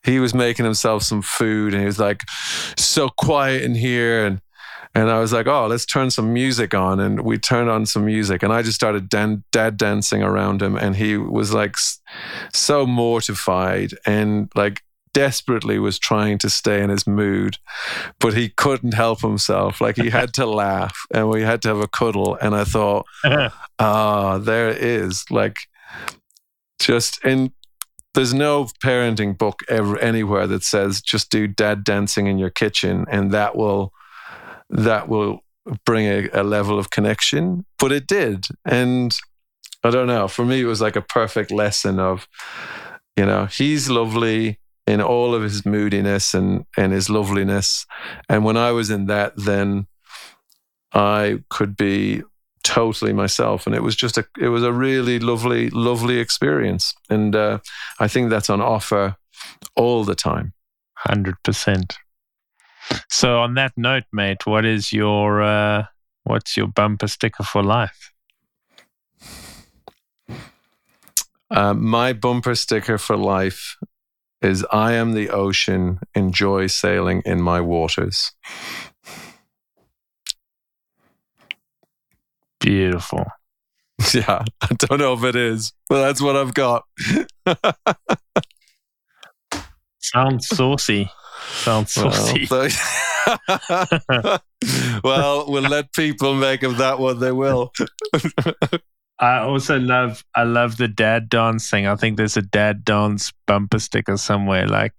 he 0.04 0.18
was 0.18 0.34
making 0.34 0.64
himself 0.64 1.02
some 1.02 1.22
food, 1.22 1.72
and 1.72 1.80
he 1.80 1.86
was 1.86 1.98
like, 1.98 2.22
"So 2.76 3.08
quiet 3.08 3.62
in 3.62 3.74
here," 3.74 4.26
and 4.26 4.40
and 4.94 5.10
I 5.10 5.20
was 5.20 5.32
like, 5.32 5.46
oh, 5.46 5.66
let's 5.66 5.86
turn 5.86 6.10
some 6.10 6.32
music 6.34 6.74
on. 6.74 7.00
And 7.00 7.22
we 7.22 7.38
turned 7.38 7.70
on 7.70 7.86
some 7.86 8.04
music. 8.04 8.42
And 8.42 8.52
I 8.52 8.60
just 8.60 8.74
started 8.74 9.08
dan- 9.08 9.42
dad 9.50 9.78
dancing 9.78 10.22
around 10.22 10.60
him. 10.60 10.76
And 10.76 10.94
he 10.94 11.16
was 11.16 11.54
like 11.54 11.76
so 12.52 12.86
mortified 12.86 13.94
and 14.04 14.50
like 14.54 14.82
desperately 15.14 15.78
was 15.78 15.98
trying 15.98 16.38
to 16.38 16.50
stay 16.50 16.82
in 16.82 16.90
his 16.90 17.06
mood, 17.06 17.58
but 18.18 18.34
he 18.34 18.48
couldn't 18.48 18.94
help 18.94 19.20
himself. 19.20 19.80
Like 19.80 19.96
he 19.96 20.10
had 20.10 20.32
to 20.34 20.46
laugh 20.64 20.96
and 21.12 21.28
we 21.28 21.42
had 21.42 21.62
to 21.62 21.68
have 21.68 21.80
a 21.80 21.88
cuddle. 21.88 22.36
And 22.40 22.54
I 22.54 22.64
thought, 22.64 23.06
ah, 23.24 23.50
oh, 23.78 24.38
there 24.38 24.68
it 24.68 24.78
is. 24.78 25.24
Like 25.30 25.56
just, 26.78 27.24
in 27.24 27.52
there's 28.14 28.34
no 28.34 28.66
parenting 28.84 29.36
book 29.38 29.60
ever 29.68 29.98
anywhere 29.98 30.46
that 30.46 30.62
says 30.62 31.00
just 31.00 31.30
do 31.30 31.46
dad 31.46 31.82
dancing 31.82 32.26
in 32.26 32.36
your 32.36 32.50
kitchen 32.50 33.06
and 33.10 33.32
that 33.32 33.56
will 33.56 33.90
that 34.68 35.08
will 35.08 35.40
bring 35.86 36.06
a, 36.06 36.28
a 36.32 36.42
level 36.42 36.78
of 36.78 36.90
connection. 36.90 37.64
But 37.78 37.92
it 37.92 38.06
did. 38.06 38.46
And 38.64 39.16
I 39.84 39.90
don't 39.90 40.06
know. 40.06 40.28
For 40.28 40.44
me, 40.44 40.60
it 40.60 40.66
was 40.66 40.80
like 40.80 40.96
a 40.96 41.02
perfect 41.02 41.50
lesson 41.50 41.98
of, 41.98 42.26
you 43.16 43.26
know, 43.26 43.46
he's 43.46 43.88
lovely 43.88 44.58
in 44.92 45.00
all 45.00 45.34
of 45.34 45.42
his 45.42 45.64
moodiness 45.64 46.34
and, 46.34 46.66
and 46.76 46.92
his 46.92 47.08
loveliness. 47.08 47.86
And 48.28 48.44
when 48.44 48.58
I 48.58 48.72
was 48.72 48.90
in 48.90 49.06
that, 49.06 49.32
then 49.36 49.86
I 50.92 51.38
could 51.48 51.78
be 51.78 52.22
totally 52.62 53.14
myself. 53.14 53.66
And 53.66 53.74
it 53.74 53.82
was 53.82 53.96
just 53.96 54.18
a, 54.18 54.26
it 54.38 54.48
was 54.48 54.62
a 54.62 54.72
really 54.72 55.18
lovely, 55.18 55.70
lovely 55.70 56.18
experience. 56.18 56.92
And 57.08 57.34
uh, 57.34 57.60
I 58.00 58.06
think 58.06 58.28
that's 58.28 58.50
on 58.50 58.60
offer 58.60 59.16
all 59.76 60.04
the 60.04 60.14
time. 60.14 60.52
100%. 61.08 61.96
So 63.08 63.38
on 63.38 63.54
that 63.54 63.72
note, 63.78 64.04
mate, 64.12 64.46
what 64.46 64.66
is 64.66 64.92
your 64.92 65.42
uh, 65.42 65.86
what's 66.24 66.54
your 66.54 66.66
bumper 66.66 67.08
sticker 67.08 67.44
for 67.44 67.62
life? 67.62 68.12
Uh, 71.50 71.74
my 71.74 72.12
bumper 72.12 72.54
sticker 72.54 72.98
for 72.98 73.16
life 73.16 73.76
is 74.42 74.64
I 74.72 74.92
am 74.92 75.12
the 75.14 75.30
ocean, 75.30 76.00
enjoy 76.14 76.66
sailing 76.66 77.22
in 77.24 77.40
my 77.40 77.60
waters. 77.60 78.32
Beautiful. 82.60 83.24
Yeah, 84.12 84.42
I 84.60 84.74
don't 84.78 84.98
know 84.98 85.12
if 85.12 85.22
it 85.22 85.36
is, 85.36 85.72
but 85.88 86.02
that's 86.02 86.20
what 86.20 86.34
I've 86.34 86.54
got. 86.54 86.82
Sounds 90.00 90.48
saucy. 90.48 91.08
Sounds 91.50 91.92
saucy. 91.92 92.48
Well, 93.28 94.40
well, 95.04 95.44
we'll 95.48 95.62
let 95.62 95.92
people 95.92 96.34
make 96.34 96.62
of 96.64 96.78
that 96.78 96.98
what 96.98 97.20
they 97.20 97.30
will. 97.32 97.72
I 99.22 99.38
also 99.38 99.78
love 99.78 100.24
I 100.34 100.42
love 100.42 100.78
the 100.78 100.88
dad 100.88 101.28
dance 101.28 101.70
thing. 101.70 101.86
I 101.86 101.94
think 101.94 102.16
there's 102.16 102.36
a 102.36 102.42
dad 102.42 102.84
dance 102.84 103.32
bumper 103.46 103.78
sticker 103.78 104.16
somewhere. 104.16 104.66
Like 104.66 104.94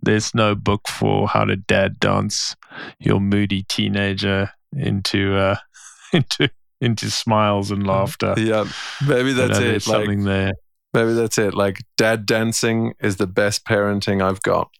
there's 0.00 0.32
no 0.32 0.54
book 0.54 0.86
for 0.88 1.26
how 1.26 1.44
to 1.44 1.56
dad 1.56 1.98
dance 1.98 2.54
your 3.00 3.18
moody 3.18 3.64
teenager 3.64 4.50
into 4.76 5.36
uh 5.36 5.56
into 6.12 6.48
into 6.80 7.10
smiles 7.10 7.72
and 7.72 7.84
laughter. 7.84 8.34
Yeah, 8.36 8.64
maybe 9.08 9.32
that's 9.32 9.58
you 9.58 9.66
know, 9.66 9.72
it. 9.72 9.82
Something 9.82 10.22
there. 10.22 10.52
Maybe 10.92 11.12
that's 11.14 11.38
it. 11.38 11.54
Like 11.54 11.82
dad 11.96 12.26
dancing 12.26 12.94
is 13.00 13.16
the 13.16 13.26
best 13.26 13.64
parenting 13.66 14.22
I've 14.22 14.42
got. 14.42 14.70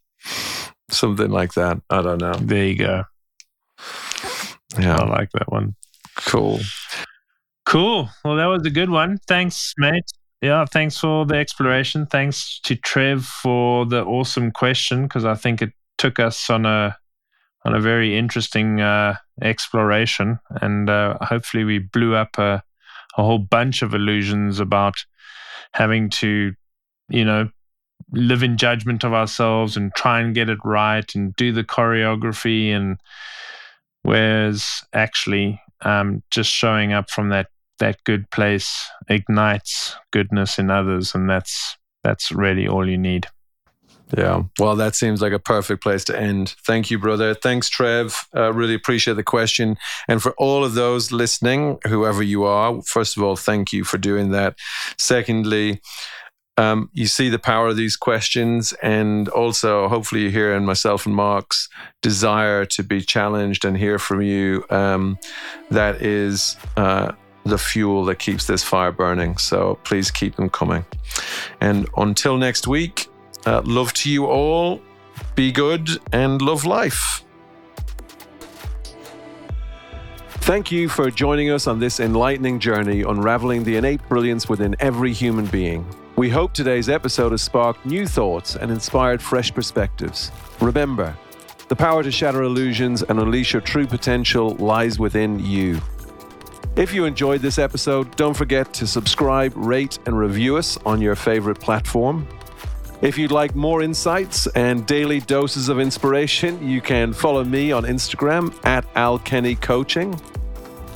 Something 0.88 1.30
like 1.30 1.54
that. 1.54 1.80
I 1.90 2.00
don't 2.00 2.20
know. 2.20 2.34
There 2.34 2.64
you 2.64 2.76
go. 2.76 3.04
Yeah. 4.78 4.98
I 4.98 5.04
like 5.08 5.32
that 5.32 5.50
one. 5.50 5.74
Cool. 6.16 6.60
Cool. 7.74 8.08
Well, 8.24 8.36
that 8.36 8.46
was 8.46 8.64
a 8.64 8.70
good 8.70 8.88
one. 8.88 9.18
Thanks, 9.26 9.74
mate. 9.78 10.08
Yeah, 10.40 10.64
thanks 10.64 10.96
for 10.96 11.26
the 11.26 11.34
exploration. 11.34 12.06
Thanks 12.06 12.60
to 12.60 12.76
Trev 12.76 13.24
for 13.24 13.84
the 13.84 14.04
awesome 14.04 14.52
question 14.52 15.02
because 15.02 15.24
I 15.24 15.34
think 15.34 15.60
it 15.60 15.72
took 15.98 16.20
us 16.20 16.48
on 16.48 16.66
a 16.66 16.96
on 17.64 17.74
a 17.74 17.80
very 17.80 18.16
interesting 18.16 18.80
uh, 18.80 19.16
exploration, 19.42 20.38
and 20.62 20.88
uh, 20.88 21.18
hopefully 21.20 21.64
we 21.64 21.80
blew 21.80 22.14
up 22.14 22.38
a, 22.38 22.62
a 23.18 23.24
whole 23.24 23.40
bunch 23.40 23.82
of 23.82 23.92
illusions 23.92 24.60
about 24.60 24.94
having 25.72 26.10
to, 26.10 26.54
you 27.08 27.24
know, 27.24 27.48
live 28.12 28.44
in 28.44 28.56
judgment 28.56 29.02
of 29.02 29.12
ourselves 29.12 29.76
and 29.76 29.92
try 29.96 30.20
and 30.20 30.36
get 30.36 30.48
it 30.48 30.60
right 30.64 31.12
and 31.16 31.34
do 31.34 31.50
the 31.50 31.64
choreography 31.64 32.68
and 32.68 32.98
whereas 34.04 34.84
actually 34.92 35.60
um, 35.80 36.22
just 36.30 36.52
showing 36.52 36.92
up 36.92 37.10
from 37.10 37.30
that 37.30 37.48
that 37.78 38.02
good 38.04 38.30
place 38.30 38.88
ignites 39.08 39.96
goodness 40.12 40.58
in 40.58 40.70
others 40.70 41.14
and 41.14 41.28
that's 41.28 41.76
that's 42.02 42.30
really 42.30 42.68
all 42.68 42.88
you 42.88 42.98
need. 42.98 43.26
Yeah. 44.16 44.44
Well 44.58 44.76
that 44.76 44.94
seems 44.94 45.22
like 45.22 45.32
a 45.32 45.38
perfect 45.38 45.82
place 45.82 46.04
to 46.04 46.18
end. 46.18 46.54
Thank 46.66 46.90
you 46.90 46.98
brother. 46.98 47.34
Thanks 47.34 47.68
trev. 47.68 48.26
Uh, 48.34 48.52
really 48.52 48.74
appreciate 48.74 49.14
the 49.14 49.22
question. 49.22 49.76
And 50.08 50.22
for 50.22 50.32
all 50.32 50.64
of 50.64 50.74
those 50.74 51.10
listening 51.10 51.78
whoever 51.86 52.22
you 52.22 52.44
are 52.44 52.80
first 52.82 53.16
of 53.16 53.22
all 53.22 53.36
thank 53.36 53.72
you 53.72 53.84
for 53.84 53.98
doing 53.98 54.30
that. 54.30 54.56
Secondly 54.98 55.80
um, 56.56 56.88
you 56.92 57.06
see 57.06 57.30
the 57.30 57.38
power 57.38 57.68
of 57.68 57.76
these 57.76 57.96
questions, 57.96 58.72
and 58.82 59.28
also 59.28 59.88
hopefully 59.88 60.22
you 60.22 60.30
hear 60.30 60.54
in 60.54 60.64
myself 60.64 61.04
and 61.04 61.14
Mark's 61.14 61.68
desire 62.00 62.64
to 62.66 62.82
be 62.82 63.00
challenged 63.00 63.64
and 63.64 63.76
hear 63.76 63.98
from 63.98 64.22
you. 64.22 64.64
Um, 64.70 65.18
that 65.70 66.00
is 66.00 66.56
uh, 66.76 67.12
the 67.44 67.58
fuel 67.58 68.04
that 68.06 68.18
keeps 68.18 68.46
this 68.46 68.62
fire 68.62 68.92
burning. 68.92 69.36
So 69.36 69.78
please 69.84 70.10
keep 70.10 70.36
them 70.36 70.50
coming. 70.50 70.84
And 71.60 71.88
until 71.96 72.36
next 72.36 72.66
week, 72.66 73.08
uh, 73.46 73.62
love 73.64 73.92
to 73.94 74.10
you 74.10 74.26
all. 74.26 74.80
Be 75.34 75.52
good 75.52 75.88
and 76.12 76.40
love 76.40 76.64
life. 76.64 77.22
Thank 80.44 80.70
you 80.70 80.90
for 80.90 81.10
joining 81.10 81.50
us 81.50 81.66
on 81.66 81.78
this 81.78 82.00
enlightening 82.00 82.58
journey 82.58 83.02
unraveling 83.02 83.64
the 83.64 83.76
innate 83.76 84.06
brilliance 84.08 84.46
within 84.46 84.76
every 84.78 85.12
human 85.12 85.46
being. 85.46 85.86
We 86.16 86.28
hope 86.28 86.52
today's 86.52 86.88
episode 86.88 87.32
has 87.32 87.42
sparked 87.42 87.86
new 87.86 88.06
thoughts 88.06 88.54
and 88.54 88.70
inspired 88.70 89.22
fresh 89.22 89.52
perspectives. 89.54 90.30
Remember, 90.60 91.16
the 91.68 91.76
power 91.76 92.02
to 92.02 92.12
shatter 92.12 92.42
illusions 92.42 93.02
and 93.02 93.18
unleash 93.18 93.54
your 93.54 93.62
true 93.62 93.86
potential 93.86 94.50
lies 94.56 94.98
within 94.98 95.40
you. 95.40 95.80
If 96.76 96.92
you 96.92 97.04
enjoyed 97.04 97.40
this 97.40 97.58
episode, 97.58 98.16
don't 98.16 98.34
forget 98.34 98.74
to 98.74 98.86
subscribe, 98.88 99.52
rate, 99.54 100.00
and 100.06 100.18
review 100.18 100.56
us 100.56 100.76
on 100.84 101.00
your 101.00 101.14
favorite 101.14 101.60
platform. 101.60 102.26
If 103.00 103.16
you'd 103.16 103.30
like 103.30 103.54
more 103.54 103.80
insights 103.80 104.48
and 104.48 104.84
daily 104.84 105.20
doses 105.20 105.68
of 105.68 105.78
inspiration, 105.78 106.68
you 106.68 106.80
can 106.80 107.12
follow 107.12 107.44
me 107.44 107.70
on 107.70 107.84
Instagram 107.84 108.52
at 108.66 108.84
Al 108.96 109.20
Kenny 109.20 109.54
Coaching. 109.54 110.20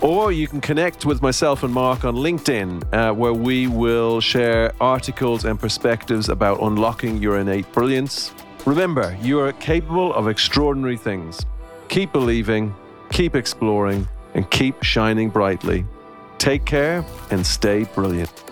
Or 0.01 0.33
you 0.33 0.49
can 0.49 0.61
connect 0.61 1.07
with 1.07 1.23
myself 1.23 1.63
and 1.63 1.73
Mark 1.73 2.05
on 2.05 2.17
LinkedIn, 2.17 2.93
uh, 2.93 3.15
where 3.15 3.33
we 3.33 3.69
will 3.69 4.21
share 4.21 4.73
articles 4.81 5.45
and 5.45 5.61
perspectives 5.61 6.29
about 6.29 6.61
unlocking 6.61 7.23
your 7.23 7.39
innate 7.39 7.71
brilliance. 7.71 8.33
Remember, 8.67 9.17
you 9.23 9.39
are 9.39 9.53
capable 9.53 10.13
of 10.15 10.27
extraordinary 10.27 10.97
things. 10.97 11.47
Keep 11.87 12.13
believing, 12.13 12.75
keep 13.13 13.37
exploring, 13.37 14.09
and 14.39 14.49
keep 14.53 14.85
shining 14.85 15.31
brightly. 15.31 15.85
Take 16.39 16.65
care 16.65 17.05
and 17.33 17.45
stay 17.45 17.83
brilliant. 17.93 18.48